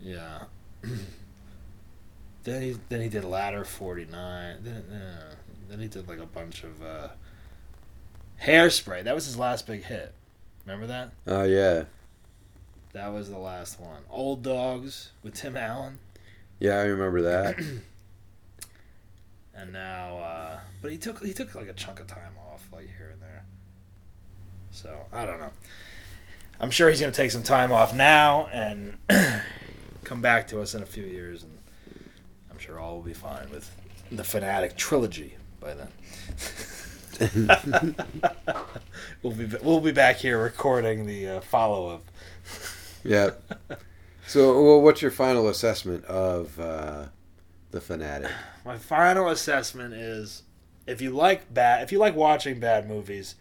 Yeah. 0.00 0.44
then 2.44 2.62
he 2.62 2.76
then 2.90 3.00
he 3.00 3.08
did 3.08 3.24
Ladder 3.24 3.64
49. 3.64 4.56
Then 4.62 4.74
uh, 4.92 5.34
then 5.68 5.80
he 5.80 5.88
did 5.88 6.06
like 6.08 6.18
a 6.18 6.26
bunch 6.26 6.62
of 6.64 6.82
uh, 6.82 7.08
Hairspray. 8.42 9.04
That 9.04 9.14
was 9.14 9.24
his 9.24 9.38
last 9.38 9.66
big 9.66 9.84
hit. 9.84 10.12
Remember 10.66 10.86
that? 10.86 11.12
oh 11.26 11.44
yeah, 11.44 11.84
That 12.92 13.12
was 13.12 13.30
the 13.30 13.38
last 13.38 13.78
one. 13.80 14.02
Old 14.10 14.42
Dogs 14.42 15.10
with 15.22 15.34
Tim 15.34 15.56
Allen. 15.56 15.98
yeah. 16.58 16.76
I 16.78 16.84
remember 16.84 17.22
that. 17.22 17.56
and 19.56 19.72
now 19.72 20.18
uh 20.18 20.58
but 20.82 20.90
he 20.90 20.98
took 20.98 21.24
he 21.24 21.32
took 21.32 21.54
like 21.54 21.68
a 21.68 21.72
chunk 21.72 22.00
of 22.00 22.06
time 22.06 22.32
off 22.50 22.66
like 22.72 22.88
here 22.96 23.10
and 23.12 23.22
there 23.22 23.44
so 24.70 24.94
i 25.12 25.24
don't 25.24 25.38
know 25.38 25.50
i'm 26.60 26.70
sure 26.70 26.88
he's 26.88 27.00
going 27.00 27.12
to 27.12 27.16
take 27.16 27.30
some 27.30 27.42
time 27.42 27.72
off 27.72 27.94
now 27.94 28.48
and 28.52 28.96
come 30.04 30.20
back 30.20 30.48
to 30.48 30.60
us 30.60 30.74
in 30.74 30.82
a 30.82 30.86
few 30.86 31.04
years 31.04 31.42
and 31.42 31.58
i'm 32.50 32.58
sure 32.58 32.78
all 32.78 32.96
will 32.96 33.02
be 33.02 33.14
fine 33.14 33.48
with 33.50 33.70
the 34.10 34.24
fanatic 34.24 34.76
trilogy 34.76 35.34
by 35.60 35.74
then 35.74 35.88
we'll 39.22 39.32
be 39.32 39.48
we'll 39.62 39.80
be 39.80 39.92
back 39.92 40.16
here 40.16 40.42
recording 40.42 41.06
the 41.06 41.28
uh, 41.28 41.40
follow 41.40 41.88
up. 41.88 42.04
yeah. 43.04 43.30
So, 44.26 44.64
well, 44.64 44.80
what's 44.80 45.02
your 45.02 45.10
final 45.10 45.48
assessment 45.48 46.02
of 46.06 46.58
uh, 46.58 47.04
the 47.74 47.80
fanatic? 47.80 48.30
My 48.64 48.78
final 48.78 49.28
assessment 49.28 49.92
is, 49.92 50.44
if 50.86 51.02
you 51.02 51.10
like 51.10 51.52
bad, 51.52 51.82
if 51.82 51.92
you 51.92 51.98
like 51.98 52.16
watching 52.16 52.58
bad 52.60 52.88
movies, 52.88 53.34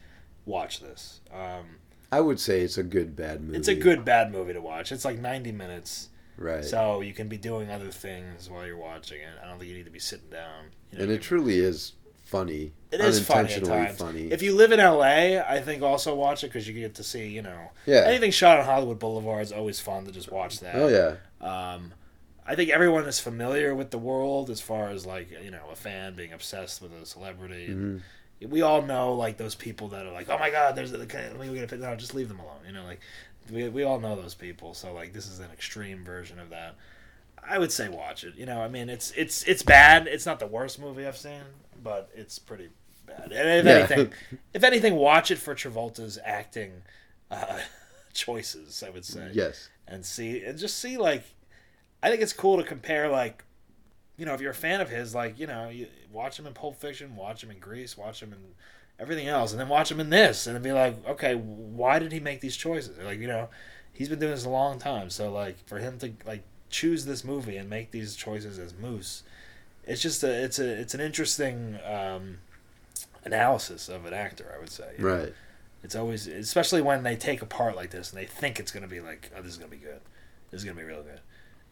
watch 0.45 0.81
this. 0.81 1.21
Um, 1.31 1.77
I 2.11 2.19
would 2.19 2.39
say 2.39 2.61
it's 2.61 2.77
a 2.77 2.83
good 2.83 3.15
bad 3.15 3.41
movie. 3.41 3.57
it's 3.57 3.67
a 3.67 3.75
good 3.75 4.03
bad 4.03 4.31
movie 4.31 4.53
to 4.53 4.61
watch. 4.61 4.91
It's 4.91 5.05
like 5.05 5.19
ninety 5.19 5.51
minutes, 5.51 6.09
right? 6.37 6.63
so 6.63 7.01
you 7.01 7.13
can 7.13 7.27
be 7.27 7.37
doing 7.37 7.71
other 7.71 7.89
things 7.89 8.49
while 8.49 8.65
you're 8.65 8.77
watching 8.77 9.21
it. 9.21 9.33
I 9.41 9.47
don't 9.47 9.57
think 9.57 9.69
you 9.69 9.77
need 9.77 9.85
to 9.85 9.91
be 9.91 9.99
sitting 9.99 10.29
down. 10.29 10.65
You 10.91 10.97
know, 10.97 11.03
and 11.05 11.13
it 11.13 11.21
truly 11.21 11.59
is 11.59 11.93
funny. 12.23 12.73
It 12.91 13.01
is 13.01 13.25
funny 13.25 13.53
at 13.53 13.63
times. 13.63 13.97
funny. 13.97 14.31
If 14.31 14.41
you 14.41 14.55
live 14.55 14.71
in 14.71 14.79
LA, 14.79 15.39
I 15.41 15.61
think 15.61 15.81
also 15.81 16.13
watch 16.13 16.43
it 16.43 16.47
because 16.47 16.67
you 16.67 16.73
get 16.73 16.95
to 16.95 17.03
see, 17.03 17.27
you 17.27 17.41
know, 17.41 17.71
yeah. 17.85 18.03
anything 18.05 18.31
shot 18.31 18.59
on 18.59 18.65
Hollywood 18.65 18.99
Boulevard 18.99 19.41
is 19.41 19.51
always 19.51 19.79
fun 19.79 20.05
to 20.05 20.11
just 20.11 20.31
watch 20.31 20.59
that. 20.59 20.75
Oh 20.75 20.87
yeah. 20.87 21.15
Um, 21.41 21.93
I 22.45 22.55
think 22.55 22.69
everyone 22.69 23.05
is 23.05 23.19
familiar 23.19 23.73
with 23.73 23.91
the 23.91 23.97
world 23.97 24.49
as 24.49 24.59
far 24.61 24.89
as 24.89 25.05
like 25.05 25.29
you 25.43 25.51
know 25.51 25.69
a 25.71 25.75
fan 25.75 26.15
being 26.15 26.33
obsessed 26.33 26.81
with 26.81 26.91
a 26.93 27.05
celebrity. 27.05 27.69
Mhm. 27.69 28.01
We 28.49 28.61
all 28.61 28.81
know 28.81 29.13
like 29.13 29.37
those 29.37 29.55
people 29.55 29.87
that 29.89 30.05
are 30.05 30.11
like, 30.11 30.27
oh 30.29 30.37
my 30.37 30.49
god, 30.49 30.75
there's 30.75 30.91
the 30.91 30.97
a 30.99 31.37
let 31.37 31.39
me 31.39 31.53
get 31.53 31.63
a 31.63 31.67
picture. 31.67 31.77
No, 31.77 31.95
just 31.95 32.13
leave 32.13 32.27
them 32.27 32.39
alone. 32.39 32.59
You 32.67 32.73
know, 32.73 32.83
like 32.83 32.99
we 33.51 33.69
we 33.69 33.83
all 33.83 33.99
know 33.99 34.15
those 34.15 34.33
people. 34.35 34.73
So 34.73 34.93
like 34.93 35.13
this 35.13 35.27
is 35.27 35.39
an 35.39 35.49
extreme 35.53 36.03
version 36.03 36.39
of 36.39 36.49
that. 36.49 36.75
I 37.45 37.57
would 37.59 37.71
say 37.71 37.89
watch 37.89 38.23
it. 38.23 38.35
You 38.35 38.45
know, 38.45 38.61
I 38.61 38.67
mean, 38.67 38.89
it's 38.89 39.11
it's 39.11 39.43
it's 39.43 39.63
bad. 39.63 40.07
It's 40.07 40.25
not 40.25 40.39
the 40.39 40.47
worst 40.47 40.79
movie 40.79 41.05
I've 41.07 41.17
seen, 41.17 41.41
but 41.81 42.09
it's 42.15 42.39
pretty 42.39 42.69
bad. 43.05 43.31
And 43.31 43.49
if 43.59 43.65
Yeah. 43.65 43.71
anything, 43.71 44.13
if 44.53 44.63
anything, 44.63 44.95
watch 44.95 45.31
it 45.31 45.37
for 45.37 45.55
Travolta's 45.55 46.19
acting 46.23 46.81
uh, 47.31 47.59
choices. 48.13 48.83
I 48.85 48.89
would 48.89 49.05
say 49.05 49.29
Yes. 49.33 49.69
and 49.87 50.05
see 50.05 50.43
and 50.43 50.57
just 50.57 50.77
see 50.79 50.97
like 50.97 51.23
I 52.03 52.09
think 52.09 52.21
it's 52.21 52.33
cool 52.33 52.57
to 52.57 52.63
compare 52.63 53.09
like 53.09 53.43
you 54.17 54.25
know 54.25 54.33
if 54.33 54.41
you're 54.41 54.51
a 54.51 54.55
fan 54.55 54.81
of 54.81 54.89
his 54.89 55.15
like 55.15 55.39
you 55.39 55.47
know 55.47 55.69
you 55.69 55.87
watch 56.11 56.37
him 56.37 56.45
in 56.45 56.53
Pulp 56.53 56.75
Fiction, 56.75 57.15
watch 57.15 57.43
him 57.43 57.49
in 57.49 57.57
Grease, 57.57 57.97
watch 57.97 58.21
him 58.21 58.33
in 58.33 58.39
everything 58.99 59.27
else, 59.27 59.51
and 59.51 59.59
then 59.59 59.69
watch 59.69 59.89
him 59.89 59.99
in 59.99 60.09
this, 60.09 60.45
and 60.45 60.55
then 60.55 60.61
be 60.61 60.71
like, 60.71 61.07
okay, 61.07 61.33
why 61.35 61.97
did 61.97 62.11
he 62.11 62.19
make 62.19 62.41
these 62.41 62.57
choices? 62.57 62.97
Like 63.03 63.19
you 63.19 63.27
know, 63.27 63.49
he's 63.93 64.09
been 64.09 64.19
doing 64.19 64.33
this 64.33 64.45
a 64.45 64.49
long 64.49 64.77
time, 64.77 65.09
so 65.09 65.31
like 65.31 65.65
for 65.65 65.79
him 65.79 65.97
to 65.99 66.11
like 66.25 66.43
choose 66.69 67.05
this 67.05 67.23
movie 67.23 67.55
and 67.55 67.69
make 67.69 67.91
these 67.91 68.15
choices 68.15 68.59
as 68.59 68.73
Moose, 68.75 69.23
it's 69.85 70.01
just 70.01 70.23
a 70.23 70.43
it's 70.43 70.59
a 70.59 70.69
it's 70.69 70.93
an 70.93 71.01
interesting 71.01 71.79
um, 71.85 72.39
analysis 73.23 73.89
of 73.89 74.05
an 74.05 74.13
actor, 74.13 74.53
I 74.55 74.59
would 74.59 74.69
say. 74.69 74.93
you 74.97 75.05
know? 75.05 75.15
Right. 75.15 75.33
It's 75.83 75.95
always, 75.95 76.27
especially 76.27 76.81
when 76.81 77.03
they 77.03 77.15
take 77.15 77.41
a 77.41 77.45
part 77.45 77.75
like 77.75 77.91
this 77.91 78.11
and 78.11 78.19
they 78.19 78.25
think 78.25 78.59
it's 78.59 78.71
going 78.71 78.83
to 78.83 78.89
be 78.89 79.01
like, 79.01 79.31
oh, 79.35 79.41
this 79.41 79.51
is 79.51 79.57
going 79.57 79.69
to 79.69 79.77
be 79.77 79.83
good. 79.83 79.99
This 80.49 80.59
is 80.59 80.65
going 80.65 80.77
to 80.77 80.81
be 80.81 80.87
real 80.87 81.03
good. 81.03 81.19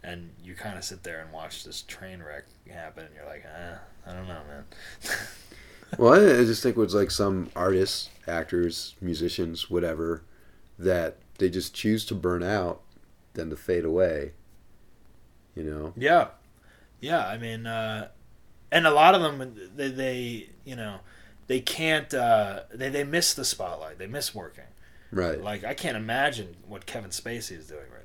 And 0.04 0.32
you 0.44 0.56
kind 0.56 0.78
of 0.78 0.84
sit 0.84 1.04
there 1.04 1.22
and 1.22 1.32
watch 1.32 1.64
this 1.64 1.84
train 1.84 2.24
wreck 2.24 2.46
happen, 2.70 3.06
and 3.06 3.14
you're 3.16 3.26
like, 3.26 3.46
eh, 3.46 3.76
I 4.08 4.14
don't 4.14 4.28
know, 4.28 4.42
man. 4.48 4.66
Well, 5.98 6.14
I, 6.14 6.46
just 6.46 6.64
think 6.64 6.78
it 6.78 6.80
was 6.80 6.96
like 6.96 7.12
some 7.12 7.50
artists, 7.56 8.10
actors, 8.28 8.96
musicians, 9.02 9.70
whatever, 9.70 10.24
that 10.80 11.18
they 11.38 11.50
just 11.50 11.74
choose 11.74 12.06
to 12.06 12.16
burn 12.16 12.44
out 12.44 12.82
than 13.34 13.50
to 13.50 13.56
fade 13.56 13.86
away. 13.86 14.32
You 15.56 15.64
know. 15.64 15.94
yeah, 15.98 16.28
yeah. 17.02 17.28
I 17.28 17.38
mean, 17.38 17.68
uh, 17.68 18.08
and 18.72 18.88
a 18.88 18.92
lot 18.92 19.16
of 19.16 19.22
them, 19.22 19.60
they, 19.76 19.90
they 19.90 20.50
you 20.64 20.78
know, 20.78 21.00
they 21.48 21.60
can't, 21.60 22.14
uh, 22.14 22.62
they 22.74 22.88
they 22.88 23.04
miss 23.04 23.34
the 23.34 23.44
spotlight. 23.44 24.00
They 24.00 24.08
miss 24.08 24.34
working. 24.34 24.64
Right. 25.12 25.42
Like 25.42 25.66
I 25.66 25.74
can't 25.74 25.98
imagine 25.98 26.56
what 26.66 26.86
Kevin 26.86 27.10
Spacey 27.10 27.58
is 27.58 27.68
doing 27.68 27.90
right 27.92 28.00
now. 28.00 28.01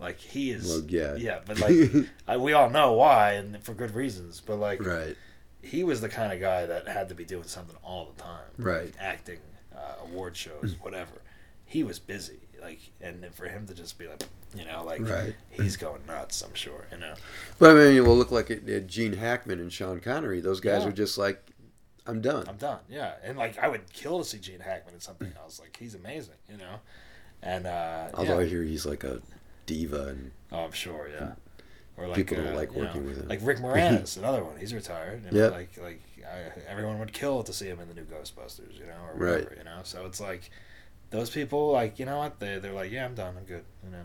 Like 0.00 0.18
he 0.20 0.50
is, 0.50 0.68
Well, 0.68 0.84
yeah. 0.88 1.16
yeah. 1.16 1.40
But 1.44 1.60
like, 1.60 2.06
I, 2.28 2.36
we 2.36 2.52
all 2.52 2.70
know 2.70 2.92
why, 2.92 3.32
and 3.32 3.62
for 3.64 3.74
good 3.74 3.94
reasons. 3.94 4.40
But 4.44 4.56
like, 4.56 4.84
right. 4.84 5.16
he 5.62 5.82
was 5.84 6.00
the 6.00 6.08
kind 6.08 6.32
of 6.32 6.40
guy 6.40 6.66
that 6.66 6.86
had 6.86 7.08
to 7.08 7.14
be 7.14 7.24
doing 7.24 7.44
something 7.44 7.76
all 7.82 8.12
the 8.16 8.22
time, 8.22 8.44
Right. 8.58 8.94
acting, 9.00 9.38
uh, 9.76 10.04
award 10.04 10.36
shows, 10.36 10.76
whatever. 10.80 11.10
He 11.64 11.82
was 11.84 11.98
busy, 11.98 12.38
like, 12.62 12.78
and 13.00 13.26
for 13.34 13.46
him 13.48 13.66
to 13.66 13.74
just 13.74 13.98
be 13.98 14.06
like, 14.08 14.22
you 14.56 14.64
know, 14.64 14.84
like 14.84 15.00
Right. 15.06 15.34
he's 15.50 15.76
going 15.76 16.00
nuts. 16.06 16.42
I'm 16.42 16.54
sure, 16.54 16.86
you 16.92 16.98
know. 16.98 17.14
But 17.58 17.72
I 17.72 17.74
mean, 17.74 17.96
it 17.96 18.00
will 18.04 18.16
look 18.16 18.30
like 18.30 18.50
it, 18.50 18.66
it, 18.68 18.86
Gene 18.86 19.12
Hackman 19.14 19.58
and 19.58 19.72
Sean 19.72 20.00
Connery. 20.00 20.40
Those 20.40 20.60
guys 20.60 20.82
Yeah. 20.84 20.88
are 20.88 20.92
just 20.92 21.18
like, 21.18 21.44
I'm 22.06 22.22
done. 22.22 22.46
I'm 22.48 22.56
done. 22.56 22.78
Yeah, 22.88 23.14
and 23.22 23.36
like 23.36 23.58
I 23.58 23.68
would 23.68 23.92
kill 23.92 24.20
to 24.20 24.24
see 24.24 24.38
Gene 24.38 24.60
Hackman 24.60 24.94
in 24.94 25.00
something 25.00 25.30
else. 25.36 25.60
Like 25.60 25.76
he's 25.78 25.94
amazing, 25.94 26.36
you 26.48 26.56
know. 26.56 26.76
And 27.42 27.66
uh, 27.66 28.08
Although 28.14 28.38
yeah. 28.38 28.46
I 28.46 28.48
hear 28.48 28.62
he's 28.62 28.86
like 28.86 29.04
a 29.04 29.20
diva 29.68 30.08
and 30.08 30.30
oh, 30.50 30.64
I'm 30.64 30.72
sure, 30.72 31.08
yeah. 31.08 31.32
Or 31.96 32.06
like 32.08 32.16
people 32.16 32.38
uh, 32.40 32.44
don't 32.44 32.54
like 32.56 32.70
you 32.72 32.78
know, 32.78 32.84
working 32.86 33.04
with 33.06 33.18
him. 33.22 33.28
Like 33.28 33.40
Rick 33.42 33.58
Moranis, 33.64 34.16
another 34.16 34.42
one. 34.42 34.56
He's 34.58 34.74
retired. 34.74 35.24
You 35.24 35.30
know, 35.30 35.44
Yeah. 35.44 35.50
Like 35.50 35.70
like 35.80 36.00
I, 36.24 36.60
everyone 36.68 36.98
would 36.98 37.12
kill 37.12 37.42
to 37.42 37.52
see 37.52 37.66
him 37.66 37.80
in 37.80 37.88
the 37.88 37.94
new 37.94 38.04
Ghostbusters, 38.04 38.78
you 38.78 38.86
know, 38.86 39.00
or 39.08 39.14
Right. 39.14 39.30
whatever, 39.44 39.54
you 39.58 39.64
know. 39.64 39.80
So 39.84 40.06
it's 40.06 40.20
like 40.20 40.50
those 41.10 41.30
people, 41.30 41.70
like 41.72 41.98
you 41.98 42.06
know 42.06 42.18
what 42.18 42.38
they 42.40 42.58
they're 42.58 42.72
like, 42.72 42.90
yeah, 42.90 43.04
I'm 43.04 43.14
done, 43.14 43.34
I'm 43.38 43.44
good, 43.44 43.64
you 43.84 43.90
know. 43.90 44.04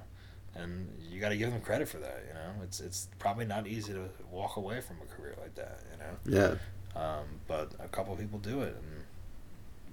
And 0.56 0.88
you 1.10 1.20
got 1.20 1.30
to 1.30 1.38
give 1.38 1.52
them 1.52 1.62
credit 1.62 1.88
for 1.90 1.98
that, 1.98 2.24
you 2.28 2.34
know. 2.34 2.52
It's 2.64 2.80
it's 2.80 3.08
probably 3.20 3.46
not 3.46 3.66
easy 3.68 3.94
to 3.94 4.10
walk 4.32 4.58
away 4.58 4.82
from 4.82 4.98
a 5.02 5.06
career 5.16 5.36
like 5.42 5.56
that, 5.56 5.80
you 5.92 5.98
know. 6.00 6.40
yeah. 6.40 6.56
Um, 6.96 7.26
but 7.48 7.74
a 7.80 7.88
couple 7.88 8.16
people 8.16 8.38
do 8.38 8.62
it, 8.62 8.76
and 8.76 9.03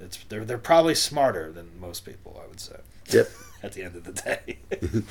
it's 0.01 0.19
they're 0.25 0.45
they're 0.45 0.59
probably 0.59 0.95
smarter 0.95 1.53
than 1.53 1.79
most 1.81 2.05
people, 2.05 2.41
I 2.43 2.49
would 2.49 2.61
say. 2.61 2.77
Yep. 3.11 3.29
At 3.63 3.73
the 3.75 3.83
end 3.83 3.97
of 3.97 4.05
the 4.05 4.13
day. 4.13 4.59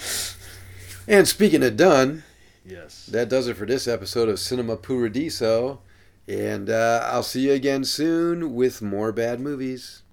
And 1.10 1.28
speaking 1.28 1.64
of 1.64 1.76
done, 1.76 2.22
yes. 2.64 3.08
that 3.08 3.30
does 3.30 3.48
it 3.48 3.58
for 3.58 3.66
this 3.66 3.88
episode 3.88 4.30
of 4.30 4.40
Cinema 4.40 4.78
Poo-Radiso. 4.78 5.80
And 6.28 6.70
uh, 6.70 7.10
I'll 7.12 7.24
see 7.24 7.48
you 7.48 7.54
again 7.54 7.84
soon 7.84 8.54
with 8.54 8.84
more 8.84 9.12
bad 9.12 9.40
movies. 9.40 10.04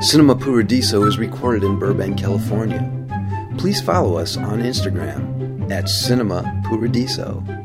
Cinema 0.00 0.34
Poo-Radiso 0.34 1.06
is 1.06 1.18
recorded 1.18 1.64
in 1.64 1.78
Burbank, 1.78 2.18
California. 2.18 2.80
Please 3.58 3.82
follow 3.82 4.16
us 4.16 4.38
on 4.38 4.62
Instagram 4.62 5.70
at 5.70 5.90
Cinema 5.90 6.62
Poo-Radiso. 6.64 7.59